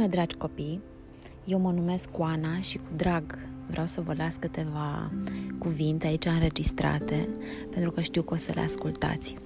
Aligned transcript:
Bună, 0.00 0.12
dragi 0.12 0.36
copii! 0.36 0.80
Eu 1.44 1.58
mă 1.58 1.70
numesc 1.70 2.18
Oana 2.18 2.60
și 2.60 2.76
cu 2.76 2.88
drag 2.96 3.38
vreau 3.66 3.86
să 3.86 4.00
vă 4.00 4.14
las 4.16 4.34
câteva 4.34 5.10
cuvinte 5.58 6.06
aici 6.06 6.24
înregistrate, 6.24 7.28
pentru 7.70 7.90
că 7.90 8.00
știu 8.00 8.22
că 8.22 8.34
o 8.34 8.36
să 8.36 8.52
le 8.54 8.60
ascultați. 8.60 9.36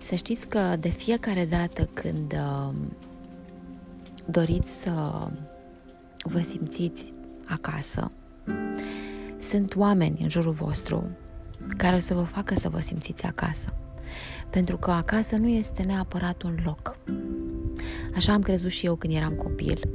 Să 0.00 0.14
știți 0.14 0.48
că 0.48 0.76
de 0.80 0.88
fiecare 0.88 1.44
dată 1.44 1.88
când 1.92 2.32
uh, 2.32 2.74
doriți 4.30 4.80
să 4.80 5.26
vă 6.22 6.40
simțiți 6.40 7.12
acasă, 7.46 8.10
sunt 9.38 9.76
oameni 9.76 10.22
în 10.22 10.28
jurul 10.28 10.52
vostru 10.52 11.10
care 11.76 11.96
o 11.96 11.98
să 11.98 12.14
vă 12.14 12.22
facă 12.22 12.54
să 12.54 12.68
vă 12.68 12.80
simțiți 12.80 13.24
acasă. 13.24 13.85
Pentru 14.56 14.76
că 14.76 14.90
acasă 14.90 15.36
nu 15.36 15.48
este 15.48 15.82
neapărat 15.82 16.42
un 16.42 16.56
loc. 16.64 16.96
Așa 18.14 18.32
am 18.32 18.42
crezut 18.42 18.70
și 18.70 18.86
eu 18.86 18.94
când 18.94 19.14
eram 19.14 19.32
copil. 19.32 19.88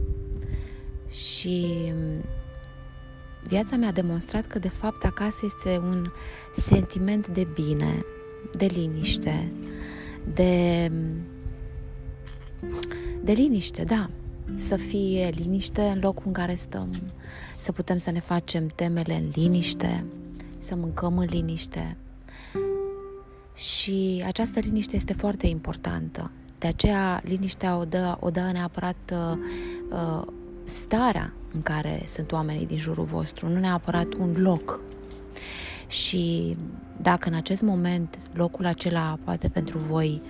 Și 1.10 1.94
viața 3.44 3.76
mi-a 3.76 3.92
demonstrat 3.92 4.48
că 4.48 4.60
de 4.60 4.68
fapt 4.70 5.04
acasă 5.04 5.40
este 5.44 5.78
un 5.78 6.06
sentiment 6.56 7.28
de 7.28 7.48
bine, 7.54 8.06
de 8.58 8.66
liniște, 8.66 9.52
de 10.34 10.92
de 13.24 13.32
liniște, 13.32 13.84
da. 13.84 14.10
Să 14.56 14.76
fie 14.76 15.30
liniște 15.36 15.82
în 15.82 16.00
locul 16.02 16.24
în 16.26 16.34
care 16.34 16.56
stăm, 16.56 16.90
să 17.58 17.72
putem 17.72 17.98
să 17.98 18.12
ne 18.12 18.20
facem 18.20 18.68
temele 18.68 19.14
în 19.14 19.30
liniște, 19.34 20.06
să 20.58 20.76
mâncăm 20.76 21.18
în 21.18 21.28
liniște. 21.30 21.98
Și 23.56 24.24
această 24.26 24.60
liniște 24.60 24.96
este 24.96 25.14
foarte 25.14 25.48
importantă. 25.48 26.32
De 26.58 26.68
aceea, 26.68 27.22
liniștea 27.24 27.78
o 27.78 27.86
dă, 27.86 28.18
o 28.20 28.30
dă 28.30 28.50
neapărat 28.54 29.14
uh, 29.14 29.38
uh, 29.92 30.28
starea 30.64 31.34
în 31.54 31.62
care 31.62 32.04
sunt 32.06 32.32
oamenii 32.32 32.66
din 32.66 32.78
jurul 32.78 33.04
vostru, 33.04 33.48
nu 33.48 33.60
neapărat 33.60 34.14
un 34.14 34.36
loc. 34.38 34.80
Și 35.88 36.58
dacă 37.02 37.30
în 37.30 37.36
acest 37.36 37.62
moment 37.62 38.18
locul 38.34 38.66
acela 38.66 39.18
poate 39.24 39.50
pentru 39.50 39.78
voi 39.78 40.22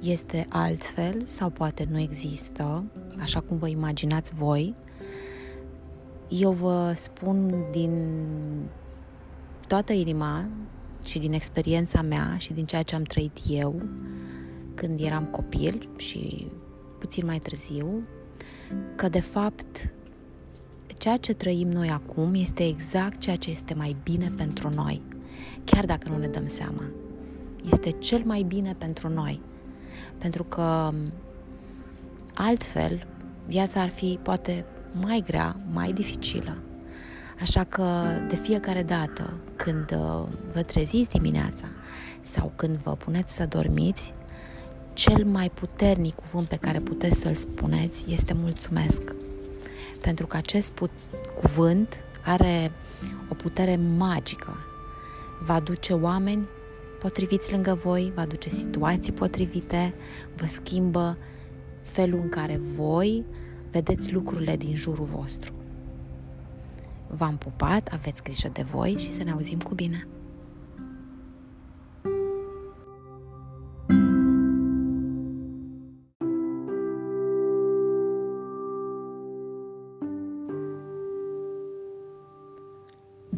este 0.00 0.46
altfel 0.48 1.22
sau 1.24 1.50
poate 1.50 1.88
nu 1.90 2.00
există, 2.00 2.84
așa 3.20 3.40
cum 3.40 3.58
vă 3.58 3.68
imaginați 3.68 4.34
voi, 4.34 4.74
eu 6.28 6.52
vă 6.52 6.92
spun 6.96 7.64
din 7.70 8.26
toată 9.66 9.92
inima 9.92 10.48
și 11.08 11.18
din 11.18 11.32
experiența 11.32 12.02
mea 12.02 12.36
și 12.38 12.52
din 12.52 12.64
ceea 12.64 12.82
ce 12.82 12.94
am 12.94 13.02
trăit 13.02 13.38
eu 13.48 13.82
când 14.74 15.00
eram 15.00 15.24
copil 15.24 15.88
și 15.96 16.46
puțin 16.98 17.26
mai 17.26 17.38
târziu, 17.38 18.02
că 18.96 19.08
de 19.08 19.20
fapt 19.20 19.92
ceea 20.98 21.16
ce 21.16 21.32
trăim 21.34 21.68
noi 21.68 21.88
acum 21.88 22.34
este 22.34 22.66
exact 22.66 23.20
ceea 23.20 23.36
ce 23.36 23.50
este 23.50 23.74
mai 23.74 23.96
bine 24.02 24.32
pentru 24.36 24.70
noi, 24.74 25.02
chiar 25.64 25.84
dacă 25.84 26.08
nu 26.08 26.18
ne 26.18 26.26
dăm 26.26 26.46
seama. 26.46 26.84
Este 27.72 27.90
cel 27.90 28.22
mai 28.24 28.42
bine 28.42 28.74
pentru 28.78 29.08
noi. 29.08 29.40
Pentru 30.18 30.44
că 30.44 30.92
altfel 32.34 33.06
viața 33.46 33.80
ar 33.80 33.88
fi 33.88 34.18
poate 34.22 34.64
mai 34.92 35.22
grea, 35.26 35.56
mai 35.72 35.92
dificilă. 35.92 36.62
Așa 37.40 37.64
că 37.64 38.04
de 38.28 38.36
fiecare 38.36 38.82
dată 38.82 39.32
când 39.56 39.90
uh, 39.90 40.22
vă 40.52 40.62
treziți 40.62 41.08
dimineața 41.08 41.66
sau 42.20 42.52
când 42.56 42.76
vă 42.76 42.90
puneți 42.90 43.34
să 43.34 43.46
dormiți, 43.46 44.12
cel 44.92 45.24
mai 45.24 45.50
puternic 45.50 46.14
cuvânt 46.14 46.46
pe 46.48 46.56
care 46.56 46.78
puteți 46.78 47.20
să-l 47.20 47.34
spuneți 47.34 48.04
este 48.08 48.32
mulțumesc. 48.32 49.14
Pentru 50.00 50.26
că 50.26 50.36
acest 50.36 50.70
put- 50.70 50.90
cuvânt 51.40 52.04
are 52.24 52.70
o 53.28 53.34
putere 53.34 53.76
magică. 53.96 54.56
Va 55.44 55.60
duce 55.60 55.92
oameni 55.92 56.46
potriviți 57.00 57.52
lângă 57.52 57.78
voi, 57.82 58.12
va 58.14 58.24
duce 58.24 58.48
situații 58.48 59.12
potrivite, 59.12 59.94
vă 60.36 60.46
schimbă 60.46 61.16
felul 61.82 62.20
în 62.22 62.28
care 62.28 62.56
voi 62.56 63.24
vedeți 63.70 64.12
lucrurile 64.12 64.56
din 64.56 64.74
jurul 64.74 65.04
vostru. 65.04 65.57
V-am 67.10 67.36
pupat, 67.36 67.88
aveți 67.92 68.22
grijă 68.22 68.50
de 68.52 68.62
voi 68.62 68.96
și 68.98 69.10
să 69.10 69.22
ne 69.22 69.30
auzim 69.30 69.58
cu 69.58 69.74
bine! 69.74 70.06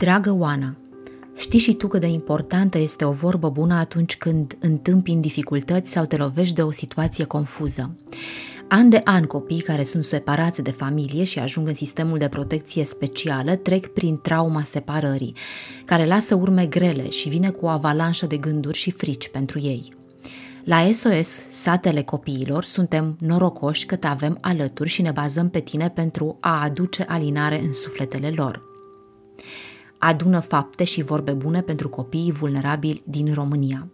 Dragă 0.00 0.32
Oana, 0.32 0.76
știi 1.36 1.58
și 1.58 1.74
tu 1.74 1.86
cât 1.86 2.00
de 2.00 2.06
importantă 2.06 2.78
este 2.78 3.04
o 3.04 3.12
vorbă 3.12 3.50
bună 3.50 3.74
atunci 3.74 4.16
când 4.16 4.56
întâmpini 4.60 5.20
dificultăți 5.20 5.90
sau 5.90 6.04
te 6.04 6.16
lovești 6.16 6.54
de 6.54 6.62
o 6.62 6.70
situație 6.70 7.24
confuză. 7.24 7.96
An 8.72 8.88
de 8.88 9.00
an, 9.04 9.24
copii 9.24 9.60
care 9.60 9.82
sunt 9.82 10.04
separați 10.04 10.62
de 10.62 10.70
familie 10.70 11.24
și 11.24 11.38
ajung 11.38 11.68
în 11.68 11.74
sistemul 11.74 12.18
de 12.18 12.28
protecție 12.28 12.84
specială 12.84 13.56
trec 13.56 13.86
prin 13.86 14.20
trauma 14.20 14.62
separării, 14.62 15.34
care 15.84 16.06
lasă 16.06 16.34
urme 16.34 16.66
grele 16.66 17.08
și 17.08 17.28
vine 17.28 17.50
cu 17.50 17.64
o 17.64 17.68
avalanșă 17.68 18.26
de 18.26 18.36
gânduri 18.36 18.76
și 18.76 18.90
frici 18.90 19.28
pentru 19.28 19.58
ei. 19.58 19.94
La 20.64 20.90
SOS, 20.92 21.28
satele 21.62 22.02
copiilor, 22.02 22.64
suntem 22.64 23.16
norocoși 23.20 23.86
că 23.86 23.96
te 23.96 24.06
avem 24.06 24.38
alături 24.40 24.88
și 24.88 25.02
ne 25.02 25.10
bazăm 25.10 25.48
pe 25.48 25.60
tine 25.60 25.88
pentru 25.88 26.36
a 26.40 26.62
aduce 26.62 27.04
alinare 27.08 27.60
în 27.60 27.72
sufletele 27.72 28.32
lor. 28.36 28.60
Adună 29.98 30.40
fapte 30.40 30.84
și 30.84 31.02
vorbe 31.02 31.32
bune 31.32 31.60
pentru 31.60 31.88
copiii 31.88 32.32
vulnerabili 32.32 33.02
din 33.04 33.34
România. 33.34 33.88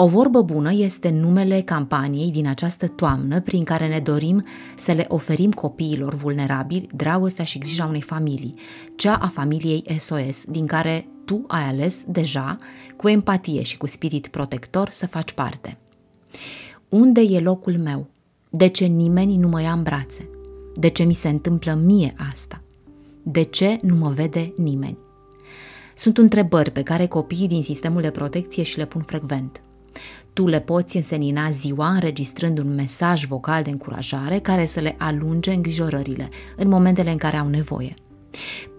O 0.00 0.06
vorbă 0.06 0.42
bună 0.42 0.72
este 0.72 1.10
numele 1.10 1.60
campaniei 1.60 2.30
din 2.30 2.46
această 2.46 2.88
toamnă 2.88 3.40
prin 3.40 3.64
care 3.64 3.88
ne 3.88 3.98
dorim 3.98 4.44
să 4.76 4.92
le 4.92 5.04
oferim 5.08 5.52
copiilor 5.52 6.14
vulnerabili 6.14 6.88
dragostea 6.94 7.44
și 7.44 7.58
grija 7.58 7.86
unei 7.86 8.00
familii, 8.00 8.54
cea 8.96 9.14
a 9.14 9.28
familiei 9.28 9.84
SOS, 9.98 10.44
din 10.44 10.66
care 10.66 11.06
tu 11.24 11.44
ai 11.46 11.62
ales 11.62 12.04
deja, 12.08 12.56
cu 12.96 13.08
empatie 13.08 13.62
și 13.62 13.76
cu 13.76 13.86
spirit 13.86 14.28
protector, 14.28 14.90
să 14.90 15.06
faci 15.06 15.32
parte. 15.32 15.78
Unde 16.88 17.20
e 17.20 17.40
locul 17.40 17.78
meu? 17.78 18.06
De 18.50 18.66
ce 18.66 18.84
nimeni 18.84 19.36
nu 19.36 19.48
mă 19.48 19.62
ia 19.62 19.72
în 19.72 19.82
brațe? 19.82 20.28
De 20.74 20.88
ce 20.88 21.02
mi 21.02 21.14
se 21.14 21.28
întâmplă 21.28 21.74
mie 21.74 22.14
asta? 22.30 22.62
De 23.22 23.42
ce 23.42 23.78
nu 23.82 23.94
mă 23.94 24.08
vede 24.08 24.52
nimeni? 24.56 24.98
Sunt 25.94 26.18
întrebări 26.18 26.70
pe 26.70 26.82
care 26.82 27.06
copiii 27.06 27.48
din 27.48 27.62
sistemul 27.62 28.00
de 28.00 28.10
protecție 28.10 28.62
și 28.62 28.78
le 28.78 28.86
pun 28.86 29.02
frecvent. 29.02 29.62
Tu 30.38 30.46
le 30.46 30.60
poți 30.60 30.96
însenina 30.96 31.50
ziua 31.50 31.88
înregistrând 31.88 32.58
un 32.58 32.74
mesaj 32.74 33.24
vocal 33.24 33.62
de 33.62 33.70
încurajare 33.70 34.38
care 34.38 34.66
să 34.66 34.80
le 34.80 34.94
alunge 34.98 35.52
îngrijorările 35.52 36.28
în 36.56 36.68
momentele 36.68 37.10
în 37.10 37.16
care 37.16 37.36
au 37.36 37.48
nevoie. 37.48 37.94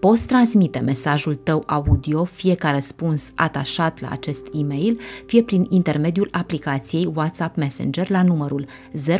Poți 0.00 0.26
transmite 0.26 0.78
mesajul 0.78 1.34
tău 1.34 1.62
audio, 1.66 2.24
fie 2.24 2.54
ca 2.54 2.70
răspuns 2.70 3.22
atașat 3.34 4.00
la 4.00 4.08
acest 4.10 4.46
e-mail, 4.52 5.00
fie 5.26 5.42
prin 5.42 5.66
intermediul 5.70 6.28
aplicației 6.30 7.12
WhatsApp 7.14 7.56
Messenger 7.56 8.10
la 8.10 8.22
numărul 8.22 8.66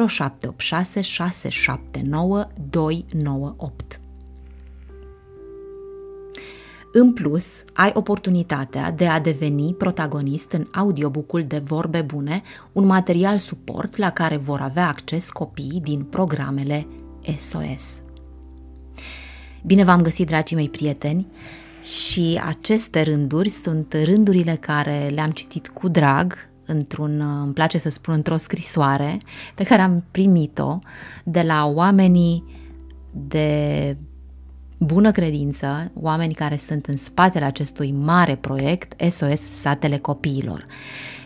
0786 0.07 1.01
679 1.01 2.47
298. 2.71 4.01
În 6.93 7.13
plus, 7.13 7.65
ai 7.75 7.91
oportunitatea 7.95 8.91
de 8.91 9.07
a 9.07 9.21
deveni 9.21 9.75
protagonist 9.75 10.53
în 10.53 10.67
audiobookul 10.73 11.45
de 11.45 11.59
vorbe 11.59 12.03
bune, 12.03 12.43
un 12.73 12.87
material 12.87 13.39
suport 13.39 13.97
la 13.97 14.11
care 14.11 14.37
vor 14.37 14.61
avea 14.61 14.89
acces 14.89 15.31
copiii 15.31 15.81
din 15.83 16.03
programele 16.03 16.87
SOS. 17.39 18.03
Bine 19.67 19.85
v-am 19.85 20.03
găsit, 20.03 20.27
dragii 20.27 20.57
mei 20.57 20.69
prieteni, 20.69 21.27
și 21.83 22.41
aceste 22.47 23.03
rânduri 23.03 23.49
sunt 23.49 23.97
rândurile 24.05 24.57
care 24.61 25.11
le-am 25.15 25.31
citit 25.31 25.69
cu 25.69 25.89
drag 25.89 26.35
într-un, 26.67 27.21
îmi 27.43 27.53
place 27.53 27.79
să 27.79 27.89
spun, 27.89 28.15
într-o 28.15 28.37
scrisoare 28.37 29.19
pe 29.55 29.65
care 29.65 29.83
am 29.83 30.05
primit-o 30.11 30.79
de 31.25 31.43
la 31.43 31.67
oamenii 31.67 32.45
de 33.13 33.97
bună 34.83 35.11
credință, 35.11 35.91
oameni 35.95 36.35
care 36.35 36.57
sunt 36.57 36.87
în 36.87 36.97
spatele 36.97 37.45
acestui 37.45 37.93
mare 37.93 38.37
proiect 38.37 39.11
SOS 39.11 39.41
Satele 39.41 39.99
Copiilor. 39.99 40.67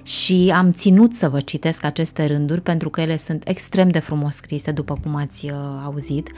Și 0.03 0.53
am 0.55 0.71
ținut 0.71 1.13
să 1.13 1.29
vă 1.29 1.41
citesc 1.41 1.85
aceste 1.85 2.27
rânduri 2.27 2.61
pentru 2.61 2.91
că 2.91 3.01
ele 3.01 3.17
sunt 3.17 3.49
extrem 3.49 3.89
de 3.89 3.99
frumos 3.99 4.35
scrise, 4.35 4.71
după 4.71 4.99
cum 5.03 5.15
ați 5.15 5.45
uh, 5.45 5.53
auzit, 5.85 6.31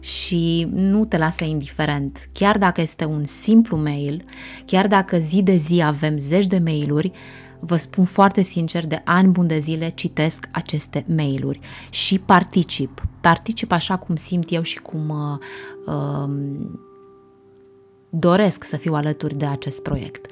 și 0.00 0.68
nu 0.72 1.04
te 1.04 1.18
lasă 1.18 1.44
indiferent. 1.44 2.28
Chiar 2.32 2.58
dacă 2.58 2.80
este 2.80 3.04
un 3.04 3.26
simplu 3.26 3.76
mail, 3.76 4.24
chiar 4.66 4.86
dacă 4.86 5.18
zi 5.18 5.42
de 5.42 5.54
zi 5.54 5.82
avem 5.84 6.18
zeci 6.18 6.46
de 6.46 6.58
mailuri, 6.58 7.12
vă 7.60 7.76
spun 7.76 8.04
foarte 8.04 8.42
sincer, 8.42 8.86
de 8.86 9.02
ani 9.04 9.32
buni 9.32 9.48
de 9.48 9.58
zile 9.58 9.88
citesc 9.88 10.48
aceste 10.52 11.04
mail-uri 11.16 11.58
și 11.90 12.18
particip. 12.18 13.02
Particip 13.20 13.72
așa 13.72 13.96
cum 13.96 14.16
simt 14.16 14.52
eu 14.52 14.62
și 14.62 14.80
cum 14.80 15.08
uh, 15.08 15.38
uh, 15.94 16.30
doresc 18.10 18.64
să 18.64 18.76
fiu 18.76 18.94
alături 18.94 19.36
de 19.36 19.46
acest 19.46 19.82
proiect. 19.82 20.26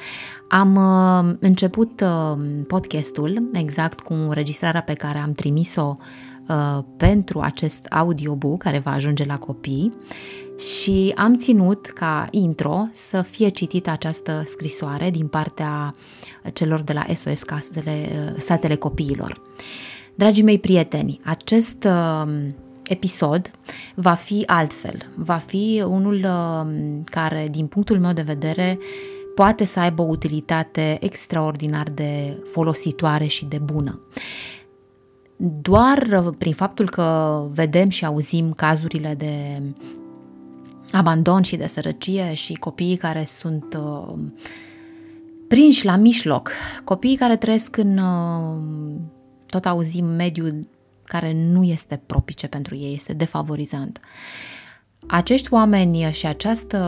Am 0.48 0.74
uh, 0.74 1.36
început 1.40 2.00
uh, 2.00 2.36
podcastul 2.66 3.50
exact 3.52 4.00
cu 4.00 4.12
înregistrarea 4.12 4.82
pe 4.82 4.92
care 4.92 5.18
am 5.18 5.32
trimis-o 5.32 5.96
uh, 6.48 6.78
pentru 6.96 7.40
acest 7.40 7.86
audiobook 7.90 8.62
care 8.62 8.78
va 8.78 8.90
ajunge 8.92 9.24
la 9.24 9.38
copii 9.38 9.92
și 10.58 11.12
am 11.16 11.36
ținut 11.36 11.86
ca 11.86 12.26
intro 12.30 12.88
să 12.92 13.22
fie 13.22 13.48
citită 13.48 13.90
această 13.90 14.42
scrisoare 14.46 15.10
din 15.10 15.26
partea 15.26 15.94
celor 16.52 16.80
de 16.80 16.92
la 16.92 17.04
SOS 17.14 17.42
Casele, 17.42 18.08
uh, 18.34 18.40
Satele 18.40 18.74
Copiilor. 18.74 19.40
Dragii 20.14 20.42
mei 20.42 20.58
prieteni, 20.58 21.20
acest 21.24 21.84
uh, 21.84 22.28
episod 22.84 23.50
va 23.94 24.14
fi 24.14 24.42
altfel. 24.46 25.06
Va 25.14 25.36
fi 25.36 25.82
unul 25.86 26.14
uh, 26.14 27.00
care, 27.04 27.48
din 27.50 27.66
punctul 27.66 28.00
meu 28.00 28.12
de 28.12 28.22
vedere, 28.22 28.78
poate 29.34 29.64
să 29.64 29.80
aibă 29.80 30.02
o 30.02 30.08
utilitate 30.08 30.98
extraordinar 31.00 31.90
de 31.90 32.42
folositoare 32.52 33.26
și 33.26 33.44
de 33.44 33.58
bună. 33.58 34.00
Doar 35.60 36.32
prin 36.38 36.52
faptul 36.52 36.90
că 36.90 37.42
vedem 37.52 37.88
și 37.88 38.04
auzim 38.04 38.52
cazurile 38.52 39.14
de 39.18 39.62
abandon 40.92 41.42
și 41.42 41.56
de 41.56 41.66
sărăcie 41.66 42.34
și 42.34 42.54
copiii 42.54 42.96
care 42.96 43.24
sunt 43.24 43.78
uh, 43.80 44.14
prinși 45.48 45.84
la 45.84 45.96
mijloc, 45.96 46.50
copiii 46.84 47.16
care 47.16 47.36
trăiesc 47.36 47.76
în, 47.76 47.98
uh, 47.98 49.00
tot 49.46 49.66
auzim, 49.66 50.04
mediul 50.04 50.68
care 51.04 51.32
nu 51.34 51.62
este 51.62 52.02
propice 52.06 52.46
pentru 52.46 52.76
ei, 52.76 52.94
este 52.94 53.12
defavorizant. 53.12 54.00
Acești 55.06 55.52
oameni 55.52 56.10
și 56.12 56.26
această 56.26 56.78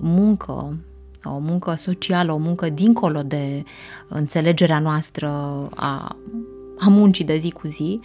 muncă, 0.00 0.84
o 1.24 1.38
muncă 1.38 1.74
socială, 1.74 2.32
o 2.32 2.36
muncă 2.36 2.68
dincolo 2.68 3.22
de 3.22 3.62
înțelegerea 4.08 4.78
noastră 4.78 5.28
a, 5.74 6.16
a 6.78 6.88
muncii 6.88 7.24
de 7.24 7.36
zi 7.36 7.50
cu 7.50 7.66
zi, 7.66 8.00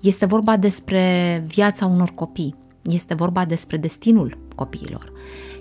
este 0.00 0.26
vorba 0.26 0.56
despre 0.56 1.44
viața 1.46 1.86
unor 1.86 2.10
copii, 2.14 2.54
este 2.82 3.14
vorba 3.14 3.44
despre 3.44 3.76
destinul 3.76 4.38
copiilor. 4.54 5.12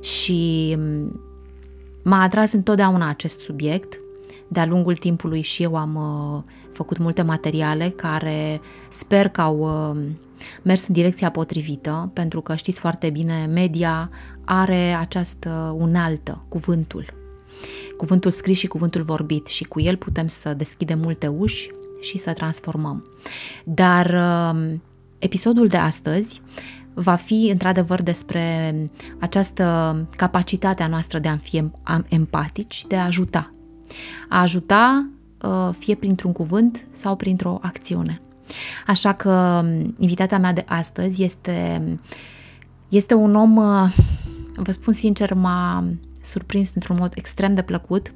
Și 0.01 0.77
m-a 2.05 2.21
atras 2.21 2.51
întotdeauna 2.51 3.09
acest 3.09 3.39
subiect. 3.39 3.99
De-a 4.47 4.65
lungul 4.65 4.95
timpului 4.95 5.41
și 5.41 5.63
eu 5.63 5.75
am 5.75 5.95
uh, 5.95 6.53
făcut 6.73 6.97
multe 6.97 7.21
materiale 7.21 7.89
care 7.89 8.61
sper 8.89 9.27
că 9.27 9.41
au 9.41 9.57
uh, 9.57 10.01
mers 10.61 10.87
în 10.87 10.93
direcția 10.93 11.31
potrivită, 11.31 12.11
pentru 12.13 12.41
că 12.41 12.55
știți 12.55 12.79
foarte 12.79 13.09
bine, 13.09 13.49
media 13.53 14.09
are 14.45 14.95
această 14.99 15.75
unealtă, 15.77 16.45
cuvântul. 16.47 17.05
Cuvântul 17.97 18.31
scris 18.31 18.57
și 18.57 18.67
cuvântul 18.67 19.01
vorbit 19.01 19.47
și 19.47 19.63
cu 19.63 19.81
el 19.81 19.95
putem 19.95 20.27
să 20.27 20.53
deschidem 20.53 20.99
multe 20.99 21.27
uși 21.27 21.69
și 22.01 22.17
să 22.17 22.33
transformăm. 22.33 23.05
Dar 23.63 24.05
uh, 24.05 24.73
episodul 25.17 25.67
de 25.67 25.77
astăzi 25.77 26.41
va 26.95 27.15
fi 27.15 27.47
într-adevăr 27.51 28.01
despre 28.01 28.75
această 29.19 29.95
capacitate 30.15 30.83
a 30.83 30.87
noastră 30.87 31.19
de 31.19 31.27
a 31.27 31.37
fi 31.37 31.63
empatici, 32.07 32.85
de 32.87 32.95
a 32.95 33.05
ajuta. 33.05 33.51
A 34.29 34.41
ajuta 34.41 35.09
uh, 35.41 35.69
fie 35.77 35.95
printr-un 35.95 36.31
cuvânt 36.31 36.87
sau 36.91 37.15
printr-o 37.15 37.59
acțiune. 37.61 38.21
Așa 38.87 39.13
că 39.13 39.61
um, 39.63 39.95
invitata 39.97 40.37
mea 40.37 40.53
de 40.53 40.65
astăzi 40.67 41.23
este, 41.23 41.81
este 42.89 43.13
un 43.13 43.35
om, 43.35 43.55
uh, 43.55 43.95
vă 44.55 44.71
spun 44.71 44.93
sincer, 44.93 45.33
m-a 45.33 45.83
surprins 46.23 46.69
într-un 46.73 46.97
mod 46.99 47.11
extrem 47.15 47.53
de 47.53 47.61
plăcut, 47.61 48.13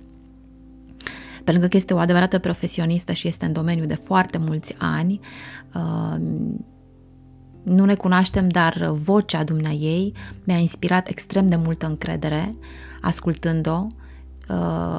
pe 1.43 1.51
lângă 1.51 1.67
că 1.67 1.77
este 1.77 1.93
o 1.93 1.97
adevărată 1.97 2.39
profesionistă 2.39 3.11
și 3.11 3.27
este 3.27 3.45
în 3.45 3.53
domeniu 3.53 3.85
de 3.85 3.95
foarte 3.95 4.37
mulți 4.37 4.75
ani, 4.77 5.19
uh, 5.73 6.15
nu 7.63 7.85
ne 7.85 7.95
cunoaștem, 7.95 8.49
dar 8.49 8.89
vocea 8.91 9.43
dumnea 9.43 9.71
ei 9.71 10.13
mi-a 10.43 10.57
inspirat 10.57 11.07
extrem 11.07 11.47
de 11.47 11.55
multă 11.55 11.85
încredere 11.85 12.55
ascultând-o. 13.01 13.87
Uh, 14.49 14.55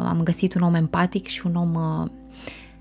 am 0.06 0.20
găsit 0.24 0.54
un 0.54 0.62
om 0.62 0.74
empatic 0.74 1.26
și 1.26 1.46
un 1.46 1.54
om 1.54 1.74
uh, 1.74 2.08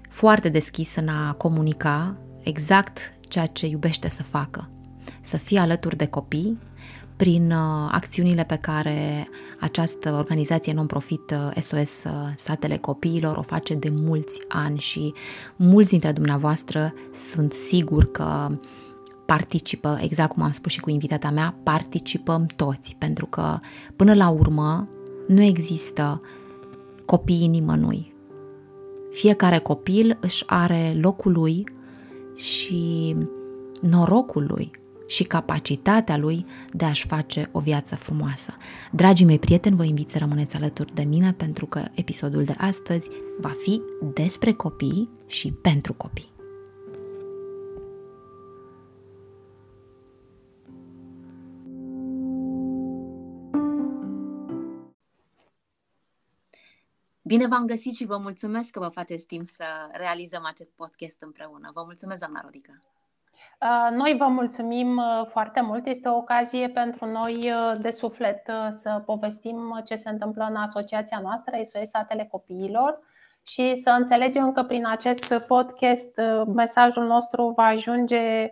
foarte 0.10 0.50
deschis 0.50 0.96
în 0.96 1.08
a 1.08 1.34
comunica 1.34 2.18
exact 2.44 3.14
ceea 3.28 3.46
ce 3.46 3.68
iubește 3.68 4.10
să 4.10 4.24
facă. 4.24 4.70
Să 5.22 5.38
fie 5.38 5.60
alături 5.60 5.96
de 5.98 6.06
copii 6.06 6.60
prin 7.16 7.52
uh, 7.52 7.90
acțiunile 7.92 8.44
pe 8.44 8.56
care 8.56 9.30
această 9.60 10.14
organizație 10.14 10.74
non-profit 10.74 11.36
SOS 11.62 12.06
Satele 12.36 12.78
Copiilor 12.78 13.38
o 13.38 13.42
face 13.42 13.76
de 13.76 13.90
mulți 13.90 14.42
ani 14.48 14.80
și 14.80 15.14
mulți 15.56 15.90
dintre 15.90 16.12
dumneavoastră 16.12 16.94
sunt 17.32 17.54
sigur 17.54 18.12
că 18.12 18.50
participă, 19.30 19.98
exact 20.02 20.32
cum 20.32 20.44
am 20.44 20.52
spus 20.52 20.72
și 20.72 20.80
cu 20.80 20.90
invitata 20.90 21.30
mea, 21.30 21.56
participăm 21.64 22.46
toți, 22.56 22.96
pentru 22.98 23.26
că 23.26 23.58
până 23.96 24.14
la 24.14 24.30
urmă 24.30 24.88
nu 25.28 25.42
există 25.42 26.22
copii 27.06 27.48
nimănui. 27.48 28.14
Fiecare 29.12 29.58
copil 29.58 30.18
își 30.22 30.44
are 30.48 30.98
locul 31.02 31.32
lui 31.32 31.64
și 32.36 33.16
norocul 33.82 34.46
lui 34.48 34.72
și 35.08 35.24
capacitatea 35.24 36.18
lui 36.18 36.46
de 36.72 36.86
a-și 36.86 37.08
face 37.08 37.50
o 37.52 37.60
viață 37.60 37.96
frumoasă. 37.96 38.54
Dragii 38.92 39.26
mei 39.26 39.40
prieteni, 39.40 39.76
vă 39.76 39.84
invit 39.84 40.10
să 40.10 40.18
rămâneți 40.18 40.56
alături 40.56 40.94
de 40.94 41.04
mine 41.04 41.34
pentru 41.38 41.66
că 41.66 41.84
episodul 41.94 42.44
de 42.44 42.56
astăzi 42.58 43.10
va 43.40 43.52
fi 43.64 43.82
despre 44.14 44.52
copii 44.52 45.10
și 45.28 45.52
pentru 45.52 45.94
copii. 45.94 46.29
Bine 57.30 57.48
v-am 57.48 57.66
găsit 57.66 57.94
și 57.96 58.06
vă 58.06 58.18
mulțumesc 58.18 58.70
că 58.72 58.80
vă 58.80 58.88
faceți 58.88 59.26
timp 59.26 59.46
să 59.46 59.64
realizăm 59.92 60.46
acest 60.46 60.72
podcast 60.76 61.22
împreună. 61.22 61.72
Vă 61.74 61.82
mulțumesc, 61.86 62.20
doamna 62.20 62.42
Rodica. 62.44 62.74
Uh, 63.62 63.96
noi 63.98 64.16
vă 64.18 64.26
mulțumim 64.28 64.98
uh, 64.98 65.26
foarte 65.28 65.62
mult. 65.62 65.86
Este 65.86 66.08
o 66.08 66.16
ocazie 66.16 66.70
pentru 66.70 67.06
noi 67.06 67.34
uh, 67.52 67.82
de 67.82 67.90
suflet 67.90 68.52
să 68.70 69.02
povestim 69.06 69.82
ce 69.86 69.96
se 69.96 70.10
întâmplă 70.10 70.46
în 70.50 70.56
asociația 70.56 71.20
noastră, 71.20 71.58
SOS 71.64 71.90
Satele 71.90 72.28
Copiilor, 72.32 73.00
și 73.44 73.76
să 73.76 73.90
înțelegem 73.90 74.52
că 74.52 74.64
prin 74.64 74.88
acest 74.88 75.34
podcast 75.48 76.20
mesajul 76.54 77.06
nostru 77.06 77.54
va 77.56 77.64
ajunge 77.64 78.52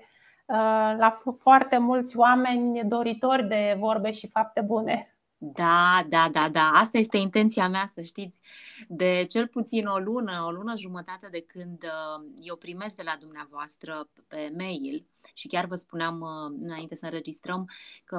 la 0.98 1.10
foarte 1.40 1.78
mulți 1.78 2.18
oameni 2.18 2.84
doritori 2.84 3.48
de 3.48 3.76
vorbe 3.80 4.12
și 4.12 4.28
fapte 4.28 4.62
bune. 4.62 5.17
Da, 5.40 6.06
da, 6.10 6.30
da, 6.32 6.50
da. 6.50 6.72
Asta 6.74 6.98
este 6.98 7.18
intenția 7.18 7.68
mea, 7.68 7.90
să 7.94 8.02
știți, 8.02 8.40
de 8.88 9.26
cel 9.30 9.48
puțin 9.48 9.86
o 9.86 9.98
lună, 9.98 10.44
o 10.46 10.52
lună 10.52 10.74
jumătate 10.78 11.28
de 11.32 11.42
când 11.42 11.84
uh, 11.84 12.26
eu 12.42 12.56
primesc 12.56 12.96
de 12.96 13.04
la 13.04 13.18
dumneavoastră 13.20 14.10
pe 14.28 14.54
mail 14.58 15.06
și 15.34 15.48
chiar 15.48 15.66
vă 15.66 15.76
spuneam 15.76 16.20
uh, 16.20 16.58
înainte 16.62 16.96
să 16.96 17.06
înregistrăm 17.06 17.70
că 18.04 18.18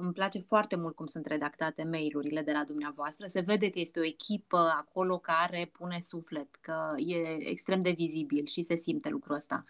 îmi 0.00 0.12
place 0.12 0.38
foarte 0.38 0.76
mult 0.76 0.94
cum 0.94 1.06
sunt 1.06 1.26
redactate 1.26 1.84
mailurile 1.84 2.42
de 2.42 2.52
la 2.52 2.64
dumneavoastră. 2.64 3.26
Se 3.26 3.40
vede 3.40 3.70
că 3.70 3.78
este 3.78 4.00
o 4.00 4.04
echipă 4.04 4.74
acolo 4.78 5.18
care 5.18 5.70
pune 5.72 6.00
suflet, 6.00 6.54
că 6.60 6.92
e 6.96 7.48
extrem 7.48 7.80
de 7.80 7.90
vizibil 7.90 8.46
și 8.46 8.62
se 8.62 8.74
simte 8.74 9.08
lucrul 9.08 9.34
ăsta. 9.34 9.64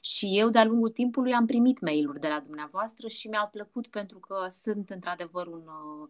Și 0.00 0.38
eu 0.38 0.48
de-a 0.48 0.64
lungul 0.64 0.90
timpului 0.90 1.32
am 1.32 1.46
primit 1.46 1.80
mail-uri 1.80 2.20
de 2.20 2.28
la 2.28 2.40
dumneavoastră 2.40 3.08
și 3.08 3.28
mi-au 3.28 3.48
plăcut 3.48 3.86
pentru 3.86 4.18
că 4.18 4.46
sunt 4.50 4.90
într-adevăr 4.90 5.46
un 5.46 5.62
uh, 5.66 5.98
uh, 6.00 6.08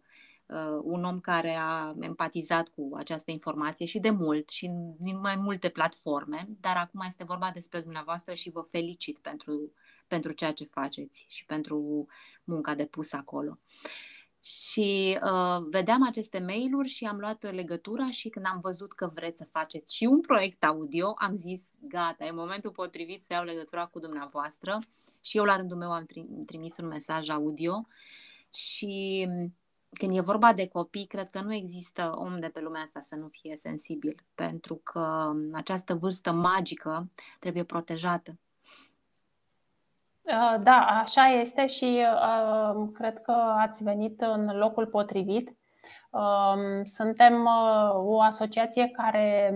un 0.83 1.03
om 1.03 1.19
care 1.19 1.55
a 1.59 1.95
empatizat 1.99 2.69
cu 2.69 2.89
această 2.95 3.31
informație 3.31 3.85
și 3.85 3.99
de 3.99 4.09
mult 4.09 4.49
și 4.49 4.71
din 4.97 5.19
mai 5.19 5.35
multe 5.35 5.69
platforme, 5.69 6.47
dar 6.59 6.77
acum 6.77 7.03
este 7.05 7.23
vorba 7.23 7.51
despre 7.53 7.81
dumneavoastră 7.81 8.33
și 8.33 8.49
vă 8.49 8.61
felicit 8.61 9.17
pentru, 9.17 9.71
pentru 10.07 10.31
ceea 10.31 10.51
ce 10.53 10.65
faceți 10.65 11.25
și 11.27 11.45
pentru 11.45 12.07
munca 12.43 12.75
depusă 12.75 13.15
acolo. 13.15 13.57
Și 14.41 15.19
uh, 15.23 15.65
vedeam 15.69 16.03
aceste 16.07 16.39
mail-uri 16.39 16.89
și 16.89 17.05
am 17.05 17.17
luat 17.17 17.53
legătura 17.53 18.09
și 18.09 18.29
când 18.29 18.45
am 18.45 18.59
văzut 18.61 18.93
că 18.93 19.11
vreți 19.13 19.37
să 19.37 19.47
faceți 19.51 19.95
și 19.95 20.05
un 20.05 20.21
proiect 20.21 20.63
audio, 20.63 21.13
am 21.17 21.35
zis, 21.35 21.63
gata, 21.79 22.25
e 22.25 22.31
momentul 22.31 22.71
potrivit 22.71 23.23
să 23.23 23.33
iau 23.33 23.43
legătura 23.43 23.85
cu 23.85 23.99
dumneavoastră 23.99 24.79
și 25.21 25.37
eu 25.37 25.43
la 25.43 25.55
rândul 25.55 25.77
meu 25.77 25.91
am 25.91 26.05
trimis 26.45 26.77
un 26.77 26.87
mesaj 26.87 27.29
audio 27.29 27.87
și 28.53 29.27
când 29.93 30.17
e 30.17 30.21
vorba 30.21 30.53
de 30.53 30.67
copii, 30.67 31.05
cred 31.05 31.29
că 31.29 31.41
nu 31.41 31.53
există 31.53 32.13
om 32.15 32.39
de 32.39 32.47
pe 32.47 32.59
lumea 32.59 32.81
asta 32.81 32.99
să 32.99 33.15
nu 33.15 33.27
fie 33.31 33.55
sensibil, 33.55 34.15
pentru 34.35 34.75
că 34.83 35.31
această 35.53 35.95
vârstă 35.95 36.31
magică 36.31 37.07
trebuie 37.39 37.63
protejată. 37.63 38.31
Uh, 40.21 40.61
da, 40.63 40.85
așa 41.01 41.27
este 41.27 41.67
și 41.67 42.01
uh, 42.01 42.89
cred 42.93 43.21
că 43.21 43.31
ați 43.57 43.83
venit 43.83 44.21
în 44.21 44.57
locul 44.57 44.85
potrivit. 44.85 45.57
Um, 46.11 46.83
suntem 46.83 47.33
uh, 47.45 47.91
o 47.93 48.21
asociație 48.21 48.87
care 48.87 49.53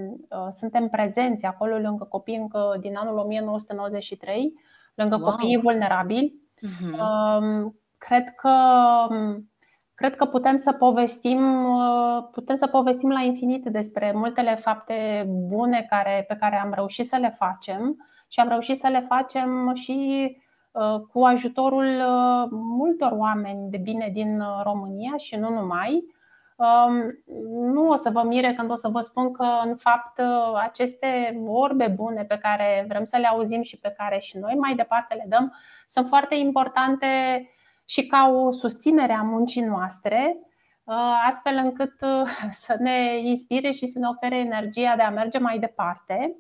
suntem 0.52 0.90
prezenți 0.90 1.46
acolo 1.46 1.78
lângă 1.78 2.04
copii 2.04 2.36
încă 2.36 2.78
din 2.80 2.96
anul 2.96 3.18
1993, 3.18 4.54
lângă 4.96 5.16
wow. 5.16 5.30
copiii 5.30 5.58
vulnerabili. 5.58 6.42
Uh-huh. 6.58 7.72
Cred 7.98 8.34
că 8.36 8.52
um, 9.10 9.53
cred 9.96 10.16
că 10.16 10.26
putem 10.26 10.58
să 10.58 10.72
povestim 10.72 11.68
putem 12.32 12.56
să 12.56 12.68
povestim 12.68 13.10
la 13.10 13.22
infinit 13.22 13.66
despre 13.66 14.12
multele 14.16 14.56
fapte 14.56 15.26
bune 15.28 15.86
care, 15.90 16.26
pe 16.28 16.38
care 16.40 16.56
am 16.56 16.74
reușit 16.74 17.08
să 17.08 17.16
le 17.16 17.36
facem 17.38 18.08
și 18.28 18.40
am 18.40 18.48
reușit 18.48 18.78
să 18.78 18.88
le 18.88 19.06
facem 19.10 19.74
și 19.74 20.32
Uh, 20.74 21.00
cu 21.12 21.24
ajutorul 21.24 21.86
uh, 21.86 22.48
multor 22.52 23.12
oameni 23.12 23.70
de 23.70 23.78
bine 23.78 24.10
din 24.14 24.40
uh, 24.40 24.62
România 24.64 25.18
și 25.18 25.36
nu 25.36 25.50
numai. 25.50 26.04
Um, 26.56 26.94
nu 27.74 27.90
o 27.90 27.96
să 27.96 28.10
vă 28.10 28.24
mire 28.24 28.54
când 28.54 28.72
o 28.72 28.76
să 28.76 28.88
vă 28.88 29.00
spun 29.00 29.32
că, 29.32 29.46
în 29.66 29.76
fapt, 29.76 30.22
aceste 30.64 31.42
orbe 31.48 31.88
bune 31.88 32.24
pe 32.24 32.38
care 32.38 32.86
vrem 32.88 33.04
să 33.04 33.18
le 33.18 33.28
auzim 33.28 33.62
și 33.62 33.80
pe 33.80 33.96
care 33.98 34.20
și 34.20 34.38
noi 34.38 34.56
mai 34.56 34.76
departe 34.76 35.14
le 35.14 35.26
dăm 35.28 35.54
sunt 35.88 36.08
foarte 36.08 36.36
importante 36.36 37.08
și 37.86 38.06
ca 38.06 38.32
o 38.34 38.52
susținere 38.52 39.14
a 39.14 39.22
muncii 39.22 39.62
noastre, 39.62 40.38
astfel 41.30 41.56
încât 41.56 41.94
să 42.52 42.76
ne 42.80 43.18
inspire 43.18 43.72
și 43.72 43.86
să 43.86 44.00
ne 44.00 44.08
ofere 44.08 44.38
energia 44.38 44.96
de 44.96 45.02
a 45.02 45.10
merge 45.10 45.40
mai 45.40 45.60
departe. 45.60 46.36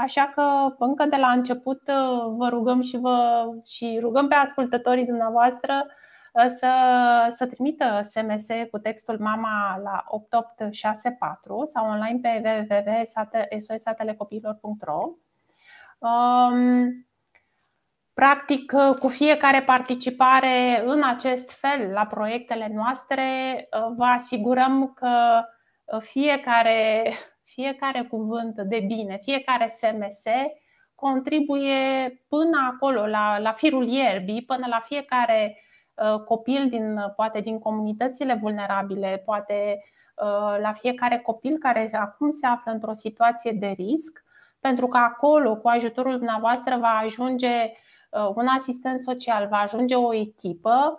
Așa 0.00 0.32
că 0.34 0.74
încă 0.78 1.04
de 1.04 1.16
la 1.16 1.30
început 1.30 1.80
uh, 1.88 2.34
vă 2.36 2.48
rugăm 2.48 2.80
și, 2.80 2.96
vă, 2.96 3.46
și 3.64 3.98
rugăm 4.00 4.28
pe 4.28 4.34
ascultătorii 4.34 5.04
dumneavoastră 5.04 5.86
uh, 6.32 6.46
să, 6.46 6.70
să 7.36 7.46
trimită 7.46 8.00
SMS 8.10 8.46
cu 8.70 8.78
textul 8.78 9.18
MAMA 9.18 9.80
la 9.82 10.04
8864 10.08 11.64
sau 11.64 11.90
online 11.90 12.18
pe 12.22 12.66
www.sosatelecopiilor.ro 12.68 15.10
um, 15.98 17.07
Practic, 18.18 18.72
uh, 18.74 18.96
cu 18.98 19.08
fiecare 19.08 19.62
participare 19.62 20.82
în 20.84 21.02
acest 21.02 21.50
fel 21.50 21.90
la 21.92 22.06
proiectele 22.06 22.70
noastre, 22.74 23.24
vă 23.96 24.04
asigurăm 24.04 24.92
că 24.94 25.42
fiecare 26.00 27.12
fiecare 27.54 28.02
cuvânt 28.02 28.60
de 28.60 28.84
bine, 28.86 29.18
fiecare 29.22 29.68
SMS 29.68 30.22
contribuie 30.94 32.08
până 32.28 32.70
acolo, 32.74 33.06
la, 33.06 33.38
la 33.38 33.52
firul 33.52 33.88
ierbii, 33.88 34.44
până 34.44 34.66
la 34.66 34.80
fiecare 34.80 35.62
uh, 35.94 36.20
copil 36.20 36.68
din, 36.68 37.12
poate 37.16 37.40
din 37.40 37.58
comunitățile 37.58 38.34
vulnerabile, 38.34 39.22
poate 39.24 39.84
uh, 40.16 40.60
la 40.60 40.72
fiecare 40.72 41.18
copil 41.18 41.58
care 41.58 41.90
acum 41.92 42.30
se 42.30 42.46
află 42.46 42.72
într-o 42.72 42.92
situație 42.92 43.52
de 43.52 43.66
risc, 43.66 44.24
pentru 44.60 44.86
că 44.86 44.96
acolo, 44.96 45.56
cu 45.56 45.68
ajutorul 45.68 46.16
dumneavoastră, 46.16 46.76
va 46.76 47.00
ajunge 47.02 47.62
uh, 47.64 47.86
un 48.34 48.46
asistent 48.46 49.00
social, 49.00 49.48
va 49.48 49.56
ajunge 49.56 49.94
o 49.94 50.14
echipă 50.14 50.98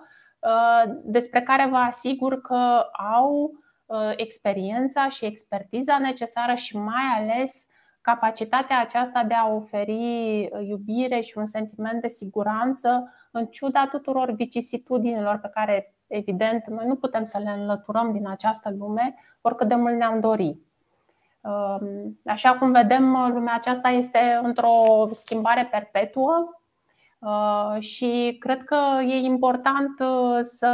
despre 1.04 1.42
care 1.42 1.68
vă 1.70 1.78
asigur 1.78 2.42
că 2.42 2.86
au 3.18 3.52
Uh, 3.90 4.14
experiența 4.16 5.10
și 5.10 5.26
expertiza 5.26 5.98
necesară 5.98 6.54
și 6.54 6.78
mai 6.78 7.04
ales 7.18 7.68
capacitatea 8.02 8.80
aceasta 8.80 9.24
de 9.24 9.34
a 9.34 9.48
oferi 9.48 10.50
uh, 10.52 10.68
iubire 10.68 11.20
și 11.20 11.38
un 11.38 11.46
sentiment 11.46 12.02
de 12.02 12.08
siguranță 12.08 13.14
în 13.32 13.46
ciuda 13.46 13.88
tuturor 13.92 14.32
vicisitudinilor 14.32 15.38
pe 15.38 15.50
care, 15.54 15.94
evident, 16.08 16.68
noi 16.68 16.86
nu 16.86 16.96
putem 16.96 17.24
să 17.24 17.38
le 17.38 17.50
înlăturăm 17.50 18.12
din 18.12 18.28
această 18.28 18.74
lume, 18.78 19.16
oricât 19.42 19.68
de 19.68 19.76
mult 19.76 19.96
ne-am 19.96 20.20
dori. 20.20 20.60
Um, 21.42 22.20
așa 22.26 22.58
cum 22.58 22.72
vedem, 22.72 23.12
lumea 23.34 23.56
aceasta 23.56 23.88
este 23.90 24.40
într-o 24.44 25.08
schimbare 25.12 25.68
perpetuă 25.72 26.48
uh, 26.48 26.59
și 27.80 28.36
cred 28.40 28.64
că 28.64 29.02
e 29.02 29.16
important 29.16 29.96
să 30.42 30.70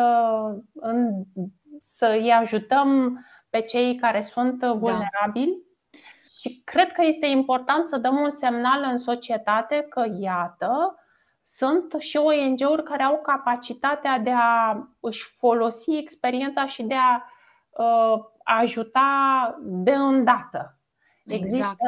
să 1.80 2.18
îi 2.20 2.32
ajutăm 2.32 3.20
pe 3.50 3.62
cei 3.62 3.96
care 3.96 4.22
sunt 4.22 4.60
da. 4.60 4.72
vulnerabili. 4.72 5.64
Da. 5.92 5.98
Și 6.40 6.62
cred 6.64 6.92
că 6.92 7.06
este 7.06 7.26
important 7.26 7.88
să 7.88 7.98
dăm 7.98 8.18
un 8.18 8.30
semnal 8.30 8.84
în 8.90 8.98
societate 8.98 9.86
că, 9.90 10.06
iată, 10.20 11.00
sunt 11.44 11.96
și 12.00 12.18
ONG-uri 12.18 12.84
care 12.84 13.04
au 13.04 13.22
capacitatea 13.22 14.20
de 14.20 14.32
a 14.36 14.78
își 15.00 15.24
folosi 15.38 15.92
experiența 15.92 16.66
și 16.66 16.84
de 16.84 16.96
a 16.96 17.24
uh, 17.70 18.24
ajuta 18.44 19.10
de 19.62 19.92
îndată. 19.92 20.80
Există, 21.26 21.56
exact. 21.56 21.80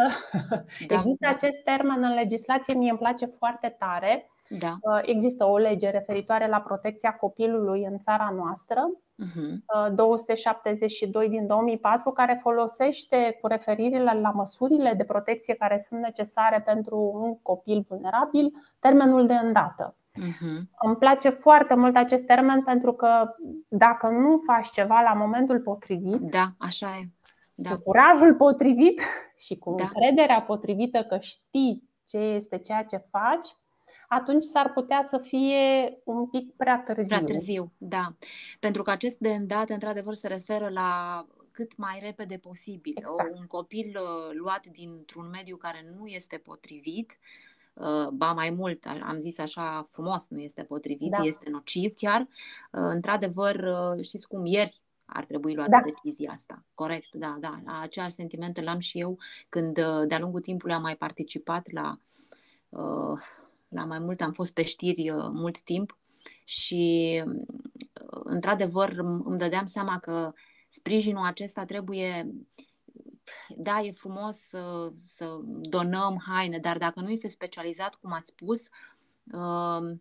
da, 0.87 0.95
există 0.95 1.25
da. 1.25 1.29
acest 1.29 1.63
termen 1.63 2.03
în 2.03 2.13
legislație, 2.13 2.73
mie 2.73 2.89
îmi 2.89 2.99
place 2.99 3.25
foarte 3.25 3.75
tare. 3.79 4.31
Da. 4.49 4.75
Uh, 4.81 4.99
există 5.01 5.45
o 5.45 5.57
lege 5.57 5.89
referitoare 5.89 6.47
la 6.47 6.59
protecția 6.59 7.11
copilului 7.13 7.83
în 7.83 7.99
țara 7.99 8.33
noastră 8.35 8.91
uh-huh. 9.23 9.93
272 9.93 11.29
din 11.29 11.47
2004, 11.47 12.11
care 12.11 12.39
folosește 12.41 13.37
cu 13.41 13.47
referirile 13.47 14.19
la 14.21 14.29
măsurile 14.29 14.93
de 14.93 15.03
protecție 15.03 15.53
care 15.53 15.77
sunt 15.77 16.01
necesare 16.01 16.61
pentru 16.61 17.11
un 17.13 17.41
copil 17.41 17.85
vulnerabil 17.87 18.53
termenul 18.79 19.27
de 19.27 19.33
îndată. 19.33 19.95
Uh-huh. 20.17 20.61
Îmi 20.81 20.95
place 20.99 21.29
foarte 21.29 21.75
mult 21.75 21.95
acest 21.95 22.25
termen 22.25 22.63
pentru 22.63 22.93
că 22.93 23.35
dacă 23.67 24.07
nu 24.07 24.41
faci 24.45 24.69
ceva 24.69 25.01
la 25.01 25.13
momentul 25.13 25.59
potrivit, 25.59 26.21
da, 26.21 26.47
așa 26.57 26.87
e. 26.87 27.03
Da. 27.59 27.69
cu 27.69 27.77
curajul 27.83 28.35
potrivit 28.35 29.01
și 29.37 29.57
cu 29.57 29.75
da. 29.77 29.83
încrederea 29.83 30.41
potrivită 30.41 31.03
că 31.03 31.17
știi 31.17 31.89
ce 32.05 32.17
este 32.17 32.57
ceea 32.57 32.83
ce 32.83 32.97
faci, 32.97 33.47
atunci 34.07 34.43
s-ar 34.43 34.73
putea 34.73 35.03
să 35.03 35.17
fie 35.17 35.97
un 36.03 36.27
pic 36.27 36.55
prea 36.55 36.83
târziu. 36.85 37.05
Prea 37.05 37.23
târziu, 37.23 37.71
da. 37.77 38.15
Pentru 38.59 38.83
că 38.83 38.91
acest 38.91 39.17
de 39.17 39.33
îndată, 39.33 39.73
într-adevăr, 39.73 40.13
se 40.13 40.27
referă 40.27 40.69
la 40.69 41.25
cât 41.51 41.77
mai 41.77 41.99
repede 42.01 42.37
posibil. 42.37 42.93
Exact. 42.97 43.39
Un 43.39 43.45
copil 43.45 43.97
uh, 44.01 44.35
luat 44.35 44.65
dintr-un 44.65 45.29
mediu 45.29 45.55
care 45.55 45.95
nu 45.97 46.05
este 46.05 46.37
potrivit, 46.37 47.17
uh, 47.73 48.07
ba 48.07 48.33
mai 48.33 48.49
mult, 48.49 48.85
am 49.03 49.19
zis 49.19 49.37
așa 49.37 49.85
frumos, 49.87 50.27
nu 50.29 50.39
este 50.39 50.63
potrivit, 50.63 51.11
da. 51.11 51.23
este 51.23 51.49
nociv 51.49 51.93
chiar. 51.95 52.21
Uh, 52.21 52.27
într-adevăr, 52.71 53.69
știți 54.01 54.27
cum, 54.27 54.45
ieri 54.45 54.81
ar 55.05 55.25
trebui 55.25 55.55
luată 55.55 55.69
da. 55.69 55.81
decizia 55.85 56.31
asta. 56.31 56.63
Corect, 56.73 57.15
da, 57.15 57.37
da. 57.39 57.61
Același 57.81 58.13
sentiment 58.13 58.61
l-am 58.61 58.79
și 58.79 58.99
eu 58.99 59.17
când 59.49 59.73
de-a 60.07 60.19
lungul 60.19 60.41
timpului 60.41 60.75
am 60.75 60.81
mai 60.81 60.95
participat 60.95 61.71
la 61.71 61.97
uh, 62.69 63.19
la 63.67 63.86
mai 63.86 64.00
mult 64.00 64.21
am 64.21 64.31
fost 64.31 64.53
pe 64.53 64.63
știri 64.63 65.09
uh, 65.09 65.29
mult 65.31 65.59
timp 65.62 65.97
și 66.43 67.24
uh, 67.25 68.21
într-adevăr 68.24 68.93
îmi 69.24 69.38
dădeam 69.38 69.65
seama 69.65 70.00
că 70.00 70.31
sprijinul 70.67 71.25
acesta 71.25 71.65
trebuie 71.65 72.31
da, 73.50 73.79
e 73.79 73.91
frumos 73.91 74.38
să, 74.38 74.91
să 75.01 75.38
donăm 75.43 76.24
haine, 76.27 76.57
dar 76.57 76.77
dacă 76.77 77.00
nu 77.00 77.09
este 77.09 77.27
specializat, 77.27 77.95
cum 77.95 78.13
ați 78.13 78.29
spus, 78.29 78.62
uh, 79.33 79.97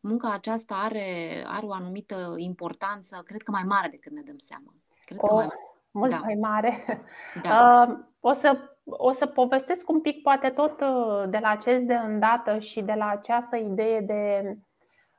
munca 0.00 0.32
aceasta 0.32 0.74
are, 0.74 1.44
are 1.46 1.66
o 1.66 1.72
anumită 1.72 2.34
importanță, 2.36 3.22
cred 3.24 3.42
că 3.42 3.50
mai 3.50 3.62
mare 3.62 3.88
decât 3.88 4.12
ne 4.12 4.22
dăm 4.22 4.38
seama. 4.38 4.74
Cred 5.04 5.18
că 5.18 5.34
mai, 5.34 5.48
mult 5.90 6.10
da. 6.10 6.18
mai 6.18 6.34
mare. 6.34 7.02
Da. 7.42 7.86
O 8.20 8.32
să 8.32 8.75
o 8.86 9.12
să 9.12 9.26
povestesc 9.26 9.90
un 9.90 10.00
pic, 10.00 10.22
poate 10.22 10.48
tot 10.48 10.80
uh, 10.80 11.28
de 11.28 11.38
la 11.38 11.48
acest 11.48 11.84
de 11.84 11.94
îndată 11.94 12.58
și 12.58 12.82
de 12.82 12.92
la 12.92 13.08
această 13.08 13.56
idee 13.56 14.00
de 14.00 14.56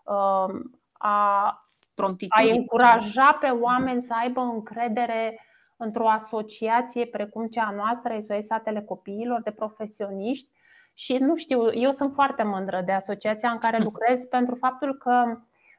uh, 0.03 0.55
a 0.93 1.57
promptitudine. 1.93 2.51
A 2.51 2.55
încuraja 2.55 3.38
pe 3.39 3.47
oameni 3.47 4.03
să 4.03 4.13
aibă 4.21 4.41
încredere 4.41 5.39
într-o 5.77 6.09
asociație 6.09 7.05
precum 7.05 7.47
cea 7.47 7.74
noastră, 7.75 8.19
SOS 8.19 8.45
Satele 8.45 8.81
Copiilor, 8.81 9.41
de 9.41 9.51
profesioniști. 9.51 10.50
Și 10.93 11.17
nu 11.17 11.36
știu, 11.36 11.74
eu 11.74 11.91
sunt 11.91 12.13
foarte 12.13 12.43
mândră 12.43 12.81
de 12.86 12.91
asociația 12.91 13.50
în 13.50 13.57
care 13.57 13.77
lucrez 13.89 14.25
pentru 14.25 14.55
faptul 14.55 14.93
că 14.93 15.24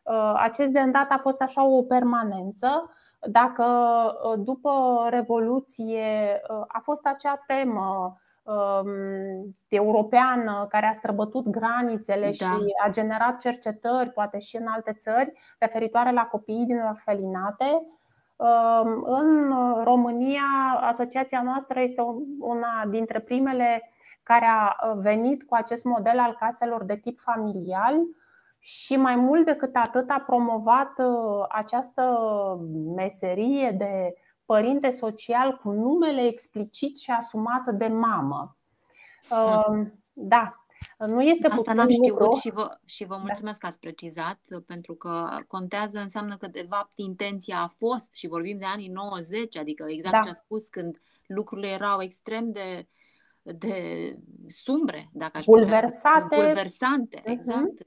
uh, 0.02 0.32
acest 0.36 0.70
de 0.70 0.80
îndată 0.80 1.12
a 1.14 1.18
fost 1.18 1.40
așa 1.40 1.64
o 1.64 1.82
permanență. 1.82 2.92
Dacă 3.20 3.64
uh, 4.24 4.38
după 4.44 5.06
Revoluție 5.10 6.40
uh, 6.50 6.64
a 6.68 6.80
fost 6.82 7.06
acea 7.06 7.44
temă 7.46 8.16
um, 8.42 9.56
europeană 9.68 10.66
care 10.68 10.86
a 10.86 10.92
străbătut 10.92 11.48
granițele 11.48 12.24
da. 12.24 12.30
și 12.30 12.74
a 12.84 12.90
generat 12.90 13.40
cercetări, 13.40 14.10
poate 14.10 14.38
și 14.38 14.56
în 14.56 14.66
alte 14.66 14.92
țări, 14.92 15.32
referitoare 15.58 16.12
la 16.12 16.26
copiii 16.26 16.66
din 16.66 16.80
orfelinate, 16.80 17.86
um, 18.36 19.02
în 19.04 19.52
România, 19.84 20.42
asociația 20.80 21.42
noastră 21.42 21.80
este 21.80 22.02
una 22.38 22.84
dintre 22.88 23.20
primele 23.20 23.92
care 24.22 24.46
a 24.46 24.92
venit 24.92 25.42
cu 25.42 25.54
acest 25.54 25.84
model 25.84 26.18
al 26.18 26.36
caselor 26.38 26.84
de 26.84 26.96
tip 26.96 27.20
familial 27.20 27.94
și 28.58 28.96
mai 28.96 29.16
mult 29.16 29.44
decât 29.44 29.74
atât 29.76 30.10
a 30.10 30.24
promovat 30.26 30.92
uh, 30.98 31.44
această 31.48 32.02
meserie 32.94 33.70
de 33.70 34.14
părinte 34.44 34.90
social 34.90 35.56
cu 35.56 35.70
numele 35.70 36.26
explicit 36.26 36.98
și 36.98 37.10
asumat 37.10 37.64
de 37.72 37.86
mamă. 37.86 38.56
Hmm. 39.28 40.02
Da, 40.12 40.64
nu 40.98 41.22
este 41.22 41.46
Asta 41.46 41.72
n-am 41.72 41.90
știut 41.90 42.34
și 42.34 42.50
vă, 42.50 42.78
și 42.84 43.04
vă 43.04 43.14
da. 43.14 43.20
mulțumesc 43.20 43.58
da. 43.58 43.60
că 43.60 43.66
ați 43.66 43.80
precizat, 43.80 44.40
pentru 44.66 44.94
că 44.94 45.28
contează, 45.46 45.98
înseamnă 45.98 46.36
că 46.36 46.46
de 46.46 46.66
fapt 46.68 46.92
intenția 46.94 47.60
a 47.60 47.68
fost 47.68 48.14
și 48.14 48.26
vorbim 48.26 48.58
de 48.58 48.64
anii 48.64 48.88
90, 48.88 49.56
adică 49.56 49.84
exact 49.88 50.14
da. 50.14 50.20
ce 50.20 50.28
a 50.28 50.32
spus 50.32 50.68
când 50.68 51.00
lucrurile 51.26 51.68
erau 51.68 52.02
extrem 52.02 52.50
de 52.50 52.86
de 53.56 54.16
sumbre, 54.46 55.08
dacă 55.12 55.38
aș 55.38 55.44
Bulversate. 55.44 56.20
Putea, 56.20 56.44
bulversante, 56.44 57.20
uh-huh. 57.20 57.30
exact. 57.30 57.86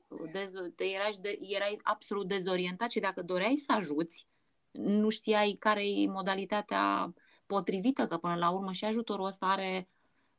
De, 0.76 0.84
erași, 0.96 1.20
de, 1.20 1.40
erai 1.42 1.80
absolut 1.84 2.28
dezorientat 2.28 2.92
și 2.92 3.00
dacă 3.00 3.22
doreai 3.22 3.56
să 3.56 3.74
ajuți, 3.76 4.28
nu 4.72 5.10
știai 5.10 5.56
care 5.60 5.82
e 5.84 6.08
modalitatea 6.08 7.14
potrivită, 7.46 8.08
că 8.08 8.18
până 8.18 8.36
la 8.36 8.50
urmă 8.50 8.72
și 8.72 8.86
ajutorul 8.86 9.26
ăsta 9.26 9.46
are 9.46 9.88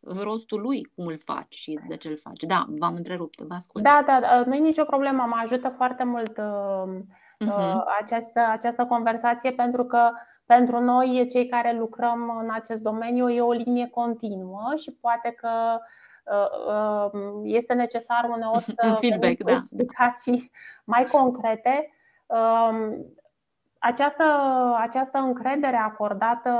rostul 0.01 0.61
lui, 0.61 0.85
cum 0.95 1.07
îl 1.07 1.19
faci 1.19 1.55
și 1.55 1.79
de 1.89 1.97
ce 1.97 2.09
îl 2.09 2.17
faci. 2.17 2.43
Da, 2.43 2.65
v-am 2.69 2.95
întrerupt, 2.95 3.41
vă 3.41 3.55
ascult. 3.55 3.85
Da, 3.85 4.03
da, 4.07 4.21
da 4.21 4.45
nu 4.47 4.55
e 4.55 4.59
nicio 4.59 4.85
problemă, 4.85 5.23
mă 5.23 5.41
ajută 5.43 5.69
foarte 5.77 6.05
mult 6.05 6.39
uh, 6.39 7.01
uh-huh. 7.45 7.75
această, 8.01 8.41
această 8.51 8.85
conversație 8.85 9.53
pentru 9.53 9.85
că 9.85 10.11
pentru 10.47 10.81
noi, 10.81 11.27
cei 11.31 11.47
care 11.49 11.73
lucrăm 11.73 12.39
în 12.43 12.51
acest 12.53 12.83
domeniu, 12.83 13.31
e 13.31 13.41
o 13.41 13.53
linie 13.53 13.89
continuă 13.89 14.73
și 14.77 14.93
poate 15.01 15.31
că 15.31 15.79
uh, 16.25 17.13
uh, 17.13 17.41
este 17.45 17.75
necesar 17.75 18.29
uneori 18.35 18.63
să 18.63 18.95
feedback, 19.01 19.43
da. 19.43 19.53
explicații 19.53 20.51
mai 20.85 21.05
concrete. 21.05 21.91
Um, 22.27 23.07
această, 23.79 24.25
această 24.79 25.19
încredere 25.19 25.77
acordată 25.77 26.51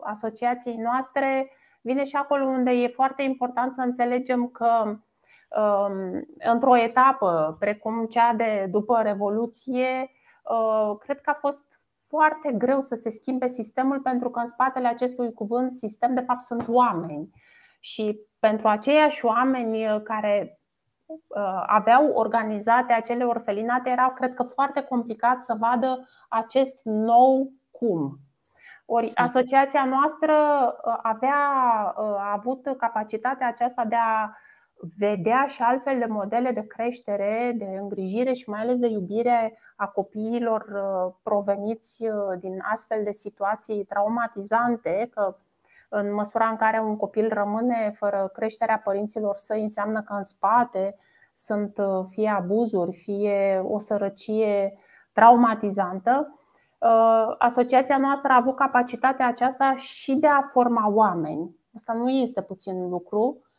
asociației 0.00 0.76
noastre 0.76 1.50
vine 1.80 2.04
și 2.04 2.16
acolo 2.16 2.44
unde 2.44 2.70
e 2.70 2.88
foarte 2.88 3.22
important 3.22 3.74
să 3.74 3.80
înțelegem 3.80 4.46
că 4.46 4.98
um, 5.48 6.26
într-o 6.38 6.76
etapă 6.76 7.56
precum 7.58 8.06
cea 8.06 8.32
de 8.32 8.66
după 8.70 9.00
Revoluție, 9.02 10.10
uh, 10.42 10.96
cred 10.98 11.20
că 11.20 11.30
a 11.30 11.38
fost 11.40 11.79
foarte 12.10 12.52
greu 12.52 12.80
să 12.80 12.94
se 12.94 13.10
schimbe 13.10 13.48
sistemul 13.48 14.00
pentru 14.00 14.30
că 14.30 14.38
în 14.38 14.46
spatele 14.46 14.88
acestui 14.88 15.32
cuvânt 15.32 15.72
sistem 15.72 16.14
de 16.14 16.20
fapt 16.20 16.40
sunt 16.40 16.68
oameni. 16.68 17.30
Și 17.80 18.20
pentru 18.38 18.68
aceiași 18.68 19.24
oameni 19.24 20.02
care 20.02 20.60
uh, 21.06 21.62
aveau 21.66 22.10
organizate 22.12 22.92
acele 22.92 23.24
orfelinate, 23.24 23.90
era, 23.90 24.12
cred 24.12 24.34
că, 24.34 24.42
foarte 24.42 24.80
complicat 24.80 25.42
să 25.42 25.56
vadă 25.58 26.08
acest 26.28 26.80
nou 26.82 27.52
cum. 27.70 28.18
Ori 28.86 29.14
asociația 29.14 29.84
noastră 29.84 30.34
uh, 30.84 30.98
avea, 31.02 31.38
uh, 31.96 32.04
a 32.04 32.32
avut 32.32 32.74
capacitatea 32.78 33.48
aceasta 33.48 33.84
de 33.84 33.96
a 33.96 34.30
vedea 34.98 35.46
și 35.46 35.62
altfel 35.62 35.98
de 35.98 36.04
modele 36.04 36.50
de 36.50 36.66
creștere, 36.66 37.54
de 37.56 37.78
îngrijire 37.80 38.32
și 38.32 38.48
mai 38.48 38.60
ales 38.60 38.78
de 38.78 38.86
iubire 38.86 39.58
a 39.76 39.86
copiilor 39.86 40.66
uh, 40.74 41.12
proveniți 41.22 42.04
uh, 42.04 42.38
din 42.40 42.62
astfel 42.72 43.04
de 43.04 43.12
situații 43.12 43.84
traumatizante, 43.84 45.10
că 45.14 45.36
în 45.88 46.14
măsura 46.14 46.46
în 46.46 46.56
care 46.56 46.80
un 46.80 46.96
copil 46.96 47.28
rămâne 47.32 47.94
fără 47.98 48.30
creșterea 48.34 48.80
părinților 48.84 49.36
săi, 49.36 49.62
înseamnă 49.62 50.02
că 50.02 50.12
în 50.12 50.22
spate 50.22 50.96
sunt 51.34 51.78
uh, 51.78 52.06
fie 52.08 52.28
abuzuri, 52.28 52.96
fie 52.96 53.62
o 53.64 53.78
sărăcie 53.78 54.78
traumatizantă. 55.12 56.34
Asociația 57.38 57.98
noastră 57.98 58.32
a 58.32 58.36
avut 58.36 58.56
capacitatea 58.56 59.26
aceasta 59.26 59.74
și 59.76 60.14
de 60.14 60.26
a 60.26 60.40
forma 60.40 60.88
oameni. 60.88 61.56
Asta 61.74 61.92
nu 61.92 62.08
este 62.10 62.42
puțin 62.42 62.88
lucru 62.88 63.38
Uh, 63.40 63.49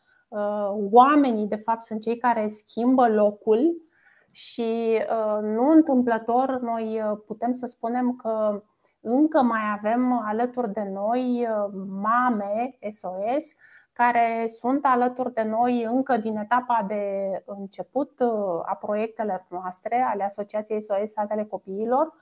oamenii, 0.90 1.46
de 1.46 1.56
fapt, 1.56 1.82
sunt 1.82 2.00
cei 2.00 2.16
care 2.18 2.48
schimbă 2.48 3.08
locul 3.08 3.82
și 4.30 4.98
uh, 4.98 5.42
nu 5.42 5.70
întâmplător 5.70 6.60
noi 6.60 7.00
uh, 7.00 7.18
putem 7.26 7.52
să 7.52 7.66
spunem 7.66 8.16
că 8.16 8.62
încă 9.00 9.42
mai 9.42 9.60
avem 9.76 10.12
alături 10.26 10.72
de 10.72 10.90
noi 10.92 11.48
mame 11.86 12.78
SOS 12.90 13.44
care 13.92 14.44
sunt 14.46 14.84
alături 14.84 15.32
de 15.32 15.42
noi 15.42 15.82
încă 15.84 16.16
din 16.16 16.36
etapa 16.36 16.84
de 16.88 17.04
început 17.46 18.20
a 18.64 18.74
proiectelor 18.80 19.46
noastre 19.50 20.00
ale 20.00 20.24
Asociației 20.24 20.82
SOS 20.82 21.10
Satele 21.12 21.44
Copiilor 21.44 22.12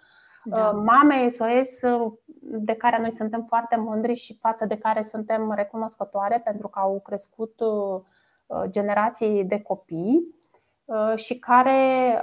da. 0.45 0.69
Uh, 0.69 0.83
mame 0.85 1.29
SOS 1.29 1.83
uh, 1.83 2.13
de 2.41 2.75
care 2.75 3.01
noi 3.01 3.13
suntem 3.13 3.45
foarte 3.45 3.77
mândri 3.77 4.15
și 4.15 4.39
față 4.41 4.67
de 4.67 4.77
care 4.77 5.03
suntem 5.03 5.53
recunoscătoare 5.53 6.41
pentru 6.45 6.69
că 6.69 6.79
au 6.79 7.01
crescut 7.01 7.61
uh, 7.61 8.01
generații 8.69 9.45
de 9.45 9.61
copii 9.61 10.39
și 11.15 11.39
care, 11.39 11.71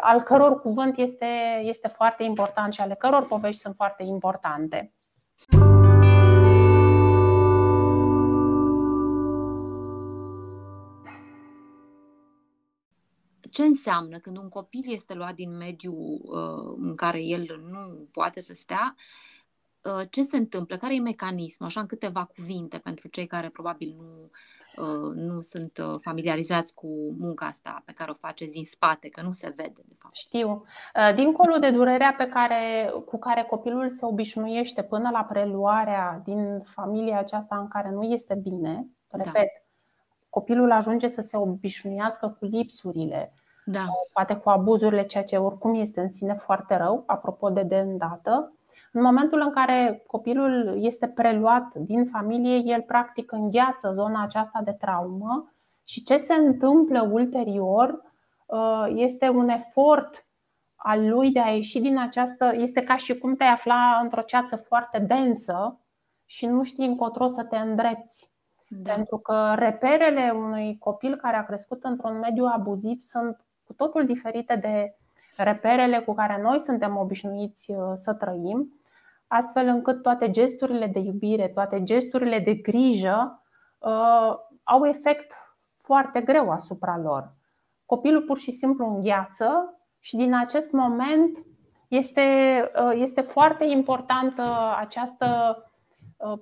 al 0.02 0.22
căror 0.22 0.62
cuvânt 0.62 0.98
este, 0.98 1.26
este 1.62 1.88
foarte 1.88 2.24
important 2.24 2.74
și 2.74 2.82
ale 2.82 2.94
căror 2.94 3.28
povești 3.28 3.62
sunt 3.62 3.76
foarte 3.76 4.04
importante. 4.04 4.94
Ce 13.58 13.64
înseamnă 13.64 14.18
când 14.18 14.38
un 14.38 14.50
copil 14.50 14.84
este 14.88 15.14
luat 15.14 15.34
din 15.34 15.58
mediul 15.58 16.22
uh, 16.24 16.76
în 16.80 16.96
care 16.96 17.22
el 17.22 17.62
nu 17.70 18.08
poate 18.12 18.42
să 18.42 18.54
stea, 18.54 18.96
uh, 19.82 20.08
ce 20.10 20.22
se 20.22 20.38
întâmplă, 20.38 20.78
care 20.78 20.96
e 20.96 21.00
mecanismul, 21.00 21.68
așa 21.68 21.80
în 21.80 21.86
câteva 21.86 22.26
cuvinte 22.36 22.78
pentru 22.78 23.08
cei 23.08 23.28
care 23.28 23.50
probabil 23.50 23.96
nu, 23.98 24.30
uh, 24.84 25.16
nu 25.16 25.42
sunt 25.42 25.78
uh, 25.78 26.00
familiarizați 26.02 26.74
cu 26.74 26.88
munca 27.20 27.46
asta 27.46 27.82
pe 27.86 27.94
care 27.94 28.12
o 28.12 28.14
faceți 28.14 28.52
din 28.52 28.66
spate, 28.66 29.10
că 29.10 29.22
nu 29.22 29.32
se 29.32 29.54
vede 29.56 29.82
de 29.86 29.96
fapt. 30.00 30.14
Știu. 30.14 30.50
Uh, 30.96 31.16
dincolo 31.16 31.58
de 31.58 31.72
durerea 31.72 32.14
pe 32.18 32.28
care, 32.28 32.92
cu 33.06 33.18
care 33.18 33.44
copilul 33.44 33.90
se 33.90 34.06
obișnuiește 34.06 34.84
până 34.84 35.10
la 35.10 35.24
preluarea 35.24 36.22
din 36.26 36.62
familia 36.64 37.20
aceasta 37.20 37.58
în 37.58 37.68
care 37.68 37.90
nu 37.90 38.04
este 38.04 38.36
bine, 38.36 38.88
da. 39.08 39.24
repet, 39.24 39.34
da. 39.34 39.66
copilul 40.30 40.72
ajunge 40.72 41.08
să 41.08 41.22
se 41.22 41.38
obișnuiască 41.38 42.36
cu 42.40 42.46
lipsurile, 42.46 43.34
da. 43.70 43.86
poate 44.14 44.36
cu 44.36 44.50
abuzurile, 44.50 45.04
ceea 45.04 45.24
ce 45.24 45.38
oricum 45.38 45.76
este 45.76 46.02
în 46.02 46.10
sine 46.10 46.34
foarte 46.34 46.78
rău, 46.78 47.04
apropo 47.06 47.50
de 47.50 47.64
de 47.64 47.78
îndată. 47.78 48.52
În 48.92 49.02
momentul 49.02 49.42
în 49.42 49.52
care 49.52 50.04
copilul 50.08 50.78
este 50.80 51.08
preluat 51.08 51.74
din 51.74 52.06
familie, 52.06 52.74
el 52.74 52.82
practic 52.82 53.32
îngheață 53.32 53.92
zona 53.92 54.24
aceasta 54.24 54.62
de 54.64 54.72
traumă 54.72 55.52
și 55.84 56.04
ce 56.04 56.18
se 56.18 56.34
întâmplă 56.34 57.10
ulterior 57.12 58.02
uh, 58.46 58.86
este 58.96 59.30
un 59.30 59.50
efort 59.50 60.26
al 60.76 61.10
lui 61.10 61.32
de 61.32 61.40
a 61.40 61.50
ieși 61.50 61.80
din 61.80 61.98
această. 62.00 62.52
Este 62.56 62.82
ca 62.82 62.98
și 62.98 63.18
cum 63.18 63.36
te 63.36 63.44
afla 63.44 64.00
într-o 64.04 64.22
ceață 64.22 64.56
foarte 64.56 65.00
densă 65.00 65.80
și 66.26 66.46
nu 66.46 66.64
știi 66.64 66.86
încotro 66.86 67.28
să 67.28 67.44
te 67.44 67.58
îndrepți. 67.58 68.32
Da. 68.68 68.94
Pentru 68.94 69.18
că 69.18 69.54
reperele 69.56 70.34
unui 70.36 70.78
copil 70.78 71.16
care 71.16 71.36
a 71.36 71.46
crescut 71.46 71.84
într-un 71.84 72.20
mediu 72.20 72.46
abuziv 72.46 73.00
sunt 73.00 73.47
cu 73.68 73.74
totul 73.74 74.06
diferite 74.06 74.56
de 74.56 74.96
reperele 75.44 76.00
cu 76.00 76.14
care 76.14 76.42
noi 76.42 76.60
suntem 76.60 76.98
obișnuiți 76.98 77.72
uh, 77.72 77.92
să 77.94 78.14
trăim, 78.14 78.74
astfel 79.28 79.68
încât 79.68 80.02
toate 80.02 80.30
gesturile 80.30 80.88
de 80.88 81.00
iubire, 81.00 81.48
toate 81.48 81.84
gesturile 81.84 82.40
de 82.40 82.54
grijă 82.54 83.44
uh, 83.78 84.36
au 84.64 84.86
efect 84.86 85.34
foarte 85.76 86.22
greu 86.22 86.50
asupra 86.50 86.98
lor. 86.98 87.36
Copilul 87.86 88.22
pur 88.22 88.38
și 88.38 88.52
simplu 88.52 88.86
îngheață 88.86 89.80
și 90.00 90.16
din 90.16 90.36
acest 90.36 90.72
moment 90.72 91.46
Este, 91.88 92.22
este 92.94 93.22
foarte 93.22 93.64
importantă 93.64 94.76
această 94.78 95.28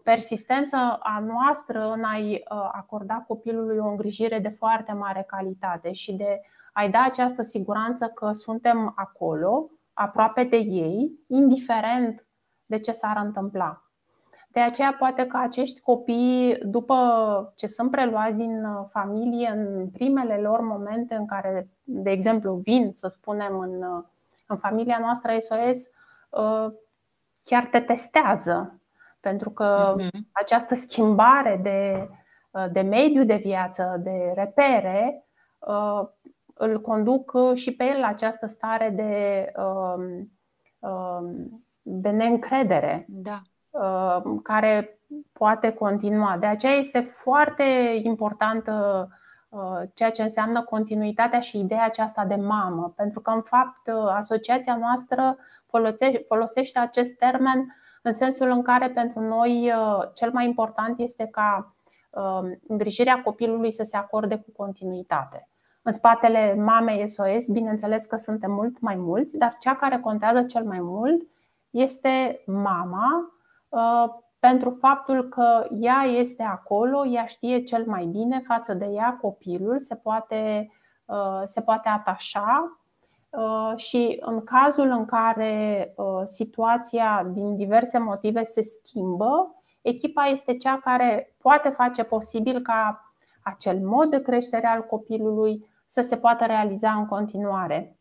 persistență 0.03 0.75
a 0.99 1.19
noastră 1.19 1.91
în 1.91 2.03
a-i 2.03 2.43
acorda 2.71 3.23
copilului 3.27 3.77
o 3.77 3.87
îngrijire 3.87 4.39
de 4.39 4.49
foarte 4.49 4.91
mare 4.93 5.23
calitate 5.27 5.93
și 5.93 6.13
de 6.13 6.41
a-i 6.75 6.89
da 6.89 7.03
această 7.03 7.41
siguranță 7.41 8.07
că 8.07 8.31
suntem 8.31 8.93
acolo, 8.95 9.69
aproape 9.93 10.43
de 10.43 10.57
ei, 10.57 11.19
indiferent 11.27 12.25
de 12.65 12.79
ce 12.79 12.91
s-ar 12.91 13.21
întâmpla. 13.23 13.83
De 14.47 14.59
aceea 14.59 14.95
poate 14.99 15.25
că 15.25 15.37
acești 15.37 15.79
copii, 15.79 16.57
după 16.63 17.53
ce 17.55 17.67
sunt 17.67 17.91
preluați 17.91 18.35
din 18.35 18.65
uh, 18.65 18.85
familie, 18.91 19.49
în 19.49 19.89
primele 19.89 20.37
lor 20.37 20.61
momente 20.61 21.15
în 21.15 21.25
care, 21.25 21.69
de 21.83 22.11
exemplu, 22.11 22.53
vin, 22.53 22.91
să 22.93 23.07
spunem, 23.07 23.59
în, 23.59 23.83
uh, 23.83 24.03
în 24.47 24.57
familia 24.57 24.97
noastră 24.99 25.37
SOS, 25.39 25.77
uh, 26.29 26.73
chiar 27.43 27.67
te 27.71 27.79
testează. 27.79 28.79
Pentru 29.19 29.49
că 29.49 29.95
uh-huh. 29.97 30.19
această 30.31 30.75
schimbare 30.75 31.59
de, 31.63 32.09
de 32.71 32.81
mediu 32.81 33.23
de 33.23 33.35
viață, 33.35 33.99
de 34.03 34.31
repere, 34.35 35.25
îl 36.57 36.81
conduc 36.81 37.33
și 37.53 37.75
pe 37.75 37.83
el 37.83 37.99
la 37.99 38.07
această 38.07 38.47
stare 38.47 38.89
de, 38.89 39.51
um, 39.61 40.31
um, 40.89 41.65
de 41.81 42.09
neîncredere. 42.09 43.05
Da. 43.07 43.39
Uh, 43.79 44.39
care 44.43 44.99
poate 45.31 45.71
continua. 45.71 46.37
De 46.37 46.45
aceea 46.45 46.73
este 46.73 47.13
foarte 47.15 47.63
importantă 48.03 49.07
uh, 49.49 49.81
ceea 49.93 50.11
ce 50.11 50.23
înseamnă 50.23 50.63
continuitatea 50.63 51.39
și 51.39 51.59
ideea 51.59 51.85
aceasta 51.85 52.25
de 52.25 52.35
mamă, 52.35 52.93
pentru 52.95 53.21
că, 53.21 53.31
în 53.31 53.41
fapt, 53.41 53.87
uh, 53.87 54.07
asociația 54.07 54.75
noastră 54.75 55.37
folosește 56.27 56.79
acest 56.79 57.17
termen 57.17 57.75
în 58.01 58.13
sensul 58.13 58.49
în 58.49 58.61
care 58.61 58.89
pentru 58.89 59.19
noi 59.19 59.71
cel 60.13 60.31
mai 60.31 60.45
important 60.45 60.99
este 60.99 61.27
ca 61.31 61.75
îngrijirea 62.67 63.21
copilului 63.21 63.71
să 63.71 63.83
se 63.83 63.97
acorde 63.97 64.35
cu 64.35 64.51
continuitate. 64.55 65.49
În 65.87 65.91
spatele 65.91 66.55
mamei 66.55 67.07
SOS, 67.07 67.47
bineînțeles 67.47 68.05
că 68.05 68.15
suntem 68.15 68.51
mult 68.51 68.79
mai 68.79 68.95
mulți, 68.95 69.37
dar 69.37 69.55
cea 69.59 69.75
care 69.75 69.99
contează 69.99 70.43
cel 70.43 70.63
mai 70.63 70.79
mult 70.81 71.21
este 71.69 72.43
mama, 72.45 73.35
Uh, 73.75 74.13
pentru 74.39 74.69
faptul 74.69 75.23
că 75.23 75.67
ea 75.79 76.03
este 76.03 76.43
acolo, 76.43 77.05
ea 77.05 77.25
știe 77.25 77.63
cel 77.63 77.83
mai 77.85 78.05
bine 78.05 78.43
față 78.47 78.73
de 78.73 78.85
ea 78.85 79.17
copilul, 79.21 79.79
se 79.79 79.95
poate, 79.95 80.71
uh, 81.05 81.41
se 81.45 81.61
poate 81.61 81.89
atașa 81.89 82.79
uh, 83.29 83.77
și 83.77 84.17
în 84.21 84.43
cazul 84.43 84.89
în 84.89 85.05
care 85.05 85.93
situația 86.25 87.27
din 87.33 87.55
diverse 87.55 87.97
motive 87.97 88.43
se 88.43 88.61
schimbă, 88.61 89.55
echipa 89.81 90.23
este 90.23 90.57
cea 90.57 90.79
care 90.83 91.35
poate 91.41 91.69
face 91.69 92.03
posibil 92.03 92.61
ca 92.61 93.11
acel 93.43 93.79
mod 93.79 94.09
de 94.09 94.21
creștere 94.21 94.67
al 94.67 94.81
copilului 94.81 95.65
să 95.85 96.01
se 96.01 96.17
poată 96.17 96.45
realiza 96.45 96.91
în 96.91 97.05
continuare. 97.05 97.99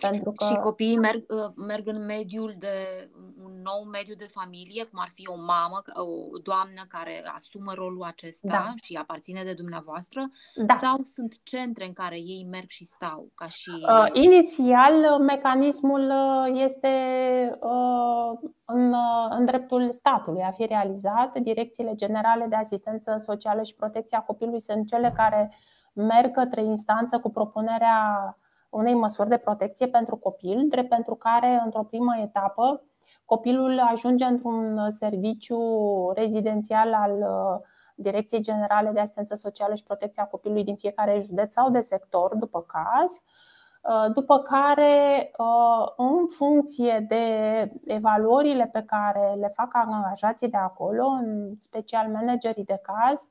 Pentru 0.00 0.32
că... 0.32 0.44
Și 0.44 0.54
copiii 0.54 0.98
merg, 0.98 1.24
uh, 1.28 1.52
merg 1.66 1.88
în 1.88 2.04
mediul 2.04 2.54
de 2.58 3.08
un 3.44 3.52
nou 3.62 3.82
mediu 3.92 4.14
de 4.14 4.28
familie, 4.30 4.84
cum 4.84 4.98
ar 5.02 5.10
fi 5.12 5.28
o 5.28 5.36
mamă, 5.36 5.82
o 5.94 6.38
doamnă 6.42 6.82
care 6.88 7.24
asumă 7.36 7.72
rolul 7.74 8.02
acesta 8.02 8.48
da. 8.48 8.74
și 8.82 8.94
aparține 8.94 9.42
de 9.42 9.52
dumneavoastră, 9.52 10.30
da. 10.54 10.74
sau 10.74 11.00
sunt 11.02 11.42
centre 11.42 11.86
în 11.86 11.92
care 11.92 12.16
ei 12.16 12.46
merg 12.50 12.68
și 12.68 12.84
stau? 12.84 13.30
Ca 13.34 13.48
și... 13.48 13.70
Uh, 13.70 14.06
inițial, 14.12 15.20
mecanismul 15.20 16.10
uh, 16.10 16.60
este 16.62 16.88
uh, 17.60 18.50
în, 18.64 18.92
uh, 18.92 19.26
în 19.30 19.44
dreptul 19.44 19.92
statului 19.92 20.42
a 20.42 20.50
fi 20.50 20.66
realizat. 20.66 21.38
Direcțiile 21.38 21.94
Generale 21.94 22.46
de 22.48 22.56
Asistență 22.56 23.16
Socială 23.18 23.62
și 23.62 23.74
Protecția 23.74 24.20
Copilului 24.20 24.60
sunt 24.60 24.86
cele 24.86 25.12
care 25.16 25.56
merg 25.96 26.32
către 26.32 26.62
instanță 26.62 27.18
cu 27.18 27.30
propunerea 27.30 28.36
unei 28.70 28.94
măsuri 28.94 29.28
de 29.28 29.36
protecție 29.36 29.88
pentru 29.88 30.16
copil, 30.16 30.64
drept 30.68 30.88
pentru 30.88 31.14
care, 31.14 31.60
într-o 31.64 31.82
primă 31.82 32.16
etapă, 32.22 32.82
copilul 33.24 33.80
ajunge 33.80 34.24
într-un 34.24 34.90
serviciu 34.90 35.60
rezidențial 36.14 36.94
al 36.94 37.12
uh, 37.12 37.66
Direcției 37.94 38.40
Generale 38.40 38.90
de 38.90 39.00
Asistență 39.00 39.34
Socială 39.34 39.74
și 39.74 39.82
Protecția 39.82 40.24
Copilului 40.24 40.64
din 40.64 40.76
fiecare 40.76 41.20
județ 41.24 41.52
sau 41.52 41.70
de 41.70 41.80
sector, 41.80 42.34
după 42.34 42.60
caz, 42.60 43.22
uh, 43.82 44.12
după 44.12 44.38
care, 44.38 45.30
uh, 45.38 45.86
în 45.96 46.26
funcție 46.28 47.06
de 47.08 47.24
evaluările 47.84 48.68
pe 48.72 48.82
care 48.82 49.34
le 49.38 49.48
fac 49.48 49.70
angajații 49.72 50.48
de 50.48 50.56
acolo, 50.56 51.06
în 51.06 51.54
special 51.58 52.08
managerii 52.08 52.64
de 52.64 52.80
caz, 52.82 53.28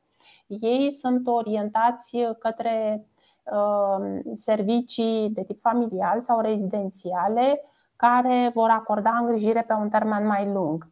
ei 0.47 0.91
sunt 0.91 1.27
orientați 1.27 2.17
către 2.39 3.05
Um, 3.51 4.35
servicii 4.35 5.29
de 5.29 5.43
tip 5.43 5.61
familial 5.61 6.21
sau 6.21 6.39
rezidențiale 6.39 7.61
care 7.95 8.51
vor 8.53 8.69
acorda 8.69 9.17
îngrijire 9.17 9.61
pe 9.61 9.73
un 9.73 9.89
termen 9.89 10.25
mai 10.25 10.51
lung. 10.51 10.87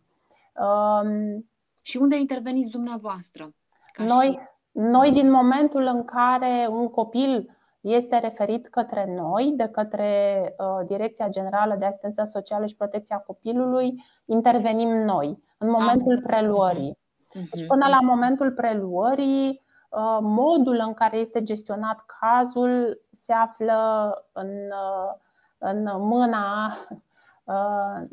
Um, 0.56 1.50
și 1.82 1.98
unde 1.98 2.18
interveniți 2.18 2.70
dumneavoastră? 2.70 3.54
Ca 3.92 4.04
noi, 4.04 4.28
și... 4.32 4.40
noi, 4.72 5.12
din 5.12 5.32
momentul 5.32 5.82
în 5.82 6.04
care 6.04 6.68
un 6.70 6.90
copil 6.90 7.58
este 7.82 8.18
referit 8.18 8.68
către 8.68 9.14
noi, 9.16 9.54
de 9.56 9.68
către 9.72 10.42
uh, 10.58 10.88
Direcția 10.88 11.28
Generală 11.28 11.76
de 11.80 11.86
Asistență 11.86 12.24
Socială 12.24 12.66
și 12.66 12.76
Protecția 12.76 13.18
Copilului, 13.18 14.04
intervenim 14.26 14.90
noi 14.90 15.44
în 15.58 15.70
momentul 15.70 16.22
preluării. 16.24 16.98
Deci, 17.34 17.68
până 17.68 17.88
la 17.88 18.00
momentul 18.02 18.52
preluării, 18.52 19.64
Uh, 19.94 20.18
modul 20.22 20.84
în 20.86 20.94
care 20.94 21.18
este 21.18 21.44
gestionat 21.44 22.06
cazul 22.20 23.02
se 23.12 23.34
află 23.34 24.14
în, 24.32 24.50
uh, 24.50 25.14
în 25.58 25.84
mâna 25.84 26.78
uh, 27.44 28.08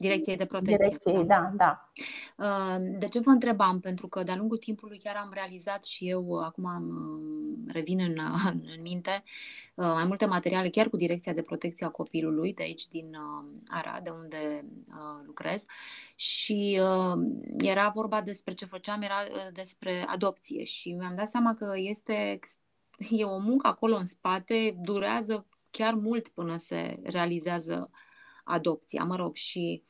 Direcției 0.00 0.36
de 0.36 0.46
protecție. 0.46 0.76
Direcției, 0.76 1.24
da, 1.24 1.52
da. 1.56 1.92
De 2.98 3.08
ce 3.08 3.20
vă 3.20 3.30
întrebam? 3.30 3.80
Pentru 3.80 4.08
că 4.08 4.22
de-a 4.22 4.36
lungul 4.36 4.56
timpului 4.56 4.98
chiar 4.98 5.16
am 5.16 5.30
realizat 5.32 5.84
și 5.84 6.08
eu, 6.08 6.38
acum 6.38 6.66
am, 6.66 6.84
revin 7.68 8.00
în, 8.00 8.16
în 8.44 8.82
minte, 8.82 9.22
mai 9.74 10.04
multe 10.04 10.26
materiale 10.26 10.68
chiar 10.68 10.88
cu 10.88 10.96
Direcția 10.96 11.32
de 11.32 11.42
Protecție 11.42 11.86
a 11.86 11.90
Copilului, 11.90 12.54
de 12.54 12.62
aici 12.62 12.88
din 12.88 13.16
Arad, 13.68 14.04
de 14.04 14.10
unde 14.10 14.64
lucrez, 15.26 15.64
și 16.14 16.80
era 17.58 17.88
vorba 17.88 18.20
despre 18.20 18.54
ce 18.54 18.64
făceam, 18.64 19.02
era 19.02 19.16
despre 19.52 20.04
adopție 20.08 20.64
și 20.64 20.92
mi-am 20.92 21.14
dat 21.16 21.28
seama 21.28 21.54
că 21.54 21.72
este 21.76 22.38
e 23.10 23.24
o 23.24 23.38
muncă 23.38 23.66
acolo 23.66 23.96
în 23.96 24.04
spate, 24.04 24.76
durează 24.82 25.46
chiar 25.70 25.94
mult 25.94 26.28
până 26.28 26.56
se 26.56 27.00
realizează 27.02 27.90
adopția, 28.50 29.04
mă 29.04 29.16
rog, 29.16 29.34
și 29.34 29.82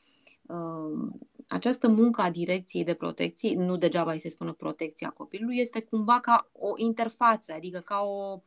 uh, 0.42 1.12
această 1.48 1.88
muncă 1.88 2.20
a 2.22 2.30
direcției 2.30 2.84
de 2.84 2.94
protecție, 2.94 3.54
nu 3.54 3.76
degeaba 3.76 4.12
îi 4.12 4.18
se 4.18 4.28
spune 4.28 4.52
protecția 4.52 5.10
copilului, 5.10 5.58
este 5.58 5.80
cumva 5.80 6.20
ca 6.20 6.50
o 6.52 6.72
interfață, 6.76 7.52
adică 7.52 7.78
ca 7.78 8.00
o 8.00 8.40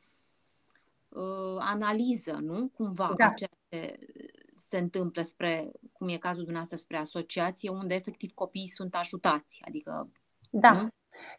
uh, 1.10 1.58
analiză, 1.60 2.40
nu? 2.42 2.68
Cumva 2.68 3.14
da. 3.18 3.30
ceea 3.30 3.50
ce 3.70 4.00
se 4.56 4.78
întâmplă 4.78 5.22
spre, 5.22 5.72
cum 5.92 6.08
e 6.08 6.18
cazul 6.18 6.44
dumneavoastră, 6.44 6.78
spre 6.78 6.98
asociație, 6.98 7.70
unde 7.70 7.94
efectiv 7.94 8.32
copiii 8.34 8.68
sunt 8.68 8.96
ajutați. 8.96 9.64
Adică, 9.68 10.12
da. 10.50 10.72
Nu? 10.72 10.88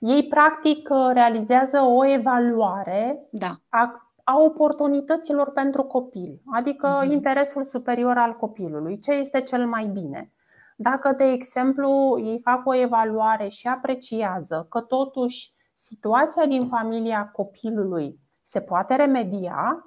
Ei, 0.00 0.28
practic, 0.28 0.88
realizează 1.12 1.80
o 1.80 2.06
evaluare 2.06 3.28
da. 3.30 3.60
a 3.68 4.13
a 4.24 4.38
oportunităților 4.38 5.50
pentru 5.50 5.82
copil, 5.82 6.40
adică 6.52 7.00
uh-huh. 7.00 7.10
interesul 7.10 7.64
superior 7.64 8.16
al 8.16 8.36
copilului, 8.36 8.98
ce 8.98 9.12
este 9.12 9.40
cel 9.40 9.66
mai 9.66 9.86
bine. 9.86 10.32
Dacă, 10.76 11.12
de 11.16 11.24
exemplu, 11.24 12.20
ei 12.24 12.40
fac 12.42 12.66
o 12.66 12.74
evaluare 12.74 13.48
și 13.48 13.68
apreciază 13.68 14.66
că 14.70 14.80
totuși 14.80 15.52
situația 15.72 16.46
din 16.46 16.68
familia 16.68 17.30
copilului 17.32 18.18
se 18.42 18.60
poate 18.60 18.94
remedia, 18.94 19.84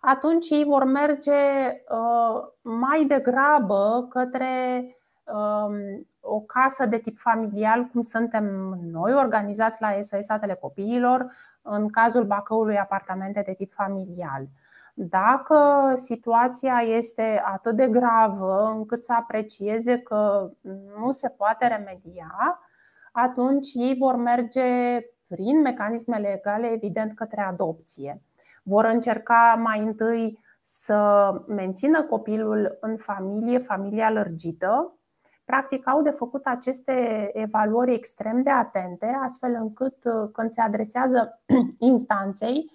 atunci 0.00 0.50
ei 0.50 0.64
vor 0.64 0.84
merge 0.84 1.32
uh, 1.32 2.40
mai 2.62 3.04
degrabă 3.04 4.06
către 4.08 4.84
uh, 5.24 6.00
o 6.20 6.40
casă 6.40 6.86
de 6.86 6.98
tip 6.98 7.18
familial, 7.18 7.84
cum 7.84 8.00
suntem 8.00 8.44
noi 8.92 9.14
organizați 9.14 9.82
la 9.82 10.00
SOS 10.00 10.28
Atele 10.28 10.54
Copiilor, 10.54 11.32
în 11.62 11.88
cazul 11.88 12.24
Bacăului 12.24 12.78
apartamente 12.78 13.42
de 13.46 13.52
tip 13.52 13.72
familial. 13.72 14.46
Dacă 14.94 15.92
situația 15.94 16.78
este 16.78 17.42
atât 17.44 17.76
de 17.76 17.88
gravă 17.88 18.72
încât 18.76 19.04
să 19.04 19.12
aprecieze 19.12 19.98
că 19.98 20.50
nu 20.98 21.10
se 21.10 21.28
poate 21.28 21.66
remedia, 21.66 22.58
atunci 23.12 23.68
ei 23.74 23.96
vor 23.98 24.16
merge 24.16 25.00
prin 25.26 25.60
mecanisme 25.60 26.18
legale, 26.18 26.66
evident, 26.66 27.14
către 27.14 27.40
adopție. 27.40 28.22
Vor 28.62 28.84
încerca 28.84 29.60
mai 29.62 29.78
întâi 29.78 30.38
să 30.60 31.30
mențină 31.46 32.02
copilul 32.02 32.78
în 32.80 32.96
familie, 32.96 33.58
familia 33.58 34.10
lărgită, 34.10 34.94
practic 35.50 35.88
au 35.88 36.02
de 36.02 36.10
făcut 36.10 36.46
aceste 36.46 37.30
evaluări 37.32 37.94
extrem 37.94 38.42
de 38.42 38.50
atente, 38.50 39.18
astfel 39.22 39.54
încât 39.60 40.04
uh, 40.04 40.28
când 40.32 40.50
se 40.50 40.60
adresează 40.60 41.40
instanței 41.92 42.70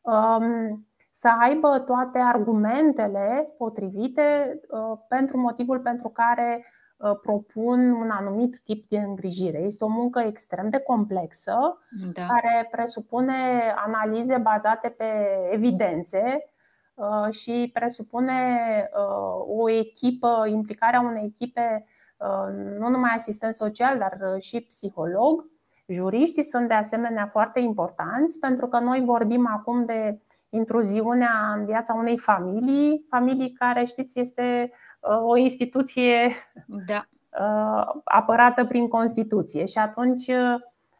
um, 0.00 0.86
să 1.12 1.30
aibă 1.40 1.78
toate 1.78 2.18
argumentele 2.18 3.54
potrivite 3.58 4.60
uh, 4.68 4.98
pentru 5.08 5.38
motivul 5.38 5.78
pentru 5.80 6.08
care 6.08 6.64
uh, 6.96 7.18
propun 7.22 7.90
un 7.90 8.10
anumit 8.10 8.60
tip 8.64 8.88
de 8.88 8.98
îngrijire. 8.98 9.58
Este 9.58 9.84
o 9.84 9.88
muncă 9.88 10.20
extrem 10.20 10.68
de 10.68 10.78
complexă, 10.78 11.78
da. 12.12 12.26
care 12.26 12.68
presupune 12.70 13.74
analize 13.86 14.36
bazate 14.36 14.88
pe 14.88 15.04
evidențe 15.50 16.44
și 17.30 17.70
presupune 17.72 18.58
o 19.46 19.70
echipă, 19.70 20.46
implicarea 20.48 21.00
unei 21.00 21.24
echipe 21.24 21.84
Uh, 21.84 21.89
nu 22.78 22.88
numai 22.88 23.10
asistent 23.14 23.54
social, 23.54 23.98
dar 23.98 24.18
uh, 24.34 24.42
și 24.42 24.60
psiholog. 24.60 25.44
Juriștii 25.86 26.42
sunt 26.42 26.68
de 26.68 26.74
asemenea 26.74 27.26
foarte 27.26 27.60
importanți 27.60 28.38
pentru 28.38 28.66
că 28.66 28.78
noi 28.78 29.02
vorbim 29.04 29.46
acum 29.46 29.84
de 29.84 30.20
intruziunea 30.48 31.52
în 31.56 31.64
viața 31.64 31.94
unei 31.94 32.18
familii, 32.18 33.06
familii 33.08 33.52
care, 33.52 33.84
știți, 33.84 34.18
este 34.18 34.72
uh, 35.00 35.22
o 35.22 35.36
instituție 35.36 36.34
da. 36.86 37.04
apărată 38.04 38.64
prin 38.64 38.88
Constituție. 38.88 39.64
Și 39.64 39.78
atunci, 39.78 40.30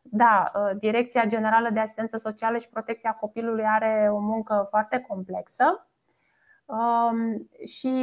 da, 0.03 0.53
Direcția 0.79 1.25
Generală 1.27 1.69
de 1.73 1.81
Asistență 1.81 2.17
Socială 2.17 2.59
și 2.59 2.69
Protecția 2.69 3.13
Copilului 3.21 3.65
are 3.67 4.09
o 4.13 4.19
muncă 4.19 4.67
foarte 4.71 5.05
complexă 5.09 5.65
Um, 5.65 5.90
și 7.67 7.95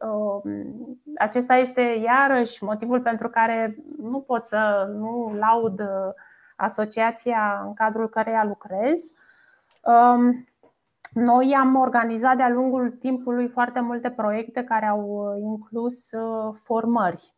um, 0.00 1.00
acesta 1.18 1.54
este 1.54 1.80
iarăși 1.80 2.64
motivul 2.64 3.00
pentru 3.00 3.28
care 3.28 3.76
nu 3.98 4.20
pot 4.20 4.44
să 4.44 4.90
nu 4.92 5.34
laud 5.38 5.80
uh, 5.80 6.12
asociația 6.56 7.62
în 7.66 7.74
cadrul 7.74 8.08
căreia 8.08 8.44
lucrez. 8.44 9.12
Um, 9.82 10.46
noi 11.12 11.54
am 11.58 11.76
organizat 11.76 12.36
de-a 12.36 12.48
lungul 12.48 12.90
timpului 12.90 13.48
foarte 13.48 13.80
multe 13.80 14.10
proiecte 14.10 14.64
care 14.64 14.86
au 14.86 15.00
uh, 15.00 15.42
inclus 15.42 16.10
uh, 16.12 16.54
formări. 16.62 17.34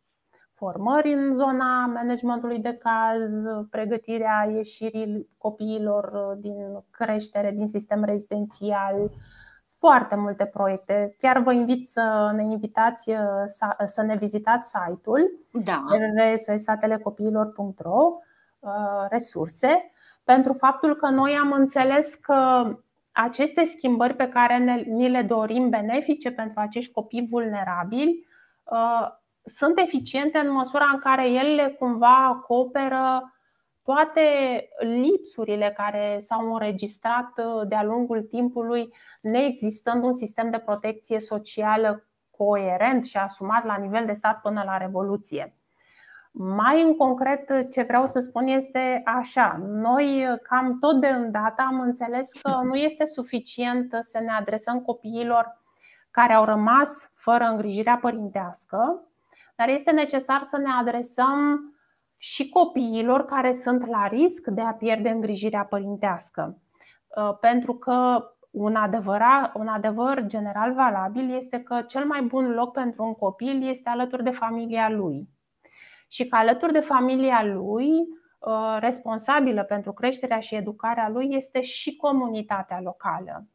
Formări 0.51 1.13
în 1.13 1.33
zona 1.33 1.85
managementului 1.85 2.59
de 2.59 2.73
caz, 2.73 3.31
pregătirea 3.69 4.49
ieșirii 4.55 5.29
copiilor 5.37 6.35
din 6.39 6.83
creștere, 6.89 7.51
din 7.51 7.67
sistem 7.67 8.03
rezidențial, 8.03 9.11
foarte 9.79 10.15
multe 10.15 10.45
proiecte. 10.45 11.15
Chiar 11.17 11.39
vă 11.39 11.53
invit 11.53 11.87
să 11.87 12.31
ne 12.35 12.43
invitați 12.43 13.11
să 13.85 14.01
ne 14.01 14.15
vizitați 14.15 14.69
site-ul 14.69 15.31
da. 15.51 15.83
www.sosatelecopiilor.ro 15.89 18.13
uh, 18.59 18.69
resurse 19.09 19.91
pentru 20.23 20.53
faptul 20.53 20.95
că 20.95 21.09
noi 21.09 21.37
am 21.41 21.51
înțeles 21.51 22.15
că 22.15 22.63
aceste 23.11 23.65
schimbări 23.65 24.15
pe 24.15 24.29
care 24.29 24.57
ne, 24.57 24.75
ni 24.75 25.09
le 25.09 25.21
dorim 25.21 25.69
benefice 25.69 26.31
pentru 26.31 26.59
acești 26.59 26.93
copii 26.93 27.27
vulnerabili 27.29 28.27
uh, 28.63 29.07
sunt 29.45 29.79
eficiente 29.79 30.37
în 30.37 30.51
măsura 30.51 30.89
în 30.93 30.99
care 30.99 31.29
ele 31.29 31.75
cumva 31.79 32.25
acoperă 32.25 33.33
toate 33.89 34.21
lipsurile 34.79 35.73
care 35.77 36.19
s-au 36.19 36.53
înregistrat 36.53 37.31
uh, 37.37 37.67
de-a 37.67 37.83
lungul 37.83 38.21
timpului, 38.21 38.93
neexistând 39.21 40.03
un 40.03 40.13
sistem 40.13 40.49
de 40.49 40.57
protecție 40.57 41.19
socială 41.19 42.07
coerent 42.37 43.05
și 43.05 43.17
asumat 43.17 43.65
la 43.65 43.77
nivel 43.77 44.05
de 44.05 44.13
stat 44.13 44.41
până 44.41 44.63
la 44.65 44.77
Revoluție. 44.77 45.55
Mai 46.31 46.81
în 46.81 46.95
concret, 46.95 47.71
ce 47.71 47.81
vreau 47.81 48.05
să 48.05 48.19
spun 48.19 48.47
este 48.47 49.01
așa: 49.05 49.59
noi, 49.67 50.27
uh, 50.31 50.39
cam 50.43 50.79
tot 50.79 50.99
de 50.99 51.07
îndată, 51.07 51.61
am 51.67 51.79
înțeles 51.79 52.31
că 52.31 52.61
nu 52.63 52.75
este 52.75 53.05
suficient 53.05 53.99
să 54.01 54.19
ne 54.19 54.31
adresăm 54.31 54.79
copiilor 54.81 55.61
care 56.11 56.33
au 56.33 56.45
rămas 56.45 57.11
fără 57.15 57.43
îngrijirea 57.43 57.97
părintească, 58.01 59.07
dar 59.55 59.69
este 59.69 59.91
necesar 59.91 60.41
să 60.43 60.57
ne 60.57 60.69
adresăm 60.79 61.61
și 62.21 62.49
copiilor 62.49 63.25
care 63.25 63.53
sunt 63.53 63.87
la 63.87 64.07
risc 64.07 64.47
de 64.47 64.61
a 64.61 64.73
pierde 64.73 65.09
îngrijirea 65.09 65.63
părintească. 65.63 66.57
Uh, 67.15 67.37
pentru 67.39 67.73
că 67.73 68.25
un, 68.51 68.75
adevărat, 68.75 69.55
un 69.55 69.67
adevăr 69.67 70.23
general 70.25 70.73
valabil 70.73 71.35
este 71.35 71.59
că 71.59 71.81
cel 71.81 72.05
mai 72.05 72.21
bun 72.21 72.51
loc 72.51 72.71
pentru 72.73 73.03
un 73.03 73.13
copil 73.13 73.67
este 73.67 73.89
alături 73.89 74.23
de 74.23 74.29
familia 74.29 74.89
lui. 74.89 75.29
Și 76.07 76.27
că 76.27 76.35
alături 76.35 76.73
de 76.73 76.79
familia 76.79 77.43
lui, 77.45 77.89
uh, 78.39 78.77
responsabilă 78.79 79.63
pentru 79.63 79.93
creșterea 79.93 80.39
și 80.39 80.55
educarea 80.55 81.09
lui, 81.09 81.27
este 81.35 81.61
și 81.61 81.95
comunitatea 81.95 82.81
locală. 82.81 83.47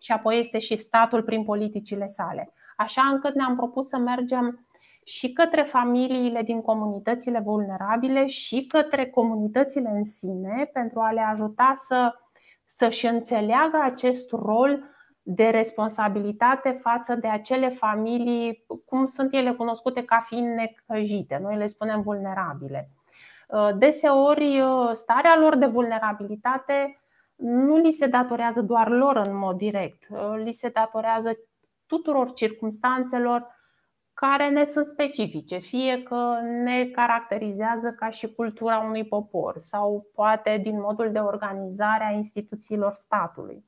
Și 0.00 0.12
apoi 0.12 0.38
este 0.38 0.58
și 0.58 0.76
statul 0.76 1.22
prin 1.22 1.44
politicile 1.44 2.06
sale. 2.06 2.52
Așa 2.76 3.02
încât 3.02 3.34
ne-am 3.34 3.56
propus 3.56 3.88
să 3.88 3.98
mergem 3.98 4.66
și 5.10 5.32
către 5.32 5.62
familiile 5.62 6.42
din 6.42 6.60
comunitățile 6.60 7.40
vulnerabile 7.44 8.26
și 8.26 8.66
către 8.66 9.06
comunitățile 9.06 9.88
în 9.88 10.04
sine 10.04 10.70
pentru 10.72 11.00
a 11.00 11.10
le 11.10 11.20
ajuta 11.20 11.72
să, 11.74 12.14
să-și 12.66 13.06
înțeleagă 13.06 13.80
acest 13.82 14.30
rol 14.30 14.84
de 15.22 15.48
responsabilitate 15.48 16.78
față 16.82 17.14
de 17.14 17.28
acele 17.28 17.68
familii, 17.68 18.64
cum 18.84 19.06
sunt 19.06 19.34
ele 19.34 19.52
cunoscute 19.52 20.04
ca 20.04 20.20
fiind 20.26 20.54
necăjite. 20.54 21.38
Noi 21.42 21.56
le 21.56 21.66
spunem 21.66 22.02
vulnerabile. 22.02 22.90
Deseori, 23.78 24.62
starea 24.92 25.38
lor 25.38 25.56
de 25.56 25.66
vulnerabilitate 25.66 27.00
nu 27.36 27.76
li 27.76 27.92
se 27.92 28.06
datorează 28.06 28.62
doar 28.62 28.88
lor 28.88 29.16
în 29.16 29.36
mod 29.36 29.56
direct, 29.56 30.06
li 30.44 30.52
se 30.52 30.68
datorează 30.68 31.38
tuturor 31.86 32.32
circumstanțelor 32.32 33.58
care 34.20 34.48
ne 34.48 34.64
sunt 34.64 34.84
specifice, 34.84 35.58
fie 35.58 36.02
că 36.02 36.38
ne 36.64 36.84
caracterizează 36.84 37.94
ca 37.98 38.10
și 38.10 38.34
cultura 38.34 38.78
unui 38.78 39.04
popor 39.04 39.54
sau 39.58 40.06
poate 40.14 40.60
din 40.62 40.80
modul 40.80 41.12
de 41.12 41.18
organizare 41.18 42.04
a 42.04 42.16
instituțiilor 42.16 42.92
statului. 42.92 43.64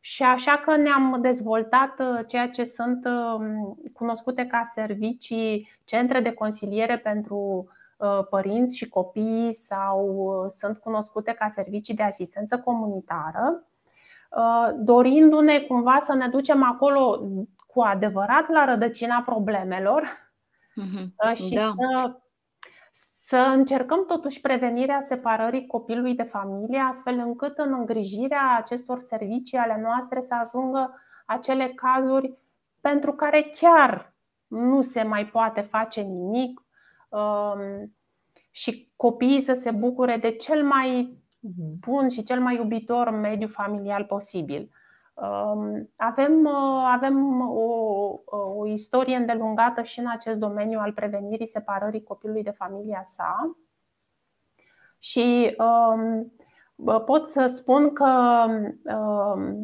Și 0.00 0.22
așa 0.22 0.60
că 0.64 0.76
ne-am 0.76 1.18
dezvoltat 1.20 2.00
uh, 2.00 2.20
ceea 2.26 2.48
ce 2.48 2.64
sunt 2.64 3.04
um, 3.04 3.76
cunoscute 3.92 4.46
ca 4.46 4.62
servicii, 4.64 5.68
centre 5.84 6.20
de 6.20 6.32
consiliere 6.32 6.98
pentru 6.98 7.68
uh, 7.96 8.26
părinți 8.30 8.76
și 8.76 8.88
copii 8.88 9.54
sau 9.54 10.14
uh, 10.14 10.50
sunt 10.50 10.78
cunoscute 10.78 11.32
ca 11.32 11.48
servicii 11.48 11.94
de 11.94 12.02
asistență 12.02 12.58
comunitară, 12.58 13.66
dorindu-ne 14.76 15.58
cumva 15.58 15.98
să 16.00 16.14
ne 16.14 16.28
ducem 16.28 16.62
acolo 16.62 17.28
cu 17.74 17.80
adevărat 17.80 18.48
la 18.48 18.64
rădăcina 18.64 19.22
problemelor 19.22 20.32
uh-huh. 20.82 21.34
și 21.34 21.54
da. 21.54 21.72
să, 21.76 22.16
să 23.26 23.36
încercăm 23.36 24.04
totuși 24.06 24.40
prevenirea 24.40 25.00
separării 25.00 25.66
copilului 25.66 26.14
de 26.14 26.22
familie, 26.22 26.78
astfel 26.78 27.18
încât 27.18 27.58
în 27.58 27.72
îngrijirea 27.72 28.56
acestor 28.58 29.00
servicii 29.00 29.58
ale 29.58 29.80
noastre 29.82 30.20
să 30.20 30.34
ajungă 30.34 31.00
acele 31.26 31.72
cazuri 31.76 32.38
pentru 32.80 33.12
care 33.12 33.50
chiar 33.60 34.14
nu 34.46 34.82
se 34.82 35.02
mai 35.02 35.26
poate 35.26 35.60
face 35.60 36.00
nimic 36.00 36.62
um, 37.08 37.94
și 38.50 38.92
copiii 38.96 39.40
să 39.40 39.52
se 39.52 39.70
bucure 39.70 40.16
de 40.16 40.30
cel 40.30 40.64
mai 40.64 41.18
bun 41.86 42.08
și 42.08 42.22
cel 42.22 42.40
mai 42.40 42.56
iubitor 42.56 43.10
mediu 43.10 43.48
familial 43.48 44.04
posibil. 44.04 44.70
Um, 45.14 45.90
avem, 45.96 46.44
uh, 46.44 46.90
avem 46.92 47.40
o, 47.50 48.18
o 48.56 48.66
istorie 48.66 49.16
îndelungată 49.16 49.82
și 49.82 49.98
în 49.98 50.06
acest 50.08 50.38
domeniu 50.38 50.78
al 50.78 50.92
prevenirii 50.92 51.46
separării 51.48 52.02
copilului 52.02 52.42
de 52.42 52.50
familia 52.50 53.02
sa. 53.04 53.56
Și 54.98 55.56
um, 55.58 56.32
pot 57.04 57.30
să 57.30 57.46
spun 57.46 57.92
că 57.92 58.44
um, 58.82 59.62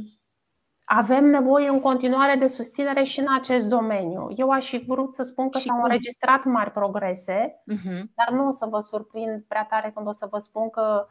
avem 0.84 1.24
nevoie 1.24 1.68
în 1.68 1.80
continuare 1.80 2.36
de 2.36 2.46
susținere 2.46 3.02
și 3.02 3.20
în 3.20 3.26
acest 3.34 3.68
domeniu. 3.68 4.28
Eu 4.36 4.50
aș 4.50 4.68
fi 4.68 4.78
vrut 4.78 5.14
să 5.14 5.22
spun 5.22 5.48
că 5.48 5.58
și 5.58 5.64
s-au 5.64 5.76
cum? 5.76 5.84
înregistrat 5.84 6.44
mari 6.44 6.70
progrese, 6.70 7.62
uh-huh. 7.72 8.00
dar 8.14 8.30
nu 8.30 8.46
o 8.46 8.50
să 8.50 8.66
vă 8.70 8.80
surprind 8.80 9.44
prea 9.48 9.66
tare 9.70 9.90
când 9.94 10.06
o 10.06 10.12
să 10.12 10.28
vă 10.30 10.38
spun 10.38 10.70
că 10.70 11.06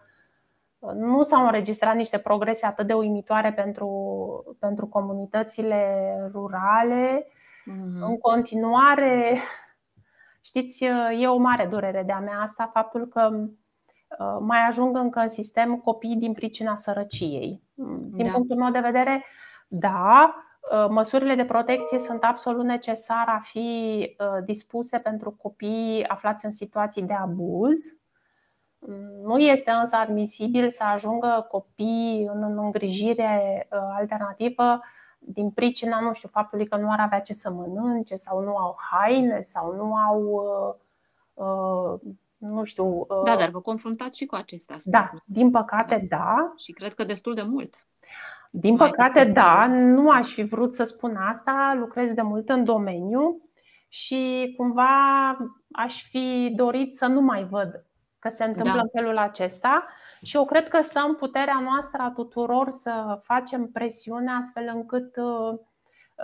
nu 0.94 1.22
s-au 1.22 1.46
înregistrat 1.46 1.96
niște 1.96 2.18
progrese 2.18 2.65
atât 2.65 2.88
de 2.88 2.94
uimitoare 2.94 3.54
pentru, 3.54 3.88
pentru 4.60 4.88
comunitățile 4.88 6.06
rurale. 6.32 7.26
Mm-hmm. 7.26 8.08
În 8.08 8.18
continuare, 8.18 9.42
știți, 10.42 10.84
e 11.20 11.28
o 11.28 11.38
mare 11.38 11.65
durere 11.65 12.04
de-a 12.04 12.20
mea 12.20 12.39
asta, 12.42 12.70
faptul 12.74 13.08
că 13.08 13.30
uh, 13.32 14.38
mai 14.39 14.68
ajung 14.68 14.98
încă 14.98 15.20
în 15.20 15.30
sistem 15.30 15.78
copii 15.78 16.15
din 16.15 16.34
pricina 16.34 16.76
sărăciei. 16.76 17.63
Din 18.00 18.26
da. 18.26 18.32
punctul 18.32 18.58
meu 18.58 18.72
de 18.72 18.80
vedere, 18.80 19.26
da, 19.68 20.36
măsurile 20.89 21.36
de 21.36 21.46
protecție 21.46 22.00
sunt 22.00 22.24
absolut 22.24 22.65
necesare 22.65 23.32
a 23.32 23.39
fi 23.39 24.15
dispuse 24.46 24.98
pentru 24.98 25.32
copii 25.32 26.06
aflați 26.08 26.46
în 26.46 26.52
situații 26.52 27.02
de 27.02 27.13
abuz. 27.13 27.99
Nu 29.24 29.39
este 29.39 29.72
însă 29.72 29.96
admisibil 29.96 30.70
să 30.70 30.84
ajungă 30.84 31.46
copii 31.50 32.30
în 32.34 32.58
îngrijire 32.58 33.68
alternativă 33.70 34.80
din 35.20 35.50
pricina, 35.50 36.00
nu 36.00 36.13
știu, 36.13 36.30
faptului 36.32 36.68
că 36.68 36.78
nu 36.78 36.92
ar 36.92 37.00
avea 37.00 37.22
ce 37.22 37.34
să 37.34 37.50
mănânce 37.50 38.15
sau 38.15 38.44
nu 38.44 38.56
au 38.56 38.78
haine 38.92 39.42
sau 39.42 39.76
nu 39.76 39.96
au, 39.96 40.22
uh, 41.34 41.46
uh, 41.46 42.13
nu 42.38 42.63
știu. 42.63 42.86
Uh, 42.86 43.24
da, 43.24 43.36
dar 43.36 43.50
vă 43.50 43.60
confruntați 43.60 44.18
și 44.18 44.26
cu 44.26 44.36
acest 44.36 44.72
aspect. 44.72 44.98
Da, 44.98 45.10
din 45.26 45.52
păcate 45.52 46.06
da. 46.10 46.18
da. 46.18 46.54
Și 46.58 46.72
cred 46.72 46.94
că 46.94 47.04
destul 47.04 47.34
de 47.34 47.42
mult. 47.42 47.88
Din 48.52 48.76
Mai 48.76 48.89
păcate 48.89 49.24
da, 49.24 49.68
nu 49.68 50.10
aș 50.10 50.30
fi 50.34 50.44
vrut 50.44 50.76
să 50.76 50.84
spun 50.84 51.15
asta, 51.15 51.76
lucrez 51.80 52.12
de 52.12 52.22
mult 52.22 52.50
în 52.50 52.63
domeniu 52.63 53.42
și 53.88 54.54
cumva 54.58 54.88
aș 55.72 56.04
fi 56.10 56.54
dorit 56.56 56.96
să 56.96 57.06
nu 57.06 57.22
mai 57.22 57.44
văd 57.44 57.86
că 58.19 58.29
se 58.29 58.43
întâmplă 58.43 58.73
da. 58.73 58.82
în 58.82 58.89
felul 58.93 59.17
acesta 59.17 59.88
și 60.21 60.36
eu 60.36 60.45
cred 60.45 60.67
că 60.67 60.82
stă 60.82 60.99
în 61.08 61.15
puterea 61.15 61.60
noastră 61.63 62.01
a 62.01 62.12
tuturor 62.12 62.69
să 62.69 63.19
facem 63.23 63.67
presiune 63.67 64.32
astfel 64.32 64.71
încât 64.73 65.15
uh, 65.15 65.60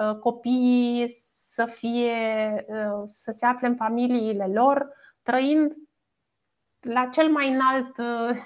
uh, 0.10 0.16
copiii 0.20 1.08
să 1.54 1.66
fie, 1.66 2.66
uh, 2.68 3.04
să 3.06 3.32
se 3.32 3.46
afle 3.46 3.68
în 3.68 3.76
familiile 3.76 4.48
lor, 4.54 4.90
trăind 5.24 5.74
la 6.80 7.06
cel 7.06 7.32
mai 7.32 7.50
înalt 7.54 7.96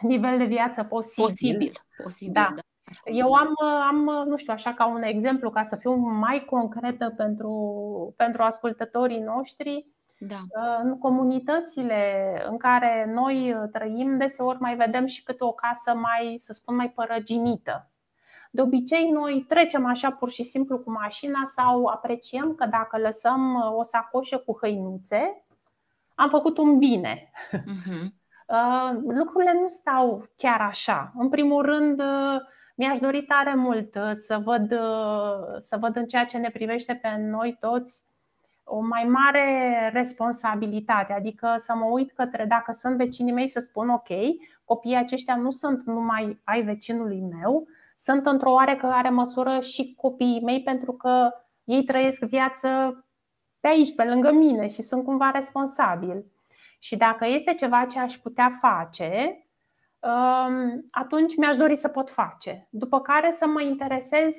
nivel 0.01 0.37
de 0.37 0.43
viață 0.43 0.83
posibil. 0.83 1.23
Posibil, 1.23 1.71
posibil 2.03 2.33
da. 2.33 2.53
da. 2.55 2.61
Eu 3.03 3.33
am, 3.33 3.53
am, 3.87 4.27
nu 4.27 4.37
știu, 4.37 4.53
așa 4.53 4.73
ca 4.73 4.87
un 4.87 5.01
exemplu, 5.01 5.49
ca 5.49 5.63
să 5.63 5.75
fiu 5.75 5.95
mai 5.95 6.45
concretă 6.45 7.13
pentru, 7.17 8.13
pentru 8.17 8.43
ascultătorii 8.43 9.19
noștri, 9.19 9.87
da. 10.19 10.35
Uh, 10.35 10.79
în 10.83 10.97
comunitățile 10.97 12.31
în 12.49 12.57
care 12.57 13.11
noi 13.13 13.53
uh, 13.53 13.69
trăim, 13.71 14.17
deseori 14.17 14.59
mai 14.59 14.75
vedem 14.75 15.05
și 15.05 15.23
câte 15.23 15.43
o 15.43 15.51
casă 15.51 15.93
mai, 15.93 16.39
să 16.41 16.53
spun, 16.53 16.75
mai 16.75 16.89
părăginită. 16.89 17.91
De 18.51 18.61
obicei, 18.61 19.09
noi 19.09 19.45
trecem 19.47 19.85
așa 19.85 20.11
pur 20.11 20.29
și 20.29 20.43
simplu 20.43 20.79
cu 20.79 20.91
mașina 20.91 21.41
sau 21.43 21.85
apreciem 21.85 22.55
că 22.55 22.65
dacă 22.65 22.97
lăsăm 22.97 23.53
uh, 23.53 23.77
o 23.77 23.83
sacoșă 23.83 24.37
cu 24.37 24.57
hăinuțe, 24.61 25.45
am 26.15 26.29
făcut 26.29 26.57
un 26.57 26.77
bine. 26.77 27.31
Uh-huh. 27.51 28.17
Lucrurile 29.19 29.53
nu 29.53 29.67
stau 29.67 30.29
chiar 30.35 30.61
așa. 30.61 31.11
În 31.17 31.29
primul 31.29 31.65
rând, 31.65 32.01
mi-aș 32.75 32.99
dori 32.99 33.23
tare 33.23 33.55
mult 33.55 33.97
să 34.13 34.41
văd, 34.43 34.69
să 35.59 35.77
văd 35.79 35.95
în 35.95 36.05
ceea 36.05 36.25
ce 36.25 36.37
ne 36.37 36.49
privește 36.49 36.99
pe 37.01 37.15
noi 37.17 37.57
toți 37.59 38.08
o 38.69 38.79
mai 38.79 39.03
mare 39.03 39.89
responsabilitate, 39.93 41.13
adică 41.13 41.55
să 41.57 41.73
mă 41.75 41.85
uit 41.85 42.11
către 42.11 42.45
dacă 42.45 42.71
sunt 42.71 42.97
vecinii 42.97 43.33
mei 43.33 43.47
să 43.47 43.59
spun 43.59 43.89
ok, 43.89 44.07
copiii 44.63 44.95
aceștia 44.95 45.35
nu 45.35 45.51
sunt 45.51 45.83
numai 45.83 46.41
ai 46.43 46.61
vecinului 46.61 47.21
meu, 47.21 47.67
sunt 47.95 48.25
într-o 48.25 48.51
oarecare 48.51 49.09
măsură 49.09 49.59
și 49.59 49.93
copiii 49.97 50.43
mei 50.43 50.63
pentru 50.63 50.91
că 50.91 51.29
ei 51.63 51.83
trăiesc 51.83 52.23
viață 52.23 52.69
pe 53.59 53.67
aici, 53.67 53.95
pe 53.95 54.03
lângă 54.03 54.31
mine 54.31 54.67
și 54.67 54.81
sunt 54.81 55.03
cumva 55.03 55.31
responsabili. 55.31 56.25
Și 56.79 56.97
dacă 56.97 57.25
este 57.27 57.53
ceva 57.53 57.85
ce 57.85 57.99
aș 57.99 58.15
putea 58.15 58.57
face, 58.61 59.43
um, 59.99 60.87
atunci 60.91 61.35
mi-aș 61.35 61.57
dori 61.57 61.75
să 61.75 61.87
pot 61.87 62.09
face. 62.09 62.67
După 62.69 63.01
care 63.01 63.31
să 63.31 63.47
mă 63.47 63.61
interesez 63.61 64.35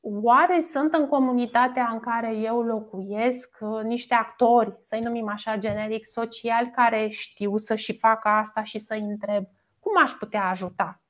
Oare 0.00 0.60
sunt 0.60 0.94
în 0.94 1.06
comunitatea 1.06 1.88
în 1.92 2.00
care 2.00 2.36
eu 2.36 2.62
locuiesc 2.62 3.56
uh, 3.60 3.82
niște 3.82 4.14
actori, 4.14 4.76
să-i 4.80 5.00
numim 5.00 5.28
așa 5.28 5.56
generic, 5.56 6.06
sociali, 6.06 6.70
care 6.70 7.08
știu 7.08 7.56
să 7.56 7.74
și 7.74 7.98
facă 7.98 8.28
asta 8.28 8.62
și 8.62 8.78
să-i 8.78 9.00
întreb 9.00 9.44
cum 9.80 9.92
aș 10.02 10.10
putea 10.10 10.44
ajuta? 10.44 11.02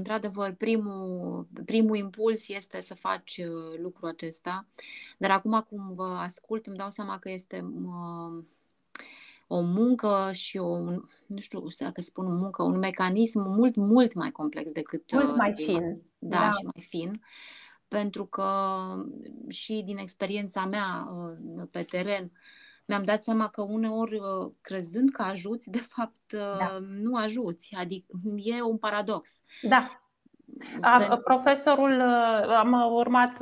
într-adevăr, 0.00 0.52
primul, 0.52 1.46
primul 1.64 1.96
impuls 1.96 2.48
este 2.48 2.80
să 2.80 2.94
faci 2.94 3.36
uh, 3.36 3.78
lucrul 3.78 4.08
acesta, 4.08 4.66
dar 5.18 5.30
acum 5.30 5.66
cum 5.68 5.92
vă 5.92 6.04
ascult 6.04 6.66
îmi 6.66 6.76
dau 6.76 6.90
seama 6.90 7.18
că 7.18 7.30
este 7.30 7.60
o 9.52 9.60
muncă 9.60 10.30
și 10.32 10.58
o, 10.58 10.78
nu 11.26 11.38
știu 11.38 11.66
dacă 11.78 12.00
spun 12.00 12.36
muncă, 12.36 12.62
un 12.62 12.78
mecanism 12.78 13.40
mult, 13.40 13.74
mult 13.74 14.14
mai 14.14 14.30
complex 14.30 14.72
decât. 14.72 15.12
Mult 15.12 15.28
uh, 15.28 15.34
mai 15.36 15.52
fin. 15.56 16.02
Da, 16.18 16.38
da, 16.38 16.50
și 16.50 16.64
mai 16.64 16.84
fin. 16.88 17.22
Pentru 17.88 18.26
că 18.26 18.48
și 19.48 19.82
din 19.84 19.96
experiența 19.96 20.64
mea 20.66 21.08
uh, 21.14 21.66
pe 21.72 21.82
teren, 21.82 22.32
mi-am 22.86 23.02
dat 23.02 23.22
seama 23.22 23.48
că 23.48 23.62
uneori, 23.62 24.18
uh, 24.18 24.52
crezând 24.60 25.10
că 25.10 25.22
ajuți, 25.22 25.70
de 25.70 25.78
fapt 25.78 26.32
da. 26.32 26.78
nu 26.80 27.16
ajuți. 27.16 27.74
Adică 27.74 28.06
e 28.36 28.62
un 28.62 28.78
paradox. 28.78 29.42
Da. 29.62 30.09
A, 30.80 31.20
profesorul, 31.24 32.00
am 32.58 32.92
urmat 32.92 33.32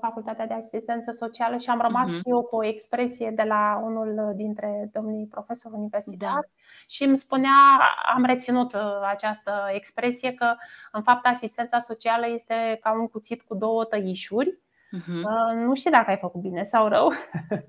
facultatea 0.00 0.46
de 0.46 0.54
asistență 0.54 1.10
socială 1.10 1.56
și 1.56 1.70
am 1.70 1.80
rămas 1.80 2.10
uh-huh. 2.10 2.14
și 2.14 2.22
eu 2.24 2.42
cu 2.42 2.56
o 2.56 2.64
expresie 2.64 3.30
de 3.30 3.42
la 3.42 3.80
unul 3.84 4.32
dintre 4.36 4.90
domnii 4.92 5.26
profesori 5.26 5.74
universitari 5.74 6.48
da. 6.56 6.62
și 6.86 7.04
îmi 7.04 7.16
spunea, 7.16 7.80
am 8.14 8.24
reținut 8.24 8.76
această 9.10 9.52
expresie 9.72 10.32
că 10.32 10.54
în 10.92 11.02
fapt 11.02 11.26
asistența 11.26 11.78
socială 11.78 12.26
este 12.28 12.78
ca 12.80 12.92
un 12.92 13.06
cuțit 13.08 13.42
cu 13.42 13.54
două 13.54 13.84
tăișuri. 13.84 14.58
Uh-huh. 14.96 15.22
Nu 15.54 15.74
știu 15.74 15.90
dacă 15.90 16.10
ai 16.10 16.16
făcut 16.16 16.40
bine 16.40 16.62
sau 16.62 16.88
rău. 16.88 17.12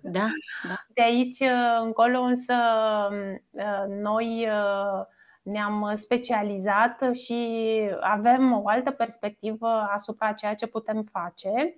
Da, 0.01 0.27
da. 0.69 0.75
De 0.93 1.01
aici 1.01 1.37
încolo 1.81 2.19
însă 2.19 2.53
noi 3.87 4.47
ne-am 5.41 5.91
specializat 5.95 7.13
și 7.13 7.79
avem 7.99 8.61
o 8.63 8.67
altă 8.67 8.91
perspectivă 8.91 9.67
asupra 9.67 10.31
ceea 10.31 10.55
ce 10.55 10.67
putem 10.67 11.03
face. 11.11 11.75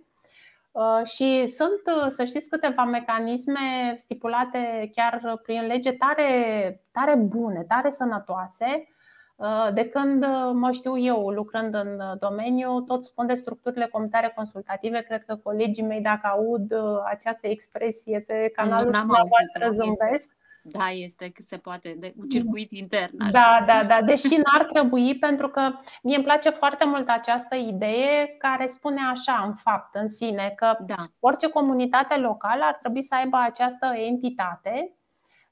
Uh, 0.71 1.06
și 1.06 1.47
sunt, 1.47 2.12
să 2.12 2.23
știți, 2.23 2.49
câteva 2.49 2.84
mecanisme 2.84 3.93
stipulate 3.95 4.89
chiar 4.95 5.39
prin 5.43 5.65
lege 5.65 5.91
tare, 5.91 6.82
tare 6.91 7.15
bune, 7.15 7.65
tare 7.67 7.89
sănătoase. 7.89 8.88
Uh, 9.36 9.69
de 9.73 9.89
când 9.89 10.26
mă 10.54 10.71
știu 10.71 10.97
eu 10.97 11.30
lucrând 11.30 11.73
în 11.73 12.02
domeniu, 12.19 12.82
tot 12.82 13.04
spun 13.04 13.26
de 13.26 13.34
structurile 13.34 13.88
comunitare 13.88 14.32
consultative. 14.36 15.02
Cred 15.02 15.23
că 15.26 15.36
colegii 15.36 15.84
mei, 15.84 16.02
dacă 16.02 16.28
aud 16.28 16.71
uh, 16.71 17.02
această 17.06 17.47
expresie 17.47 18.19
pe 18.19 18.52
canalul 18.56 18.91
dumneavoastră, 18.91 19.69
zâmbesc. 19.71 20.36
Da, 20.65 20.89
este 20.89 21.30
cât 21.30 21.45
se 21.45 21.58
poate, 21.58 21.95
de 21.99 22.13
un 22.17 22.30
circuit 22.30 22.71
intern. 22.71 23.21
Așa. 23.21 23.32
Da, 23.32 23.63
da, 23.65 23.84
da. 23.84 24.02
Deși 24.02 24.36
n-ar 24.36 24.65
trebui, 24.73 25.17
pentru 25.17 25.49
că 25.49 25.71
mie 26.04 26.15
îmi 26.15 26.23
place 26.23 26.49
foarte 26.49 26.86
mult 26.86 27.10
această 27.10 27.56
idee 27.56 28.36
care 28.38 28.67
spune 28.67 29.02
așa, 29.12 29.43
în 29.47 29.54
fapt, 29.54 29.95
în 29.95 30.10
sine, 30.10 30.54
că 30.56 30.78
da. 30.86 30.95
orice 31.19 31.49
comunitate 31.49 32.15
locală 32.15 32.63
ar 32.63 32.78
trebui 32.82 33.04
să 33.04 33.15
aibă 33.15 33.38
această 33.38 33.86
entitate 33.95 34.95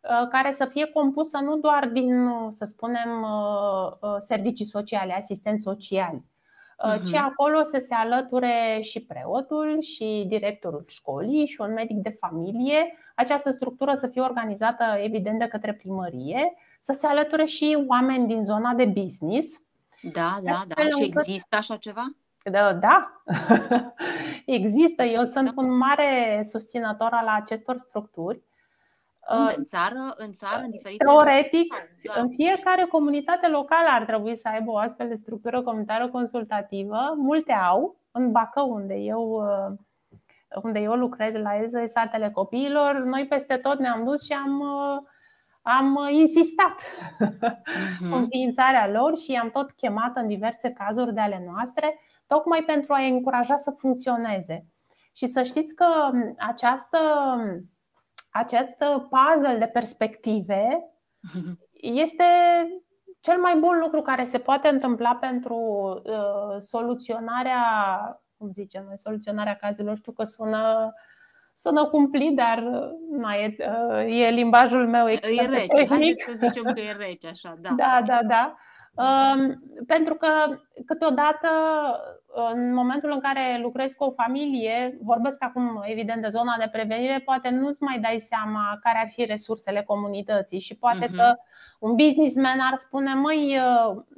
uh, 0.02 0.28
care 0.30 0.52
să 0.52 0.66
fie 0.66 0.86
compusă 0.86 1.38
nu 1.38 1.58
doar 1.58 1.88
din, 1.88 2.30
să 2.52 2.66
spunem, 2.66 3.22
uh, 3.22 3.92
uh, 4.00 4.18
servicii 4.20 4.66
sociale, 4.66 5.14
asistenți 5.14 5.64
sociali, 5.64 6.24
uh-huh. 6.24 7.02
ci 7.12 7.14
acolo 7.14 7.64
să 7.64 7.78
se 7.80 7.94
alăture 7.94 8.80
și 8.82 9.06
preotul, 9.06 9.82
și 9.82 10.26
directorul 10.28 10.84
școlii, 10.88 11.48
și 11.48 11.62
un 11.62 11.74
medic 11.74 11.98
de 11.98 12.18
familie, 12.20 12.96
această 13.16 13.52
structură 13.52 13.94
să 13.94 14.08
fie 14.08 14.22
organizată, 14.22 14.84
evident, 15.04 15.40
de 15.40 15.48
către 15.48 15.74
primărie, 15.74 16.54
să 16.80 16.94
se 16.94 17.08
alăture 17.08 17.46
și 17.46 17.84
oameni 17.88 18.28
din 18.28 18.44
zona 18.44 18.74
de 18.74 18.86
business. 18.86 19.62
Da, 20.02 20.38
da, 20.44 20.62
da. 20.68 20.84
Și 20.90 21.04
există 21.04 21.56
așa 21.56 21.76
ceva? 21.76 22.06
Da, 22.44 22.74
da. 22.74 23.24
există. 24.46 25.04
Eu 25.04 25.26
sunt 25.26 25.52
un 25.56 25.78
mare 25.78 26.42
susținător 26.44 27.10
al 27.12 27.28
acestor 27.28 27.78
structuri. 27.78 28.42
Unde? 29.30 29.54
În 29.58 29.64
țară, 29.64 30.14
în 30.16 30.32
țară, 30.32 30.62
în 30.64 30.72
diferite. 30.72 31.04
Teoretic, 31.04 31.74
în 32.16 32.30
fiecare 32.30 32.84
comunitate 32.84 33.48
locală 33.48 33.88
ar 33.92 34.06
trebui 34.06 34.38
să 34.38 34.48
aibă 34.48 34.72
o 34.72 34.78
astfel 34.78 35.08
de 35.08 35.16
structură 35.16 35.62
comunitară 35.62 36.10
consultativă. 36.10 37.14
Multe 37.16 37.52
au. 37.52 37.96
În 38.12 38.32
Bacău, 38.32 38.74
unde 38.74 38.94
eu 38.94 39.30
uh, 39.32 39.78
unde 40.64 40.80
eu 40.80 40.94
lucrez 40.94 41.36
la 41.36 41.56
EZE, 41.56 41.86
satele 41.86 42.30
copiilor, 42.30 42.96
noi 42.96 43.28
peste 43.28 43.58
tot 43.58 43.80
ne-am 43.80 44.04
dus 44.04 44.26
și 44.26 44.34
am, 44.34 44.62
am 45.62 46.00
insistat 46.10 46.82
uh-huh. 47.26 48.12
înființarea 48.12 48.90
lor 48.90 49.18
și 49.18 49.36
am 49.36 49.52
tot 49.52 49.72
chemat 49.72 50.16
în 50.16 50.28
diverse 50.28 50.72
cazuri 50.72 51.14
de 51.14 51.20
ale 51.20 51.44
noastre, 51.46 52.00
tocmai 52.28 52.64
pentru 52.64 52.94
a 52.94 53.02
încuraja 53.02 53.56
să 53.56 53.72
funcționeze. 53.72 54.66
Și 55.14 55.26
să 55.28 55.44
știți 55.44 55.76
că 55.76 55.86
această, 56.38 56.98
acest 58.30 58.84
puzzle 59.10 59.58
de 59.60 59.66
perspective 59.66 60.92
este 62.04 62.24
cel 63.20 63.40
mai 63.40 63.56
bun 63.60 63.80
lucru 63.80 64.02
care 64.02 64.24
se 64.24 64.38
poate 64.38 64.68
întâmpla 64.68 65.16
pentru 65.16 65.56
uh, 66.04 66.56
soluționarea, 66.58 67.64
cum 68.42 68.52
zicem 68.52 68.84
noi, 68.86 68.98
soluționarea 68.98 69.58
cazurilor. 69.62 69.98
Știu 69.98 70.12
că 70.12 70.24
sună, 70.24 70.94
sună 71.54 71.86
cumplit, 71.86 72.36
dar 72.36 72.60
na, 73.12 73.34
e, 73.34 73.56
uh, 73.60 74.22
e 74.22 74.30
limbajul 74.30 74.88
meu 74.88 75.08
E 75.08 75.20
rece, 75.46 75.88
haideți 75.88 76.24
să 76.24 76.32
zicem 76.36 76.64
că 76.64 76.80
e 76.80 76.92
rece, 76.92 77.28
așa, 77.28 77.58
da. 77.64 77.70
Da, 77.76 78.02
da, 78.06 78.20
da. 78.28 78.56
Um, 78.94 79.64
pentru 79.88 80.14
că 80.14 80.28
câteodată, 80.86 81.48
în 82.54 82.74
momentul 82.74 83.12
în 83.12 83.20
care 83.20 83.60
lucrezi 83.62 83.96
cu 83.96 84.04
o 84.04 84.12
familie, 84.12 84.98
vorbesc 85.02 85.44
acum 85.44 85.84
evident 85.86 86.22
de 86.22 86.28
zona 86.28 86.56
de 86.60 86.70
prevenire, 86.72 87.22
poate 87.26 87.50
nu-ți 87.50 87.84
mai 87.84 88.00
dai 88.00 88.20
seama 88.20 88.80
care 88.82 88.98
ar 88.98 89.10
fi 89.10 89.26
resursele 89.26 89.84
comunității 89.84 90.60
și 90.60 90.78
poate 90.78 91.08
uh-huh. 91.08 91.16
că 91.16 91.36
un 91.80 91.96
businessman 91.96 92.60
ar 92.60 92.78
spune, 92.78 93.14
măi, 93.14 93.60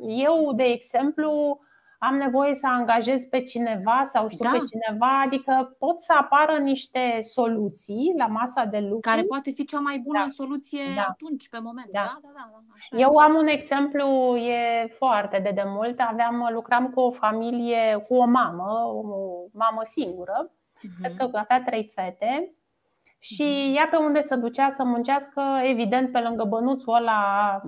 eu, 0.07 0.53
de 0.53 0.63
exemplu, 0.63 1.59
am 2.08 2.16
nevoie 2.16 2.54
să 2.54 2.68
angajez 2.68 3.26
pe 3.26 3.41
cineva 3.41 4.01
sau 4.04 4.30
știu 4.30 4.49
da. 4.49 4.58
pe 4.58 4.64
cineva, 4.72 5.22
adică 5.26 5.76
pot 5.80 6.01
să 6.01 6.14
apară 6.20 6.58
niște 6.58 7.18
soluții 7.22 8.14
la 8.18 8.28
masa 8.28 8.64
de 8.64 8.80
lucru. 8.80 8.99
Care 8.99 9.24
poate 9.24 9.51
fi 9.51 9.66
cea 9.66 9.80
mai 9.80 10.01
bună 10.04 10.20
da. 10.24 10.30
soluție 10.30 10.82
da. 10.95 11.06
atunci, 11.10 11.49
pe 11.49 11.60
moment. 11.62 11.88
Da. 11.91 11.99
Da, 11.99 12.20
da, 12.22 12.30
da, 12.34 12.49
da. 12.51 12.74
Așa 12.74 12.97
Eu 12.97 13.18
am 13.18 13.36
un 13.36 13.47
exemplu, 13.47 14.36
e 14.36 14.88
foarte 14.88 15.39
de 15.43 15.51
demult. 15.56 15.99
Aveam, 15.99 16.49
lucram 16.54 16.89
cu 16.89 16.99
o 16.99 17.12
familie, 17.12 18.06
cu 18.08 18.16
o 18.16 18.26
mamă, 18.26 18.72
o 18.88 19.04
mamă 19.54 19.82
singură, 19.86 20.51
uh-huh. 20.51 21.01
cred 21.01 21.18
că 21.18 21.38
avea 21.38 21.64
trei 21.66 21.91
fete. 21.95 22.54
Și 23.20 23.43
uh-huh. 23.43 23.76
ea 23.76 23.88
pe 23.91 23.97
unde 23.97 24.22
se 24.22 24.36
ducea 24.36 24.70
să 24.70 24.84
muncească, 24.84 25.41
evident, 25.64 26.12
pe 26.12 26.20
lângă 26.20 26.43
bănuțul 26.43 26.93
ăla 26.93 27.62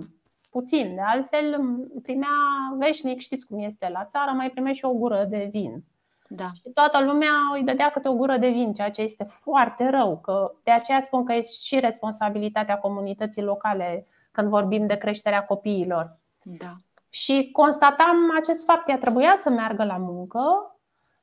puțin. 0.59 0.95
De 0.95 1.01
altfel, 1.05 1.59
primea 2.01 2.37
veșnic, 2.77 3.19
știți 3.19 3.47
cum 3.47 3.59
este 3.59 3.89
la 3.93 4.05
țară, 4.05 4.31
mai 4.31 4.49
primea 4.49 4.73
și 4.73 4.85
o 4.85 4.93
gură 4.93 5.25
de 5.29 5.47
vin. 5.51 5.83
Da. 6.27 6.49
Și 6.53 6.69
toată 6.73 7.03
lumea 7.03 7.31
îi 7.53 7.63
dădea 7.63 7.89
câte 7.89 8.07
o 8.07 8.15
gură 8.15 8.37
de 8.37 8.47
vin, 8.47 8.73
ceea 8.73 8.91
ce 8.91 9.01
este 9.01 9.23
foarte 9.23 9.89
rău. 9.89 10.19
Că 10.23 10.51
de 10.63 10.71
aceea 10.71 10.99
spun 10.99 11.25
că 11.25 11.33
este 11.33 11.55
și 11.65 11.79
responsabilitatea 11.79 12.77
comunității 12.77 13.41
locale 13.41 14.07
când 14.31 14.49
vorbim 14.49 14.87
de 14.87 14.95
creșterea 14.95 15.45
copiilor. 15.45 16.17
Da. 16.43 16.73
Și 17.09 17.49
constatam 17.51 18.17
acest 18.39 18.65
fapt, 18.65 18.89
ea 18.89 18.97
trebuia 18.97 19.33
să 19.35 19.49
meargă 19.49 19.83
la 19.83 19.97
muncă 19.97 20.41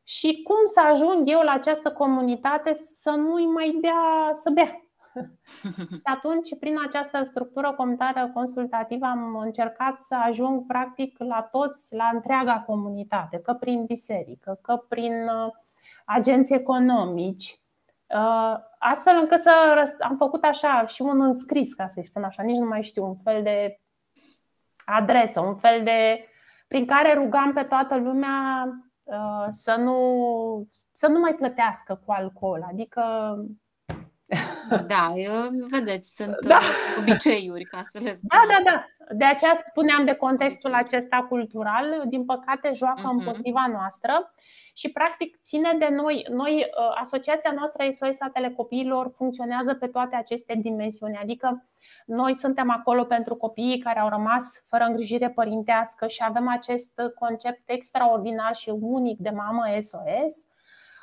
și 0.03 0.43
cum 0.43 0.57
să 0.64 0.80
ajung 0.91 1.28
eu 1.28 1.41
la 1.41 1.53
această 1.53 1.93
comunitate 1.93 2.72
să 2.72 3.11
nu-i 3.11 3.47
mai 3.47 3.78
dea 3.80 4.30
să 4.33 4.51
bea. 4.51 4.85
Și 5.91 6.01
atunci, 6.03 6.59
prin 6.59 6.77
această 6.87 7.23
structură 7.23 7.73
comunitară 7.73 8.31
consultativă, 8.35 9.07
am 9.07 9.37
încercat 9.37 10.01
să 10.01 10.15
ajung 10.15 10.67
practic 10.67 11.19
la 11.19 11.43
toți, 11.43 11.95
la 11.95 12.11
întreaga 12.13 12.61
comunitate, 12.67 13.39
că 13.39 13.53
prin 13.53 13.85
biserică, 13.85 14.59
că 14.63 14.77
prin 14.89 15.13
uh, 15.13 15.53
agenți 16.05 16.55
economici, 16.55 17.61
uh, 18.07 18.55
astfel 18.79 19.17
încât 19.21 19.41
să 19.41 19.53
am 20.01 20.17
făcut 20.17 20.45
așa 20.45 20.87
și 20.87 21.03
un 21.03 21.21
înscris, 21.21 21.75
ca 21.75 21.87
să-i 21.87 22.05
spun 22.05 22.25
așa, 22.25 22.43
nici 22.43 22.59
nu 22.59 22.67
mai 22.67 22.83
știu, 22.83 23.05
un 23.05 23.17
fel 23.17 23.43
de 23.43 23.81
adresă, 24.85 25.41
un 25.41 25.57
fel 25.57 25.83
de 25.83 26.27
prin 26.69 26.87
care 26.87 27.15
rugam 27.15 27.53
pe 27.53 27.63
toată 27.63 27.97
lumea 27.97 28.69
uh, 29.03 29.47
să 29.51 29.75
nu, 29.79 30.69
să 30.93 31.07
nu 31.07 31.19
mai 31.19 31.35
plătească 31.35 32.03
cu 32.07 32.13
alcool. 32.13 32.67
Adică 32.71 33.03
da, 34.87 35.12
eu, 35.14 35.33
vedeți, 35.70 36.14
sunt 36.14 36.37
da. 36.41 36.57
Uh, 36.57 36.99
obiceiuri, 36.99 37.64
ca 37.64 37.80
să 37.85 37.99
le 37.99 38.12
spun. 38.12 38.28
Da, 38.28 38.43
da, 38.49 38.70
da. 38.70 38.87
De 39.14 39.24
aceea 39.24 39.64
spuneam 39.68 40.05
de 40.05 40.14
contextul 40.14 40.74
acesta 40.74 41.26
cultural, 41.28 42.03
din 42.07 42.24
păcate 42.24 42.70
joacă 42.74 43.01
uh-huh. 43.01 43.18
împotriva 43.18 43.66
noastră 43.72 44.35
și 44.74 44.89
practic 44.91 45.39
ține 45.43 45.76
de 45.78 45.89
noi. 45.91 46.26
Noi, 46.30 46.55
uh, 46.55 46.97
asociația 47.01 47.53
noastră 47.53 47.85
SOS 47.91 48.16
Satele 48.16 48.51
Copiilor 48.51 49.12
funcționează 49.16 49.74
pe 49.74 49.87
toate 49.87 50.16
aceste 50.16 50.59
dimensiuni, 50.62 51.18
adică 51.22 51.64
noi 52.07 52.35
suntem 52.35 52.70
acolo 52.70 53.05
pentru 53.05 53.35
copiii 53.35 53.78
care 53.78 53.99
au 53.99 54.09
rămas 54.09 54.64
fără 54.66 54.85
îngrijire 54.85 55.30
părintească 55.30 56.07
și 56.07 56.22
avem 56.26 56.49
acest 56.49 56.93
concept 57.18 57.62
extraordinar 57.64 58.55
și 58.55 58.72
unic 58.80 59.18
de 59.18 59.30
mamă 59.30 59.62
SOS 59.80 60.47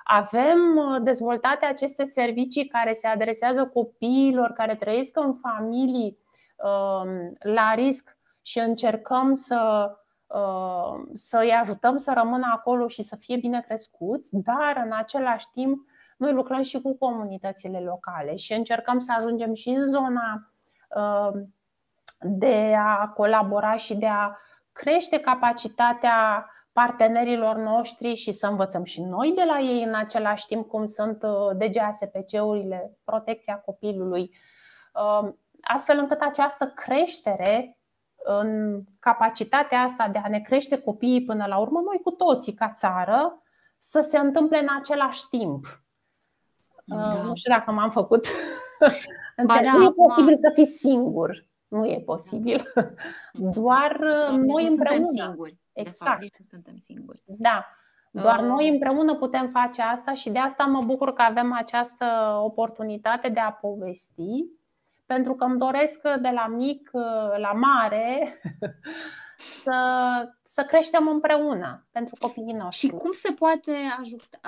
avem 0.04 0.78
uh, 0.78 1.02
dezvoltate 1.02 1.66
aceste 1.66 2.06
servicii 2.06 2.68
care 2.68 2.94
se 2.94 3.08
adresează 3.08 3.66
copiilor 3.66 4.52
care 4.52 4.76
trăiesc 4.76 5.18
în 5.18 5.36
familii 5.36 6.18
um, 6.58 7.34
la 7.40 7.74
risc 7.74 8.18
și 8.42 8.60
încercăm 8.60 9.34
să, 9.34 9.92
uh, 10.28 11.08
să 11.14 11.38
îi 11.42 11.52
ajutăm 11.52 11.98
să 11.98 12.14
rămână 12.16 12.52
acolo 12.56 12.88
și 12.88 13.02
să 13.02 13.16
fie 13.16 13.38
bine 13.38 13.62
crescuți, 13.62 14.30
dar 14.38 14.82
în 14.86 14.92
același 14.94 15.48
timp 15.52 15.88
noi 16.18 16.32
lucrăm 16.34 16.62
și 16.62 16.82
cu 16.82 16.98
comunitățile 16.98 17.80
locale 17.80 18.36
și 18.36 18.54
încercăm 18.54 19.00
să 19.00 19.14
ajungem 19.18 19.54
și 19.54 19.70
în 19.70 19.88
zona 19.88 20.52
uh, 20.96 21.42
de 22.22 22.76
a 22.78 23.08
colabora 23.08 23.76
și 23.76 23.96
de 23.96 24.08
a 24.08 24.38
crește 24.72 25.20
capacitatea 25.20 26.50
partenerilor 26.80 27.56
noștri 27.56 28.16
și 28.16 28.32
să 28.32 28.48
învățăm 28.48 28.84
și 28.84 29.02
noi 29.02 29.34
de 29.36 29.44
la 29.44 29.60
ei 29.60 29.84
în 29.84 29.94
același 29.94 30.48
timp 30.48 30.68
cum 30.68 30.86
sunt 30.86 31.24
uh, 31.24 31.58
DGASPC-urile, 31.58 32.98
protecția 33.04 33.62
copilului, 33.66 34.36
uh, 34.94 35.30
astfel 35.62 35.98
încât 35.98 36.20
această 36.22 36.72
creștere 36.76 37.78
în 38.24 38.80
capacitatea 39.00 39.82
asta 39.82 40.08
de 40.12 40.18
a 40.24 40.28
ne 40.30 40.40
crește 40.40 40.82
copiii 40.82 41.24
până 41.24 41.46
la 41.46 41.58
urmă, 41.58 41.80
noi 41.80 42.00
cu 42.04 42.12
toții 42.12 42.54
ca 42.54 42.72
țară, 42.76 43.42
să 43.80 44.02
se 44.02 44.18
întâmple 44.18 44.60
în 44.60 44.68
același 44.80 45.28
timp. 45.30 45.66
Uh, 46.86 46.98
da. 46.98 47.22
Nu 47.22 47.36
știu 47.36 47.52
dacă 47.52 47.72
m-am 47.72 47.92
făcut. 47.92 48.26
Ba 49.46 49.60
da, 49.64 49.72
nu 49.72 49.84
e 49.84 49.92
posibil 49.92 50.36
să 50.36 50.52
fii 50.54 50.66
singur. 50.66 51.46
Nu 51.68 51.86
e 51.86 52.02
posibil. 52.06 52.74
Doar 53.34 53.98
noi 54.32 54.66
împreună. 54.70 55.04
Singuri. 55.04 55.58
Exact. 55.80 56.20
De 56.20 56.26
fapt, 56.26 56.40
nu 56.40 56.46
suntem 56.46 56.78
singuri. 56.78 57.22
Da. 57.26 57.66
Doar 58.12 58.40
uh. 58.40 58.46
noi 58.46 58.70
împreună 58.70 59.16
putem 59.16 59.50
face 59.50 59.82
asta 59.82 60.14
și 60.14 60.30
de 60.30 60.40
asta 60.40 60.64
mă 60.64 60.82
bucur 60.86 61.14
că 61.14 61.22
avem 61.22 61.54
această 61.54 62.40
oportunitate 62.44 63.30
de 63.30 63.40
a 63.40 63.52
povesti, 63.52 64.46
pentru 65.06 65.36
că 65.36 65.44
îmi 65.44 65.60
doresc 65.60 66.02
de 66.02 66.30
la 66.30 66.48
mic 66.48 66.90
la 67.38 67.52
mare 67.52 68.40
să, 69.40 70.30
să 70.44 70.64
creștem 70.64 71.08
împreună 71.08 71.88
pentru 71.92 72.16
copiii 72.20 72.54
noștri. 72.54 72.88
Și 72.88 72.94
cum 72.94 73.12
se 73.12 73.32
poate 73.32 73.72
ajuta, 74.00 74.40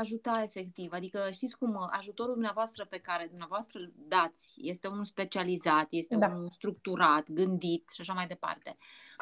ajuta 0.00 0.40
efectiv? 0.42 0.92
Adică 0.92 1.28
știți 1.32 1.56
cum 1.56 1.88
ajutorul 1.90 2.32
dumneavoastră 2.32 2.86
pe 2.90 2.98
care 2.98 3.26
dumneavoastră 3.28 3.78
îl 3.78 3.92
dați 3.94 4.54
este 4.56 4.88
unul 4.88 5.04
specializat, 5.04 5.86
este 5.90 6.16
da. 6.16 6.26
unul 6.26 6.50
structurat, 6.50 7.30
gândit 7.30 7.90
și 7.94 8.00
așa 8.00 8.12
mai 8.12 8.26
departe. 8.26 8.76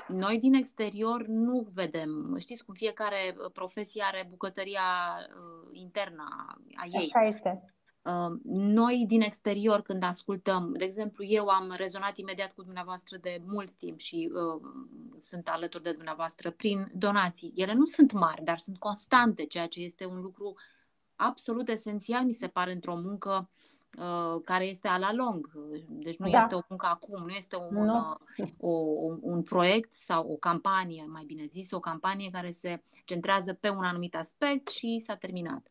Noi 0.08 0.38
din 0.38 0.54
exterior 0.54 1.26
nu 1.26 1.66
vedem. 1.74 2.36
Știți 2.38 2.64
cum 2.64 2.74
fiecare 2.74 3.36
profesie 3.52 4.02
are 4.06 4.26
bucătăria 4.30 4.82
uh, 5.18 5.68
internă 5.72 6.24
a 6.74 6.84
ei. 6.90 7.10
Așa 7.14 7.26
este. 7.26 7.64
Noi 8.52 9.04
din 9.06 9.20
exterior 9.20 9.82
când 9.82 10.02
ascultăm, 10.02 10.74
de 10.76 10.84
exemplu, 10.84 11.24
eu 11.24 11.48
am 11.48 11.74
rezonat 11.76 12.16
imediat 12.16 12.52
cu 12.52 12.62
dumneavoastră 12.62 13.16
de 13.16 13.42
mult 13.44 13.72
timp 13.72 13.98
și 13.98 14.30
uh, 14.34 14.70
sunt 15.16 15.48
alături 15.48 15.82
de 15.82 15.92
dumneavoastră 15.92 16.50
prin 16.50 16.90
donații. 16.94 17.52
Ele 17.56 17.72
nu 17.72 17.84
sunt 17.84 18.12
mari, 18.12 18.44
dar 18.44 18.58
sunt 18.58 18.78
constante, 18.78 19.44
ceea 19.44 19.66
ce 19.66 19.80
este 19.80 20.06
un 20.06 20.20
lucru 20.20 20.54
absolut 21.16 21.68
esențial, 21.68 22.24
mi 22.24 22.32
se 22.32 22.46
pare, 22.46 22.72
într-o 22.72 22.96
muncă 22.96 23.48
uh, 23.98 24.40
care 24.44 24.64
este 24.64 24.88
a 24.88 24.98
la 24.98 25.12
lung. 25.12 25.50
Deci 25.88 26.16
nu 26.16 26.30
da. 26.30 26.38
este 26.38 26.54
o 26.54 26.60
muncă 26.68 26.86
acum, 26.86 27.22
nu 27.22 27.30
este 27.30 27.56
un, 27.56 27.84
no. 27.84 28.14
uh, 28.36 28.48
o, 28.58 28.70
un, 28.78 29.18
un 29.20 29.42
proiect 29.42 29.92
sau 29.92 30.28
o 30.32 30.36
campanie, 30.36 31.04
mai 31.08 31.24
bine 31.24 31.44
zis, 31.46 31.70
o 31.70 31.80
campanie 31.80 32.30
care 32.30 32.50
se 32.50 32.82
centrează 33.04 33.52
pe 33.52 33.68
un 33.68 33.84
anumit 33.84 34.14
aspect 34.14 34.68
și 34.68 34.98
s-a 34.98 35.14
terminat. 35.14 35.66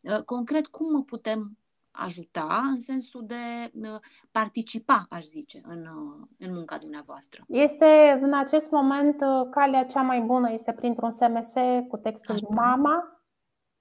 Uh, 0.00 0.22
concret, 0.22 0.66
cum 0.66 1.04
putem 1.04 1.58
ajuta 1.94 2.60
în 2.72 2.80
sensul 2.80 3.26
de 3.26 3.70
uh, 3.74 4.00
participa, 4.30 5.06
aș 5.10 5.22
zice, 5.22 5.60
în, 5.62 5.78
uh, 5.78 6.26
în 6.38 6.54
munca 6.54 6.78
dumneavoastră? 6.78 7.44
Este 7.48 8.18
în 8.22 8.34
acest 8.34 8.70
moment 8.70 9.20
uh, 9.20 9.48
calea 9.50 9.84
cea 9.84 10.02
mai 10.02 10.20
bună 10.20 10.52
este 10.52 10.72
printr-un 10.72 11.10
SMS 11.10 11.52
cu 11.88 11.96
textul 11.96 12.34
Așa. 12.34 12.46
MAMA 12.48 13.22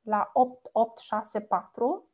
la 0.01 0.29
8864 0.33 2.07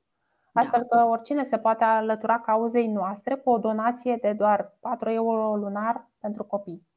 da. 0.52 0.62
astfel 0.62 0.84
că 0.84 1.04
oricine 1.04 1.44
se 1.44 1.58
poate 1.58 1.84
alătura 1.84 2.40
cauzei 2.40 2.88
noastre 2.88 3.36
cu 3.36 3.50
o 3.50 3.58
donație 3.58 4.18
de 4.22 4.34
doar 4.34 4.78
4 4.80 5.10
euro 5.10 5.56
lunar 5.56 6.10
pentru 6.20 6.44
copii. 6.44 6.88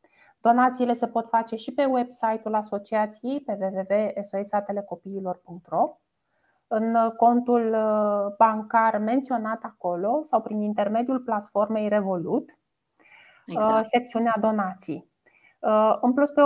Donațiile 0.40 0.92
se 0.92 1.08
pot 1.08 1.28
face 1.28 1.56
și 1.56 1.72
pe 1.72 1.84
website-ul 1.84 2.54
asociației 2.54 3.40
pe 3.40 3.58
www.sosatelecopiilor.ro 3.60 5.96
în 6.74 7.12
contul 7.16 7.72
uh, 7.74 8.34
bancar 8.38 8.98
menționat 8.98 9.62
acolo 9.62 10.18
sau 10.22 10.42
prin 10.42 10.60
intermediul 10.60 11.20
platformei 11.20 11.88
Revolut. 11.88 12.50
exact. 13.46 13.86
secțiunea 13.86 14.34
donații. 14.40 15.10
În 16.00 16.12
plus, 16.12 16.30
pe 16.30 16.40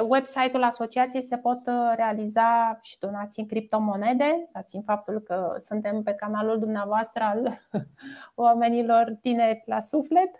website-ul 0.00 0.62
asociației 0.62 1.22
se 1.22 1.36
pot 1.36 1.58
realiza 1.94 2.78
și 2.82 2.98
donații 2.98 3.42
în 3.42 3.48
criptomonede, 3.48 4.48
dat 4.52 4.66
fiind 4.68 4.84
faptul 4.84 5.20
că 5.20 5.56
suntem 5.58 6.02
pe 6.02 6.14
canalul 6.14 6.58
dumneavoastră 6.58 7.22
al 7.22 7.60
oamenilor 8.34 9.18
tineri 9.20 9.62
la 9.66 9.80
suflet. 9.80 10.30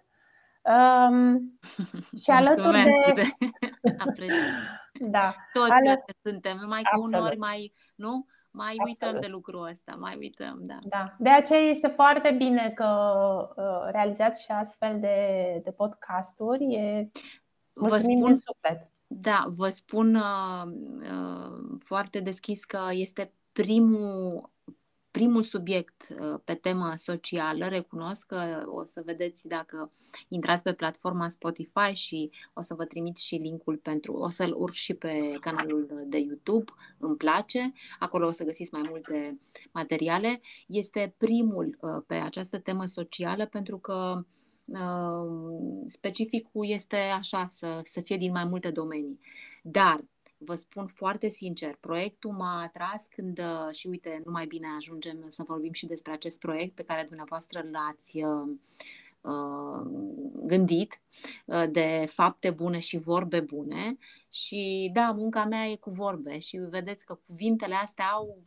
Um, 0.62 1.58
și 2.22 2.30
alături 2.30 2.84
de. 3.14 3.22
da. 5.16 5.34
Toți 5.52 5.70
Ală... 5.70 6.04
suntem, 6.22 6.58
numai 6.60 6.82
că 6.82 6.90
Absolut. 6.92 7.20
unori 7.20 7.38
mai, 7.38 7.72
nu? 7.94 8.26
Mai 8.50 8.74
uităm 8.84 9.08
Absolut. 9.08 9.20
de 9.20 9.26
lucrul 9.26 9.68
ăsta, 9.68 9.96
mai 9.98 10.16
uităm, 10.16 10.58
da. 10.60 10.78
da. 10.82 11.16
De 11.18 11.28
aceea 11.28 11.60
este 11.60 11.88
foarte 11.88 12.34
bine 12.38 12.70
că 12.70 12.86
uh, 13.56 13.90
realizați 13.90 14.44
și 14.44 14.50
astfel 14.50 15.00
de, 15.00 15.60
de 15.64 15.70
podcasturi. 15.70 16.74
E... 16.74 17.10
Mulțumim 17.72 18.18
vă 18.18 18.24
spun, 18.24 18.34
suflet. 18.34 18.90
Da, 19.06 19.44
vă 19.48 19.68
spun 19.68 20.14
uh, 20.14 20.64
uh, 21.00 21.78
foarte 21.84 22.20
deschis 22.20 22.64
că 22.64 22.80
este 22.90 23.32
primul 23.52 24.50
primul 25.10 25.42
subiect 25.42 26.06
uh, 26.20 26.40
pe 26.44 26.54
temă 26.54 26.92
socială. 26.96 27.66
Recunosc 27.68 28.26
că 28.26 28.64
o 28.66 28.84
să 28.84 29.02
vedeți 29.04 29.46
dacă 29.48 29.92
intrați 30.28 30.62
pe 30.62 30.72
platforma 30.72 31.28
Spotify 31.28 31.92
și 31.92 32.30
o 32.52 32.62
să 32.62 32.74
vă 32.74 32.84
trimit 32.84 33.16
și 33.16 33.34
linkul 33.34 33.76
pentru, 33.76 34.12
o 34.12 34.28
să-l 34.28 34.54
urc 34.56 34.72
și 34.72 34.94
pe 34.94 35.36
canalul 35.40 36.04
de 36.06 36.18
YouTube, 36.18 36.72
îmi 36.98 37.16
place, 37.16 37.72
acolo 37.98 38.26
o 38.26 38.30
să 38.30 38.44
găsiți 38.44 38.74
mai 38.74 38.82
multe 38.88 39.40
materiale. 39.72 40.40
Este 40.66 41.14
primul 41.16 41.78
uh, 41.80 42.02
pe 42.06 42.14
această 42.14 42.58
temă 42.58 42.84
socială 42.84 43.46
pentru 43.46 43.78
că 43.78 44.24
uh, 44.66 45.84
specificul 45.86 46.68
este 46.68 46.96
așa, 46.96 47.46
să, 47.48 47.80
să 47.84 48.00
fie 48.00 48.16
din 48.16 48.32
mai 48.32 48.44
multe 48.44 48.70
domenii. 48.70 49.20
Dar 49.62 50.04
vă 50.44 50.54
spun 50.54 50.86
foarte 50.86 51.28
sincer, 51.28 51.76
proiectul 51.80 52.30
m-a 52.30 52.62
atras 52.62 53.06
când, 53.06 53.38
uh, 53.38 53.74
și 53.74 53.86
uite, 53.86 54.22
nu 54.24 54.30
mai 54.30 54.46
bine 54.46 54.66
ajungem 54.76 55.24
să 55.28 55.42
vorbim 55.42 55.72
și 55.72 55.86
despre 55.86 56.12
acest 56.12 56.38
proiect 56.38 56.74
pe 56.74 56.82
care 56.84 57.04
dumneavoastră 57.06 57.64
l-ați 57.70 58.22
uh, 58.24 58.56
uh, 59.20 59.90
gândit 60.46 61.00
de 61.70 62.06
fapte 62.08 62.50
bune 62.50 62.78
și 62.78 62.98
vorbe 62.98 63.40
bune 63.40 63.98
și 64.28 64.90
da, 64.92 65.10
munca 65.10 65.44
mea 65.44 65.66
e 65.66 65.76
cu 65.76 65.90
vorbe 65.90 66.38
și 66.38 66.56
vedeți 66.56 67.04
că 67.04 67.20
cuvintele 67.26 67.74
astea 67.74 68.06
au, 68.06 68.42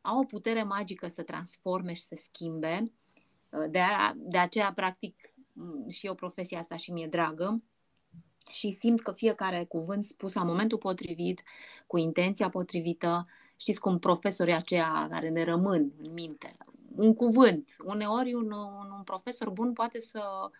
au 0.00 0.18
o 0.18 0.24
putere 0.24 0.62
magică 0.62 1.08
să 1.08 1.22
transforme 1.22 1.92
și 1.92 2.02
să 2.02 2.20
schimbe. 2.22 2.92
De, 3.70 3.78
a, 3.78 4.12
de 4.16 4.38
aceea, 4.38 4.72
practic, 4.72 5.34
și 5.88 6.06
eu 6.06 6.14
profesia 6.14 6.58
asta 6.58 6.76
și 6.76 6.92
mi-e 6.92 7.06
dragă 7.06 7.62
și 8.50 8.72
simt 8.72 9.00
că 9.00 9.12
fiecare 9.12 9.64
cuvânt 9.64 10.04
spus 10.04 10.32
la 10.32 10.42
momentul 10.42 10.78
potrivit, 10.78 11.42
cu 11.86 11.96
intenția 11.96 12.48
potrivită, 12.48 13.26
știți 13.56 13.80
cum 13.80 13.98
profesorii 13.98 14.54
aceia 14.54 15.08
care 15.10 15.28
ne 15.28 15.44
rămân 15.44 15.92
în 16.02 16.12
minte, 16.12 16.56
un 16.96 17.14
cuvânt. 17.14 17.76
Uneori 17.84 18.34
un, 18.34 18.50
un, 18.52 18.90
un 18.96 19.02
profesor 19.04 19.50
bun 19.50 19.72
poate 19.72 20.00
să 20.00 20.50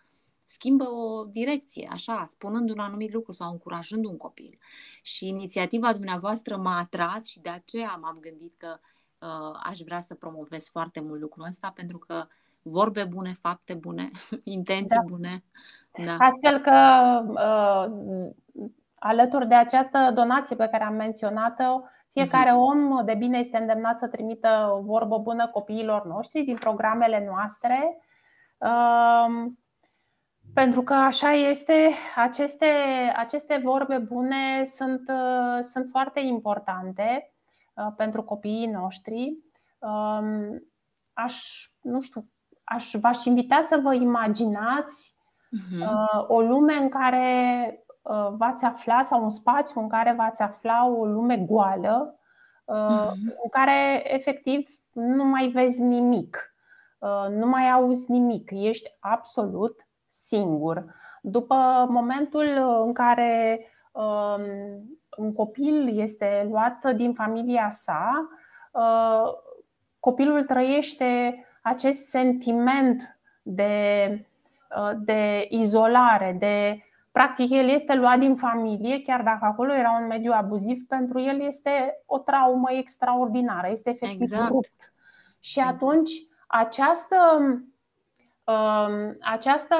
schimbă 0.45 0.89
o 0.89 1.25
direcție, 1.25 1.87
așa, 1.91 2.25
spunând 2.27 2.69
un 2.69 2.79
anumit 2.79 3.13
lucru 3.13 3.31
sau 3.31 3.51
încurajând 3.51 4.05
un 4.05 4.17
copil. 4.17 4.57
Și 5.01 5.27
inițiativa 5.27 5.93
dumneavoastră 5.93 6.57
m-a 6.57 6.77
atras 6.77 7.25
și 7.25 7.39
de 7.39 7.49
aceea 7.49 7.97
m-am 8.01 8.17
gândit 8.19 8.53
că 8.57 8.79
uh, 9.19 9.59
aș 9.63 9.79
vrea 9.79 9.99
să 10.01 10.15
promovez 10.15 10.67
foarte 10.67 10.99
mult 10.99 11.19
lucrul 11.19 11.45
ăsta, 11.45 11.71
pentru 11.75 11.97
că 11.97 12.27
vorbe 12.61 13.03
bune, 13.03 13.33
fapte 13.33 13.73
bune, 13.73 14.11
intenții 14.43 14.97
da. 14.97 15.03
bune. 15.07 15.43
Da. 16.05 16.17
Astfel 16.19 16.59
că 16.59 16.75
uh, 17.27 18.29
alături 18.95 19.47
de 19.47 19.55
această 19.55 20.11
donație 20.13 20.55
pe 20.55 20.67
care 20.67 20.83
am 20.83 20.93
menționat-o, 20.93 21.81
fiecare 22.09 22.49
uh-huh. 22.49 22.69
om 22.69 23.05
de 23.05 23.13
bine 23.13 23.37
este 23.37 23.57
îndemnat 23.57 23.97
să 23.97 24.07
trimită 24.07 24.73
o 24.77 24.81
vorbă 24.81 25.17
bună 25.17 25.47
copiilor 25.47 26.05
noștri 26.05 26.43
din 26.43 26.55
programele 26.55 27.25
noastre. 27.29 27.97
Uh, 28.57 29.51
pentru 30.53 30.81
că 30.81 30.93
așa 30.93 31.31
este, 31.31 31.91
aceste, 32.15 32.65
aceste 33.15 33.61
vorbe 33.63 33.97
bune 33.97 34.65
sunt, 34.65 35.01
uh, 35.09 35.59
sunt 35.61 35.87
foarte 35.89 36.19
importante 36.19 37.33
uh, 37.73 37.87
pentru 37.95 38.23
copiii 38.23 38.67
noștri. 38.67 39.37
Um, 39.79 40.63
aș, 41.13 41.67
nu 41.81 42.01
știu, 42.01 42.29
aș, 42.63 42.93
v-aș 42.93 43.25
invita 43.25 43.61
să 43.61 43.79
vă 43.83 43.93
imaginați 43.93 45.16
uh-huh. 45.51 45.79
uh, 45.79 46.25
o 46.27 46.41
lume 46.41 46.73
în 46.73 46.89
care 46.89 47.25
uh, 48.01 48.27
v-ați 48.37 48.65
afla 48.65 49.01
sau 49.03 49.23
un 49.23 49.29
spațiu 49.29 49.81
în 49.81 49.87
care 49.87 50.13
v-ați 50.17 50.41
afla 50.41 50.87
o 50.87 51.05
lume 51.05 51.37
goală, 51.37 52.19
uh, 52.65 52.75
uh-huh. 52.75 53.11
în 53.43 53.49
care 53.49 54.13
efectiv 54.13 54.69
nu 54.93 55.23
mai 55.23 55.47
vezi 55.47 55.81
nimic, 55.81 56.55
uh, 56.99 57.27
nu 57.29 57.47
mai 57.47 57.71
auzi 57.71 58.11
nimic, 58.11 58.51
ești 58.53 58.89
absolut 58.99 59.87
singur. 60.09 60.95
După 61.21 61.87
momentul 61.89 62.47
în 62.85 62.93
care 62.93 63.59
uh, 63.91 64.35
un 65.17 65.33
copil 65.33 65.99
este 65.99 66.47
luat 66.49 66.93
din 66.95 67.13
familia 67.13 67.69
sa, 67.69 68.29
uh, 68.71 69.33
copilul 69.99 70.43
trăiește 70.43 71.41
acest 71.61 72.07
sentiment 72.07 73.19
de, 73.41 74.09
uh, 74.11 74.36
de 74.97 75.45
izolare, 75.49 76.35
de 76.39 76.83
practic 77.11 77.51
el 77.51 77.69
este 77.69 77.93
luat 77.93 78.19
din 78.19 78.35
familie, 78.35 79.01
chiar 79.01 79.21
dacă 79.21 79.45
acolo 79.45 79.73
era 79.73 79.97
un 80.01 80.07
mediu 80.07 80.31
abuziv, 80.31 80.87
pentru 80.87 81.19
el 81.19 81.41
este 81.41 82.03
o 82.05 82.17
traumă 82.17 82.71
extraordinară, 82.71 83.67
este 83.71 83.89
efectiv 83.89 84.21
exact. 84.21 84.49
rupt. 84.49 84.93
Și 85.39 85.59
exact. 85.59 85.75
atunci 85.75 86.11
această 86.47 87.15
um, 88.43 89.17
această 89.21 89.75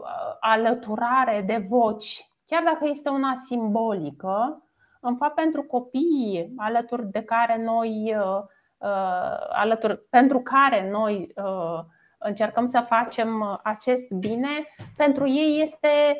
uh, 0.00 0.36
alăturare 0.40 1.42
de 1.46 1.66
voci, 1.68 2.30
chiar 2.46 2.62
dacă 2.62 2.86
este 2.88 3.08
una 3.08 3.34
simbolică, 3.34 4.62
în 5.00 5.16
fapt 5.16 5.34
pentru 5.34 5.62
copiii 5.62 6.52
alături 6.56 7.10
de 7.10 7.22
care 7.22 7.62
noi 7.62 8.16
uh, 8.16 8.42
Uh, 8.80 9.46
alături, 9.48 9.98
pentru 9.98 10.40
care 10.40 10.90
noi 10.90 11.32
uh, 11.36 11.80
încercăm 12.20 12.66
să 12.66 12.84
facem 12.88 13.60
acest 13.62 14.10
bine, 14.10 14.66
pentru 14.96 15.28
ei 15.28 15.62
este, 15.62 16.16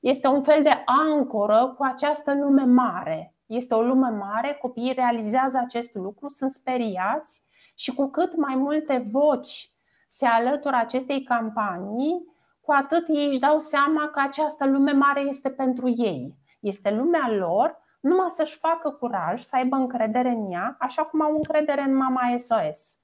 este 0.00 0.26
un 0.28 0.42
fel 0.42 0.62
de 0.62 0.82
ancoră 0.84 1.74
cu 1.76 1.82
această 1.82 2.34
lume 2.34 2.64
mare. 2.64 3.34
Este 3.46 3.74
o 3.74 3.82
lume 3.82 4.08
mare, 4.08 4.58
copiii 4.60 4.92
realizează 4.92 5.58
acest 5.58 5.94
lucru, 5.94 6.28
sunt 6.28 6.50
speriați 6.50 7.42
și 7.74 7.94
cu 7.94 8.10
cât 8.10 8.36
mai 8.36 8.54
multe 8.54 9.04
voci 9.10 9.72
se 10.08 10.26
alătură 10.26 10.76
acestei 10.76 11.22
campanii, 11.22 12.32
cu 12.60 12.72
atât 12.72 13.08
ei 13.08 13.28
își 13.28 13.38
dau 13.38 13.58
seama 13.58 14.08
că 14.08 14.20
această 14.20 14.66
lume 14.66 14.92
mare 14.92 15.20
este 15.20 15.50
pentru 15.50 15.88
ei. 15.88 16.34
Este 16.60 16.90
lumea 16.90 17.30
lor 17.30 17.82
numai 18.00 18.30
să-și 18.30 18.58
facă 18.58 18.90
curaj, 18.90 19.40
să 19.40 19.56
aibă 19.56 19.76
încredere 19.76 20.28
în 20.28 20.52
ea, 20.52 20.76
așa 20.78 21.02
cum 21.02 21.22
au 21.22 21.36
încredere 21.36 21.80
în 21.80 21.96
mama 21.96 22.20
SOS. 22.36 22.98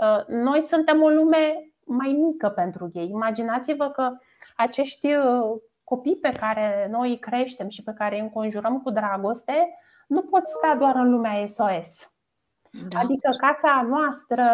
Uh, 0.00 0.26
noi 0.26 0.60
suntem 0.60 1.02
o 1.02 1.08
lume 1.08 1.71
mai 1.92 2.12
mică 2.12 2.48
pentru 2.48 2.90
ei. 2.94 3.08
Imaginați-vă 3.08 3.88
că 3.88 4.16
acești 4.56 5.14
uh, 5.14 5.60
copii 5.84 6.16
pe 6.16 6.32
care 6.32 6.88
noi 6.90 7.08
îi 7.08 7.18
creștem 7.18 7.68
și 7.68 7.82
pe 7.82 7.92
care 7.92 8.14
îi 8.14 8.20
înconjurăm 8.20 8.80
cu 8.80 8.90
dragoste 8.90 9.78
nu 10.06 10.22
pot 10.22 10.44
sta 10.44 10.76
doar 10.78 10.94
în 10.94 11.10
lumea 11.10 11.46
SOS. 11.46 12.12
Da. 12.88 12.98
Adică 12.98 13.30
casa 13.38 13.86
noastră, 13.88 14.44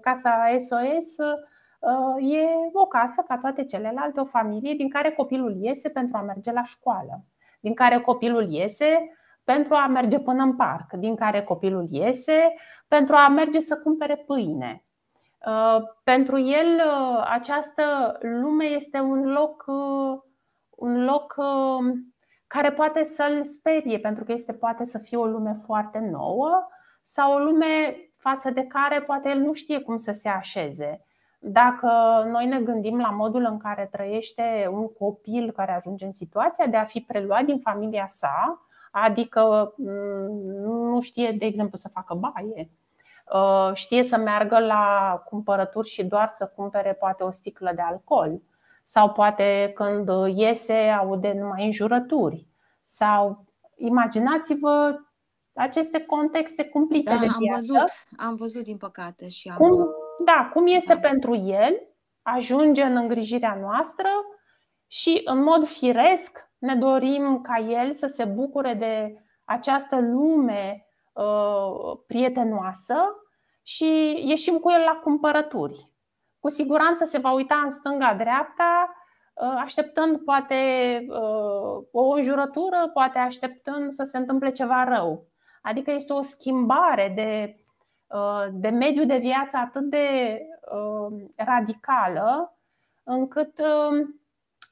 casa 0.00 0.56
SOS, 0.58 1.16
uh, 1.18 2.32
e 2.32 2.46
o 2.72 2.86
casă 2.86 3.24
ca 3.28 3.38
toate 3.38 3.64
celelalte, 3.64 4.20
o 4.20 4.24
familie 4.24 4.74
din 4.74 4.88
care 4.88 5.10
copilul 5.10 5.56
iese 5.60 5.88
pentru 5.88 6.16
a 6.16 6.22
merge 6.22 6.52
la 6.52 6.62
școală, 6.62 7.24
din 7.60 7.74
care 7.74 8.00
copilul 8.00 8.50
iese 8.50 9.10
pentru 9.44 9.74
a 9.74 9.86
merge 9.86 10.18
până 10.18 10.42
în 10.42 10.56
parc, 10.56 10.92
din 10.92 11.14
care 11.14 11.42
copilul 11.42 11.86
iese 11.90 12.54
pentru 12.88 13.14
a 13.14 13.28
merge 13.28 13.60
să 13.60 13.76
cumpere 13.76 14.16
pâine. 14.16 14.85
Uh, 15.46 15.82
pentru 16.04 16.38
el, 16.38 16.82
uh, 16.86 17.26
această 17.30 18.16
lume 18.20 18.64
este 18.64 18.98
un 18.98 19.32
loc, 19.32 19.64
uh, 19.66 20.18
un 20.70 21.04
loc 21.04 21.34
care 22.46 22.72
poate 22.72 23.04
să-l 23.04 23.44
sperie, 23.44 23.98
pentru 23.98 24.24
că 24.24 24.32
este 24.32 24.52
poate 24.52 24.84
să 24.84 24.98
fie 24.98 25.16
o 25.16 25.26
lume 25.26 25.52
foarte 25.52 25.98
nouă 25.98 26.68
sau 27.02 27.32
o 27.32 27.38
lume 27.38 27.96
față 28.16 28.50
de 28.50 28.62
care 28.62 29.00
poate 29.00 29.28
el 29.28 29.38
nu 29.38 29.52
știe 29.52 29.80
cum 29.80 29.96
să 29.96 30.12
se 30.12 30.28
așeze. 30.28 31.04
Dacă 31.38 31.88
noi 32.30 32.46
ne 32.46 32.60
gândim 32.60 32.98
la 32.98 33.10
modul 33.10 33.46
în 33.50 33.58
care 33.58 33.88
trăiește 33.92 34.68
un 34.72 34.92
copil 34.92 35.50
care 35.50 35.72
ajunge 35.72 36.04
în 36.04 36.12
situația 36.12 36.66
de 36.66 36.76
a 36.76 36.84
fi 36.84 37.00
preluat 37.00 37.44
din 37.44 37.58
familia 37.58 38.06
sa, 38.06 38.60
Adică 39.04 39.74
mm, 39.76 39.90
nu 40.90 41.00
știe, 41.00 41.32
de 41.32 41.44
exemplu, 41.44 41.78
să 41.78 41.88
facă 41.88 42.14
baie, 42.14 42.70
uh, 42.70 42.85
știe 43.72 44.02
să 44.02 44.16
meargă 44.16 44.58
la 44.58 45.22
cumpărături 45.24 45.88
și 45.88 46.04
doar 46.04 46.28
să 46.28 46.52
cumpere 46.56 46.92
poate 46.92 47.22
o 47.22 47.30
sticlă 47.30 47.72
de 47.74 47.82
alcool 47.82 48.40
sau 48.82 49.12
poate 49.12 49.72
când 49.74 50.10
iese 50.36 50.74
aude 50.74 51.32
numai 51.32 51.64
înjurături 51.64 52.46
sau 52.82 53.44
imaginați-vă 53.76 55.00
aceste 55.54 56.00
contexte 56.00 56.64
cumplite 56.64 57.12
da, 57.12 57.18
de 57.18 57.26
am 57.26 57.34
viață. 57.38 57.66
văzut, 57.72 57.90
am 58.16 58.34
văzut 58.34 58.62
din 58.62 58.76
păcate 58.76 59.28
și 59.28 59.48
am... 59.48 59.56
Cum, 59.56 59.88
da, 60.24 60.50
cum 60.52 60.66
este 60.66 60.94
Da. 60.94 61.00
pentru 61.00 61.34
el, 61.34 61.80
ajunge 62.22 62.82
în 62.82 62.96
îngrijirea 62.96 63.58
noastră 63.60 64.08
și 64.86 65.20
în 65.24 65.42
mod 65.42 65.66
firesc 65.66 66.50
ne 66.58 66.74
dorim 66.74 67.40
ca 67.40 67.58
el 67.58 67.92
să 67.92 68.06
se 68.06 68.24
bucure 68.24 68.74
de 68.74 69.22
această 69.44 70.00
lume 70.00 70.85
uh, 70.85 70.85
prietenoasă 72.06 72.94
și 73.62 74.22
ieșim 74.26 74.58
cu 74.58 74.70
el 74.70 74.80
la 74.80 75.00
cumpărături. 75.02 75.90
Cu 76.38 76.48
siguranță 76.48 77.04
se 77.04 77.18
va 77.18 77.32
uita 77.32 77.54
în 77.64 77.70
stânga-dreapta, 77.70 78.94
uh, 79.34 79.60
așteptând 79.60 80.18
poate 80.18 80.54
uh, 81.08 81.84
o 81.92 82.10
înjurătură, 82.10 82.90
poate 82.92 83.18
așteptând 83.18 83.92
să 83.92 84.04
se 84.04 84.16
întâmple 84.18 84.50
ceva 84.50 84.84
rău. 84.84 85.26
Adică 85.62 85.90
este 85.90 86.12
o 86.12 86.22
schimbare 86.22 87.12
de, 87.14 87.56
uh, 88.18 88.46
de 88.52 88.68
mediu 88.68 89.04
de 89.04 89.16
viață 89.16 89.56
atât 89.56 89.82
de 89.82 90.38
uh, 90.72 91.24
radicală 91.36 92.58
încât 93.04 93.58
uh, 93.58 94.06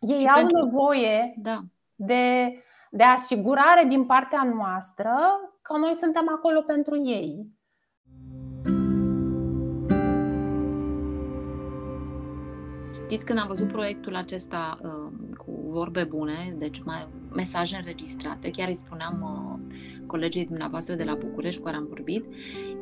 ei 0.01 0.19
Și 0.19 0.27
au 0.27 0.35
pentru- 0.35 0.65
nevoie 0.65 1.35
Da, 1.37 1.59
de, 1.95 2.53
de 2.97 3.03
asigurare 3.03 3.85
din 3.89 4.05
partea 4.05 4.43
noastră 4.57 5.15
că 5.63 5.77
noi 5.77 5.95
suntem 5.95 6.29
acolo 6.37 6.61
pentru 6.61 6.97
ei. 7.05 7.47
Știți, 12.93 13.25
când 13.25 13.39
am 13.39 13.47
văzut 13.47 13.73
proiectul 13.73 14.17
acesta 14.17 14.77
uh, 14.83 15.13
cu 15.37 15.63
vorbe 15.65 16.05
bune, 16.05 16.55
deci 16.59 16.83
mai, 16.83 17.09
mesaje 17.33 17.77
înregistrate, 17.77 18.51
chiar 18.51 18.69
îi 18.69 18.75
spuneam 18.75 19.21
uh, 19.23 19.77
colegii 20.07 20.47
dumneavoastră 20.47 20.95
de 20.95 21.05
la 21.05 21.15
București 21.15 21.59
cu 21.59 21.65
care 21.65 21.77
am 21.77 21.85
vorbit, 21.85 22.25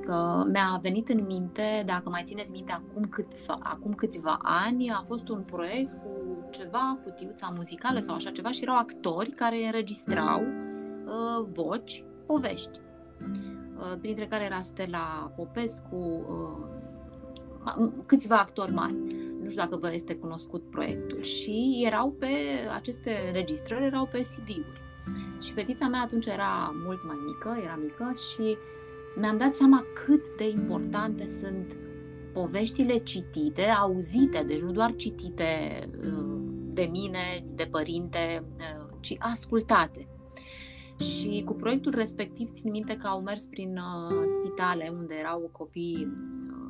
că 0.00 0.44
mi-a 0.52 0.78
venit 0.82 1.08
în 1.08 1.24
minte, 1.26 1.82
dacă 1.86 2.08
mai 2.08 2.22
țineți 2.24 2.52
minte, 2.52 2.72
acum, 2.72 3.02
câțiva, 3.02 3.58
acum 3.62 3.92
câțiva 3.92 4.38
ani, 4.42 4.90
a 4.90 5.02
fost 5.04 5.28
un 5.28 5.42
proiect 5.42 5.90
cu 6.02 6.21
ceva, 6.52 6.98
cutiuța 7.04 7.52
muzicală 7.56 7.98
sau 7.98 8.14
așa 8.14 8.30
ceva 8.30 8.50
și 8.50 8.62
erau 8.62 8.76
actori 8.76 9.30
care 9.30 9.64
înregistrau 9.64 10.40
uh, 10.40 11.46
voci, 11.52 12.04
povești. 12.26 12.80
Uh, 13.76 13.98
printre 14.00 14.26
care 14.26 14.44
era 14.44 14.60
Stella 14.60 15.32
Popescu, 15.36 15.96
uh, 16.28 16.66
ma- 17.64 18.06
câțiva 18.06 18.38
actori 18.38 18.72
mari 18.72 18.96
nu 19.42 19.48
știu 19.48 19.62
dacă 19.62 19.76
vă 19.76 19.92
este 19.92 20.14
cunoscut 20.14 20.70
proiectul 20.70 21.22
și 21.22 21.82
erau 21.86 22.10
pe 22.10 22.28
aceste 22.74 23.16
înregistrări 23.26 23.84
erau 23.84 24.06
pe 24.06 24.20
CD-uri. 24.20 24.80
Și 25.40 25.52
fetița 25.52 25.86
mea 25.86 26.00
atunci 26.00 26.26
era 26.26 26.74
mult 26.84 27.06
mai 27.06 27.16
mică, 27.26 27.58
era 27.62 27.78
mică 27.82 28.12
și 28.14 28.56
mi-am 29.20 29.36
dat 29.36 29.54
seama 29.54 29.84
cât 30.04 30.22
de 30.36 30.48
importante 30.48 31.28
sunt 31.28 31.76
poveștile 32.32 32.96
citite, 32.96 33.62
auzite, 33.62 34.44
deci 34.46 34.60
nu 34.60 34.70
doar 34.70 34.94
citite 34.96 35.80
uh, 35.98 36.41
de 36.72 36.88
mine, 36.90 37.44
de 37.54 37.68
părinte, 37.70 38.44
uh, 38.58 38.96
ci 39.00 39.16
ascultate. 39.18 40.06
Și 40.98 41.42
cu 41.44 41.54
proiectul 41.54 41.94
respectiv 41.94 42.50
țin 42.50 42.70
minte 42.70 42.96
că 42.96 43.06
au 43.06 43.20
mers 43.20 43.46
prin 43.46 43.76
uh, 43.76 44.22
spitale 44.26 44.92
unde 44.98 45.14
erau 45.14 45.48
copii 45.52 46.08
uh, 46.08 46.62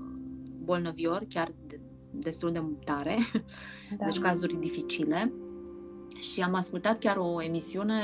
bolnăviori, 0.64 1.26
chiar 1.26 1.52
de, 1.66 1.80
destul 2.10 2.52
de 2.52 2.62
tare, 2.84 3.16
Da. 3.98 4.04
deci 4.04 4.18
cazuri 4.18 4.60
dificile. 4.60 5.32
Și 6.20 6.40
am 6.40 6.54
ascultat 6.54 6.98
chiar 6.98 7.16
o 7.16 7.42
emisiune 7.42 8.00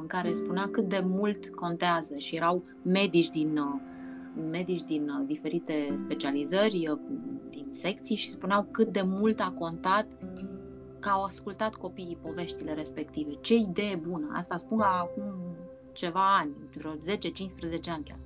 în 0.00 0.06
care 0.06 0.32
spunea 0.32 0.68
cât 0.70 0.88
de 0.88 1.02
mult 1.04 1.48
contează 1.48 2.14
și 2.18 2.36
erau 2.36 2.64
medici 2.82 3.30
din, 3.30 3.58
uh, 3.58 3.80
medici 4.50 4.82
din 4.82 5.08
uh, 5.08 5.26
diferite 5.26 5.92
specializări, 5.94 6.88
uh, 6.88 6.98
din 7.48 7.66
secții 7.70 8.16
și 8.16 8.28
spuneau 8.28 8.68
cât 8.70 8.88
de 8.88 9.02
mult 9.02 9.40
a 9.40 9.52
contat 9.58 10.06
că 11.00 11.08
au 11.08 11.22
ascultat 11.22 11.74
copiii 11.74 12.18
poveștile 12.22 12.74
respective. 12.74 13.32
Ce 13.40 13.54
idee 13.54 13.96
bună! 13.96 14.28
Asta 14.32 14.56
spun 14.56 14.80
acum 14.80 15.34
ceva 15.92 16.36
ani, 16.38 16.52
vreo 16.76 16.92
10-15 16.92 16.96
ani 17.88 18.04
chiar. 18.04 18.18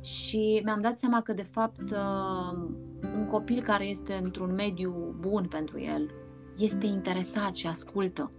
Și 0.00 0.60
mi-am 0.64 0.80
dat 0.80 0.98
seama 0.98 1.20
că, 1.20 1.32
de 1.32 1.42
fapt, 1.42 1.90
uh, 1.90 2.68
un 3.16 3.26
copil 3.26 3.62
care 3.62 3.86
este 3.86 4.20
într-un 4.22 4.54
mediu 4.54 5.14
bun 5.18 5.46
pentru 5.48 5.80
el 5.80 6.10
este 6.58 6.86
interesat 6.86 7.54
și 7.54 7.66
ascultă. 7.66 8.30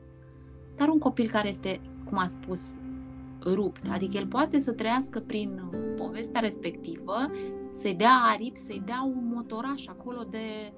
Dar 0.75 0.87
un 0.87 0.99
copil 0.99 1.29
care 1.29 1.47
este, 1.47 1.81
cum 2.05 2.17
a 2.17 2.27
spus, 2.27 2.79
rupt, 3.43 3.89
adică 3.91 4.17
el 4.17 4.27
poate 4.27 4.59
să 4.59 4.71
trăiască 4.71 5.19
prin 5.19 5.61
povestea 5.97 6.39
respectivă, 6.39 7.15
să-i 7.71 7.93
dea 7.93 8.21
aripi, 8.31 8.57
să-i 8.57 8.81
dea 8.85 9.03
un 9.15 9.31
motoraș 9.33 9.87
acolo 9.87 10.23
de 10.29 10.71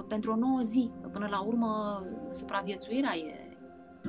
pentru 0.00 0.32
o 0.32 0.36
nouă 0.36 0.60
zi. 0.60 0.90
Că 1.02 1.08
până 1.08 1.26
la 1.30 1.40
urmă, 1.40 2.02
supraviețuirea 2.30 3.16
e, 3.16 3.56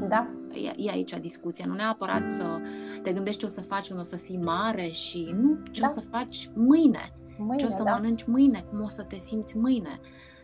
Da, 0.07 0.27
e, 0.53 0.73
e 0.75 0.89
aici 0.89 1.19
discuția. 1.19 1.65
Nu 1.67 1.73
neapărat 1.73 2.31
să 2.37 2.59
te 3.03 3.13
gândești 3.13 3.39
ce 3.39 3.45
o 3.45 3.49
să 3.49 3.61
faci 3.61 3.87
când 3.87 3.99
o 3.99 4.03
să 4.03 4.15
fii 4.15 4.39
mare 4.43 4.89
și 4.89 5.35
nu 5.41 5.57
ce 5.71 5.81
Da. 5.81 5.85
o 5.89 5.89
să 5.89 6.01
faci 6.11 6.49
mâine 6.55 7.13
mâine, 7.37 7.55
ce 7.55 7.65
o 7.65 7.69
să 7.69 7.83
da. 7.83 7.91
mănânci 7.91 8.23
mâine, 8.25 8.65
cum 8.69 8.81
o 8.81 8.89
să 8.89 9.03
te 9.03 9.17
simți 9.17 9.57
mâine. 9.57 9.99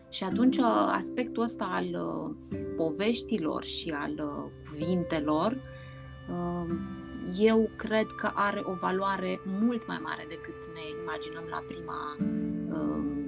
Și 0.08 0.24
atunci 0.24 0.56
uh, 0.56 0.64
aspectul 0.92 1.42
ăsta 1.42 1.64
al 1.64 1.84
uh, 1.84 2.58
poveștilor 2.76 3.64
și 3.64 3.90
al 3.90 4.12
uh, 4.12 4.50
cuvintelor, 4.68 5.60
uh, 6.30 6.74
eu 7.38 7.70
cred 7.76 8.06
că 8.06 8.30
are 8.34 8.62
o 8.64 8.72
valoare 8.72 9.40
mult 9.60 9.86
mai 9.86 9.98
mare 10.02 10.24
decât 10.28 10.54
ne 10.74 10.80
imaginăm 11.02 11.44
la 11.50 11.62
prima, 11.66 12.16
uh, 12.70 13.21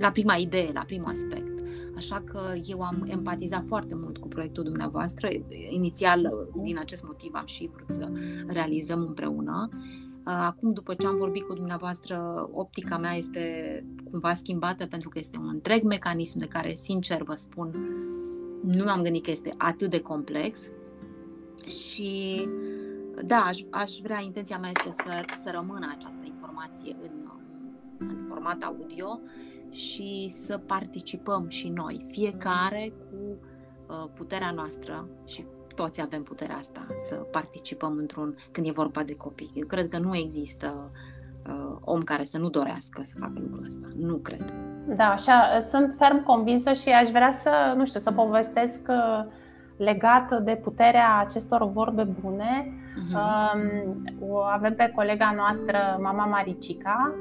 la 0.00 0.10
prima 0.10 0.34
idee, 0.34 0.70
la 0.72 0.82
primul 0.86 1.10
aspect. 1.10 1.62
Așa 1.96 2.22
că 2.24 2.40
eu 2.64 2.82
am 2.82 3.06
empatizat 3.10 3.64
foarte 3.66 3.94
mult 3.94 4.18
cu 4.18 4.28
proiectul 4.28 4.64
dumneavoastră. 4.64 5.28
Inițial, 5.68 6.20
uh, 6.20 6.62
din 6.62 6.78
acest 6.78 7.04
motiv, 7.04 7.30
am 7.34 7.46
și 7.46 7.70
vrut 7.72 7.90
să 7.90 8.12
realizăm 8.46 9.00
împreună. 9.00 9.68
Uh, 9.72 10.08
Acum, 10.30 10.72
după 10.72 10.94
ce 10.94 11.06
am 11.06 11.16
vorbit 11.16 11.42
cu 11.42 11.54
dumneavoastră, 11.54 12.48
optica 12.52 12.98
mea 12.98 13.14
este 13.14 13.84
cumva 14.10 14.34
schimbată 14.34 14.86
pentru 14.86 15.08
că 15.08 15.18
este 15.18 15.38
un 15.38 15.48
întreg 15.52 15.82
mecanism 15.82 16.38
de 16.38 16.46
care, 16.46 16.74
sincer 16.74 17.22
vă 17.22 17.34
spun, 17.34 17.70
nu 18.62 18.84
m-am 18.84 19.02
gândit 19.02 19.24
că 19.24 19.30
este 19.30 19.54
atât 19.56 19.90
de 19.90 20.00
complex. 20.00 20.60
Și 21.66 22.48
da, 23.24 23.36
aș, 23.36 23.60
aș 23.70 23.98
vrea, 24.02 24.20
intenția 24.20 24.58
mea 24.58 24.70
este 24.76 25.02
să, 25.02 25.24
să 25.42 25.50
rămână 25.54 25.94
această 25.96 26.22
informație 26.24 26.96
în, 27.02 27.30
în 27.98 28.24
format 28.28 28.62
audio 28.62 29.20
și 29.70 30.28
să 30.30 30.58
participăm 30.58 31.48
și 31.48 31.68
noi, 31.68 32.04
fiecare 32.10 32.92
cu 33.10 33.38
uh, 33.88 34.10
puterea 34.14 34.50
noastră 34.50 35.08
și 35.24 35.44
toți 35.74 36.00
avem 36.00 36.22
puterea 36.22 36.56
asta 36.56 36.86
să 37.08 37.14
participăm 37.14 37.96
într-un 37.96 38.36
când 38.52 38.66
e 38.66 38.70
vorba 38.70 39.02
de 39.02 39.16
copii. 39.16 39.52
Eu 39.54 39.66
cred 39.66 39.88
că 39.88 39.98
nu 39.98 40.16
există 40.16 40.90
uh, 41.48 41.76
om 41.80 42.02
care 42.02 42.24
să 42.24 42.38
nu 42.38 42.48
dorească 42.48 43.02
să 43.04 43.14
facă 43.18 43.32
lucrul 43.34 43.64
ăsta. 43.64 43.86
Nu 43.96 44.14
cred. 44.14 44.54
Da, 44.86 45.04
așa, 45.04 45.58
sunt 45.70 45.94
ferm 45.98 46.22
convinsă 46.24 46.72
și 46.72 46.88
aș 46.88 47.08
vrea 47.08 47.32
să, 47.32 47.74
nu 47.76 47.86
știu, 47.86 48.00
să 48.00 48.12
povestesc 48.12 48.88
uh, 48.88 49.24
legat 49.76 50.42
de 50.42 50.60
puterea 50.62 51.18
acestor 51.18 51.66
vorbe 51.66 52.02
bune. 52.20 52.72
Mhm. 52.96 53.16
Um, 53.16 54.28
o 54.28 54.36
avem 54.36 54.74
pe 54.74 54.92
colega 54.94 55.32
noastră, 55.36 55.98
mama 56.00 56.24
Maricica, 56.24 57.14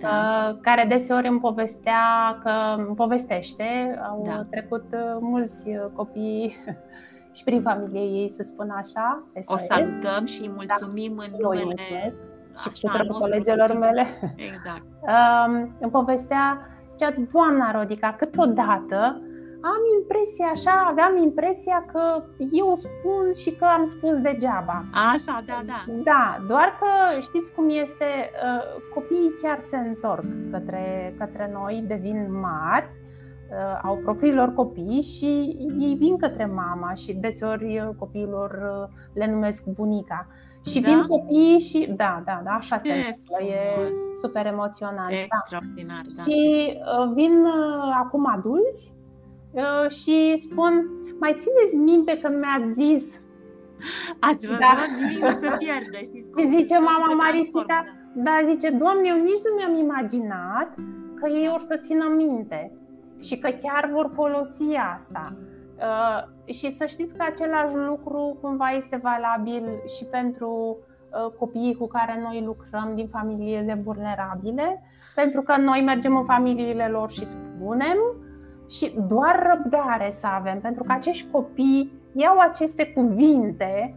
Da. 0.00 0.08
uh, 0.08 0.58
care 0.60 0.84
deseori 0.88 1.28
îmi 1.28 1.40
povestea 1.40 1.98
că 2.42 2.50
îmi 2.76 2.94
povestește, 2.96 3.98
au 4.10 4.22
Da. 4.26 4.46
trecut 4.50 4.84
uh, 4.92 5.16
mulți 5.20 5.68
uh, 5.68 5.84
copii 5.94 6.56
și 7.36 7.44
prin 7.44 7.62
familie 7.62 8.00
ei, 8.20 8.28
să 8.28 8.42
spun 8.42 8.70
așa. 8.70 9.22
O 9.34 9.56
SOS. 9.56 9.62
salutăm 9.66 10.24
și 10.24 10.40
îi 10.42 10.50
mulțumim 10.56 11.12
în 11.16 11.24
Și 11.24 11.30
eu 11.40 11.48
îi 11.50 11.58
numele 11.58 11.64
mulțumesc 11.64 12.22
și 12.58 12.68
așa, 12.68 12.70
tuturor 12.72 13.00
al 13.00 13.06
nostru 13.06 13.28
colegilor 13.30 13.66
copil. 13.66 13.80
mele. 13.80 14.06
Exact. 14.36 14.82
Um, 15.02 15.76
îmi 15.80 15.90
povestea, 15.90 16.66
zicea, 16.90 17.14
Doamna 17.32 17.70
Rodica, 17.70 18.14
câteodată 18.18 19.20
am 19.62 19.80
impresia 20.00 20.46
așa, 20.46 20.86
aveam 20.90 21.16
impresia 21.22 21.84
că 21.92 22.24
eu 22.50 22.74
spun 22.74 23.32
și 23.42 23.50
că 23.56 23.64
am 23.64 23.86
spus 23.86 24.16
degeaba. 24.20 24.84
Așa, 25.12 25.42
da, 25.46 25.62
da. 25.66 25.84
Da, 26.04 26.44
doar 26.48 26.76
că 26.80 27.20
știți 27.20 27.54
cum 27.54 27.68
este, 27.70 28.04
uh, 28.04 28.62
copiii 28.94 29.34
chiar 29.42 29.58
se 29.58 29.76
întorc 29.76 30.24
către, 30.50 31.14
către 31.18 31.50
noi, 31.52 31.84
devin 31.86 32.40
mari, 32.40 32.86
uh, 33.50 33.80
au 33.82 33.96
propriilor 33.96 34.52
copii 34.54 35.02
și 35.02 35.56
ei 35.80 35.94
vin 35.98 36.16
către 36.16 36.46
mama 36.46 36.94
și 36.94 37.12
deseori 37.14 37.78
uh, 37.78 37.94
copiilor 37.98 38.50
uh, 38.50 38.88
le 39.14 39.26
numesc 39.26 39.64
bunica. 39.66 40.26
Și 40.70 40.80
Da? 40.80 40.88
vin 40.88 41.06
copiii 41.06 41.58
și, 41.58 41.92
da, 41.96 42.22
da, 42.24 42.40
da, 42.44 42.50
așa 42.50 42.78
se 42.78 42.88
Ce 42.88 42.94
întâmplă, 42.94 43.46
e 43.54 43.72
frumos. 43.74 43.98
super 44.22 44.46
emoționant. 44.46 45.10
Da. 45.10 45.16
Extraordinar, 45.16 46.02
da. 46.16 46.22
Și 46.22 46.72
uh, 46.78 47.12
vin 47.14 47.44
uh, 47.44 47.94
acum 48.04 48.26
adulți 48.36 48.92
uh, 48.94 49.01
și 49.88 50.34
spun, 50.36 50.90
mai 51.20 51.34
țineți 51.38 51.76
minte 51.76 52.18
când 52.18 52.38
mi-ați 52.38 52.72
zis 52.72 53.20
Ați 54.18 54.46
văzut? 54.46 54.60
Da. 54.60 54.74
Nimic 55.00 55.22
nu 55.22 55.30
se 55.30 55.48
pierde, 55.58 55.98
știți 56.04 56.30
cum? 56.30 56.50
Zice 56.56 56.78
mama 56.78 57.14
Maricica, 57.14 57.84
da. 58.14 58.22
da, 58.22 58.40
zice, 58.44 58.70
Doamne, 58.70 59.08
eu 59.08 59.22
nici 59.22 59.44
nu 59.44 59.54
mi-am 59.56 59.84
imaginat 59.84 60.74
că 61.14 61.28
ei 61.28 61.50
or 61.52 61.62
să 61.66 61.80
țină 61.82 62.06
minte 62.16 62.72
și 63.20 63.38
că 63.38 63.50
chiar 63.62 63.88
vor 63.92 64.10
folosi 64.14 64.74
asta. 64.94 65.36
Uh, 65.76 66.54
și 66.54 66.72
să 66.72 66.86
știți 66.86 67.16
că 67.16 67.24
același 67.28 67.74
lucru 67.74 68.38
cumva 68.40 68.70
este 68.70 69.00
valabil 69.02 69.64
și 69.96 70.04
pentru 70.04 70.78
uh, 70.78 71.32
copiii 71.38 71.74
cu 71.74 71.86
care 71.86 72.20
noi 72.22 72.42
lucrăm 72.44 72.92
din 72.94 73.08
familiile 73.08 73.80
vulnerabile, 73.84 74.82
pentru 75.14 75.42
că 75.42 75.56
noi 75.56 75.82
mergem 75.82 76.16
în 76.16 76.24
familiile 76.24 76.88
lor 76.88 77.10
și 77.10 77.26
spunem 77.26 77.98
și 78.72 78.94
doar 79.08 79.52
răbdare 79.52 80.10
să 80.10 80.26
avem, 80.26 80.60
pentru 80.60 80.82
că 80.82 80.92
acești 80.92 81.30
copii 81.30 81.92
iau 82.12 82.38
aceste 82.38 82.86
cuvinte, 82.86 83.94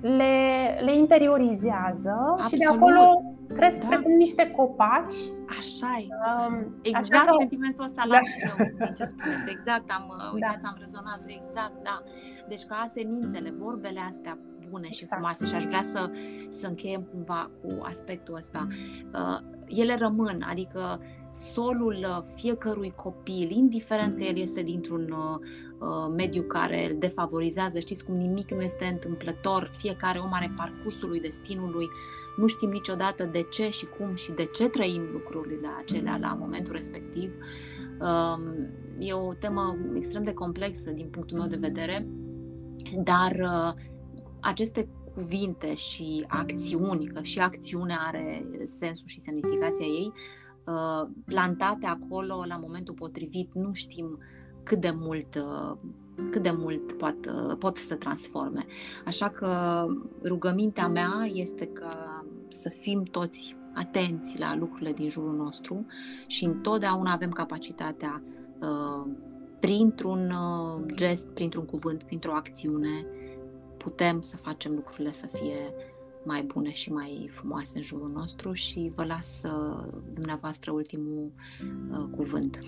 le, 0.00 0.34
le 0.84 0.96
interiorizează 0.96 2.14
Absolut. 2.28 2.50
și 2.50 2.56
de 2.56 2.64
acolo 2.64 3.12
cresc 3.54 3.78
da. 3.78 3.86
precum 3.86 4.12
niște 4.12 4.50
copaci. 4.50 5.18
Așa 5.58 5.90
e. 5.98 6.06
Um, 6.26 6.74
exact 6.82 7.12
așa 7.12 7.30
că... 7.30 7.36
sentimentul 7.38 7.84
ăsta 7.84 8.02
da. 8.08 8.14
l-am 8.14 8.24
și 8.24 8.38
eu, 8.48 8.66
din 8.84 8.94
ce 8.94 9.04
spuneți. 9.04 9.50
Exact, 9.50 9.90
am, 9.90 10.04
uh, 10.08 10.32
uitați, 10.34 10.62
da. 10.62 10.68
am 10.68 10.76
rezonat 10.78 11.20
exact, 11.26 11.82
da. 11.82 12.02
Deci 12.48 12.64
ca 12.64 12.84
semințele, 12.92 13.50
vorbele 13.50 14.00
astea 14.08 14.38
bune 14.70 14.88
și 14.90 15.02
exact. 15.02 15.10
frumoase 15.12 15.44
și 15.44 15.54
aș 15.54 15.64
vrea 15.64 15.82
să, 15.82 16.10
să 16.48 16.66
încheiem 16.66 17.02
cumva 17.02 17.50
cu 17.62 17.82
aspectul 17.82 18.34
ăsta. 18.34 18.66
Uh, 19.12 19.38
ele 19.66 19.94
rămân, 19.98 20.44
adică 20.50 21.00
solul 21.36 21.96
uh, 22.08 22.22
fiecărui 22.34 22.92
copil, 22.96 23.50
indiferent 23.50 24.16
că 24.16 24.22
el 24.22 24.38
este 24.38 24.62
dintr-un 24.62 25.10
uh, 25.10 25.38
uh, 25.78 26.14
mediu 26.16 26.42
care 26.42 26.90
îl 26.90 26.98
defavorizează, 26.98 27.78
știți 27.78 28.04
cum 28.04 28.16
nimic 28.16 28.50
nu 28.50 28.60
este 28.60 28.84
întâmplător, 28.84 29.70
fiecare 29.76 30.18
om 30.18 30.32
are 30.32 30.52
parcursul 30.56 31.08
lui, 31.08 31.20
destinul 31.20 31.70
lui, 31.70 31.88
nu 32.36 32.46
știm 32.46 32.68
niciodată 32.68 33.24
de 33.24 33.42
ce 33.42 33.70
și 33.70 33.86
cum 33.86 34.14
și 34.14 34.32
de 34.32 34.44
ce 34.44 34.68
trăim 34.68 35.02
lucrurile 35.12 35.68
acelea 35.78 36.16
la 36.16 36.36
momentul 36.40 36.72
respectiv. 36.72 37.30
Uh, 38.00 38.38
e 38.98 39.12
o 39.12 39.32
temă 39.34 39.76
extrem 39.94 40.22
de 40.22 40.32
complexă 40.32 40.90
din 40.90 41.08
punctul 41.08 41.38
meu 41.38 41.46
de 41.46 41.56
vedere, 41.56 42.06
dar 43.02 43.32
uh, 43.32 43.72
aceste 44.40 44.88
cuvinte 45.14 45.74
și 45.74 46.24
acțiuni, 46.28 47.06
că 47.06 47.22
și 47.22 47.38
acțiunea 47.38 47.98
are 48.00 48.46
sensul 48.64 49.08
și 49.08 49.20
semnificația 49.20 49.86
ei, 49.86 50.12
Uh, 50.12 50.45
plantate 51.24 51.86
acolo 51.86 52.44
la 52.46 52.56
momentul 52.56 52.94
potrivit, 52.94 53.54
nu 53.54 53.72
știm 53.72 54.18
cât 54.62 54.80
de 54.80 54.90
mult, 54.96 55.34
uh, 55.34 55.76
cât 56.30 56.42
de 56.42 56.50
mult 56.50 56.92
pot, 56.92 57.26
uh, 57.26 57.56
pot 57.58 57.76
să 57.76 57.94
transforme. 57.94 58.66
Așa 59.04 59.28
că 59.28 59.84
rugămintea 60.24 60.88
mea 60.88 61.30
este 61.32 61.66
că 61.66 61.88
să 62.48 62.68
fim 62.68 63.02
toți 63.02 63.56
atenți 63.74 64.38
la 64.38 64.56
lucrurile 64.56 64.92
din 64.92 65.08
jurul 65.08 65.36
nostru 65.36 65.86
și 66.26 66.44
întotdeauna 66.44 67.12
avem 67.12 67.30
capacitatea 67.30 68.22
printr-un 69.60 70.32
gest, 70.94 71.26
printr-un 71.26 71.64
cuvânt, 71.64 72.02
printr-o 72.02 72.32
acțiune, 72.32 73.06
putem 73.76 74.20
să 74.20 74.36
facem 74.36 74.74
lucrurile 74.74 75.12
să 75.12 75.26
fie 75.32 75.72
mai 76.26 76.42
bune 76.42 76.72
și 76.72 76.92
mai 76.92 77.28
frumoase 77.30 77.76
în 77.76 77.82
jurul 77.82 78.10
nostru 78.14 78.52
și 78.52 78.92
vă 78.94 79.04
las 79.04 79.42
uh, 79.44 79.86
dumneavoastră 80.14 80.72
ultimul 80.72 81.32
uh, 81.90 82.04
cuvânt. 82.16 82.58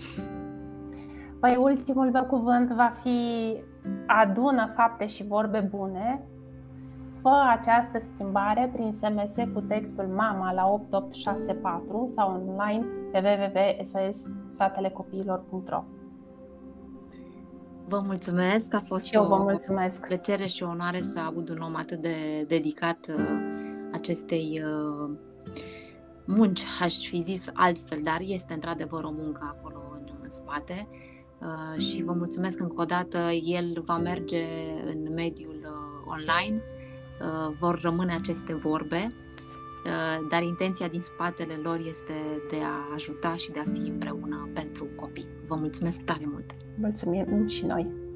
Păi 1.39 1.55
ultimul 1.59 2.11
meu 2.11 2.23
cuvânt 2.23 2.69
va 2.69 2.91
fi 3.01 3.55
adună 4.07 4.71
fapte 4.75 5.07
și 5.07 5.23
vorbe 5.23 5.59
bune, 5.59 6.23
fă 7.21 7.43
această 7.57 7.99
schimbare 7.99 8.69
prin 8.73 8.91
SMS 8.91 9.35
cu 9.53 9.61
textul 9.61 10.05
MAMA 10.05 10.53
la 10.53 10.67
8864 10.67 12.05
sau 12.07 12.31
online 12.31 12.85
pe 13.11 13.19
www.sossatelecopiilor.ro 13.19 15.83
Vă 17.87 18.01
mulțumesc, 18.05 18.73
a 18.73 18.81
fost 18.85 19.05
și 19.05 19.15
eu 19.15 19.25
vă 19.25 19.37
mulțumesc. 19.37 20.03
o 20.03 20.07
plăcere 20.07 20.45
și 20.45 20.63
o 20.63 20.67
onoare 20.67 21.01
să 21.01 21.19
aud 21.19 21.49
un 21.49 21.61
om 21.61 21.75
atât 21.75 22.01
de 22.01 22.45
dedicat 22.47 23.07
uh, 23.09 23.48
acestei 23.99 24.61
uh, 24.63 25.09
munci, 26.25 26.63
aș 26.81 26.95
fi 27.07 27.21
zis 27.21 27.45
altfel, 27.53 27.99
dar 28.03 28.21
este 28.21 28.53
într-adevăr 28.53 29.03
o 29.03 29.11
muncă 29.11 29.55
acolo 29.57 29.81
în, 29.91 30.13
în 30.23 30.29
spate 30.29 30.87
uh, 31.39 31.81
și 31.81 32.03
vă 32.03 32.13
mulțumesc 32.13 32.59
încă 32.59 32.81
o 32.81 32.85
dată. 32.85 33.17
El 33.43 33.83
va 33.85 33.97
merge 33.97 34.45
în 34.85 35.13
mediul 35.13 35.67
online, 36.07 36.61
vor 37.59 37.81
rămâne 37.81 38.13
aceste 38.13 38.53
vorbe, 38.53 39.13
dar 40.29 40.43
intenția 40.43 40.87
din 40.87 41.01
spatele 41.01 41.53
lor 41.53 41.81
este 41.87 42.13
de 42.49 42.57
a 42.63 42.93
ajuta 42.93 43.35
și 43.35 43.51
de 43.51 43.59
a 43.59 43.71
fi 43.71 43.89
împreună 43.89 44.49
pentru 44.53 44.87
copii. 44.95 45.27
Vă 45.47 45.55
mulțumesc 45.55 46.01
tare 46.01 46.25
mult! 46.25 46.55
Mulțumim 46.79 47.47
și 47.47 47.65
noi! 47.65 48.08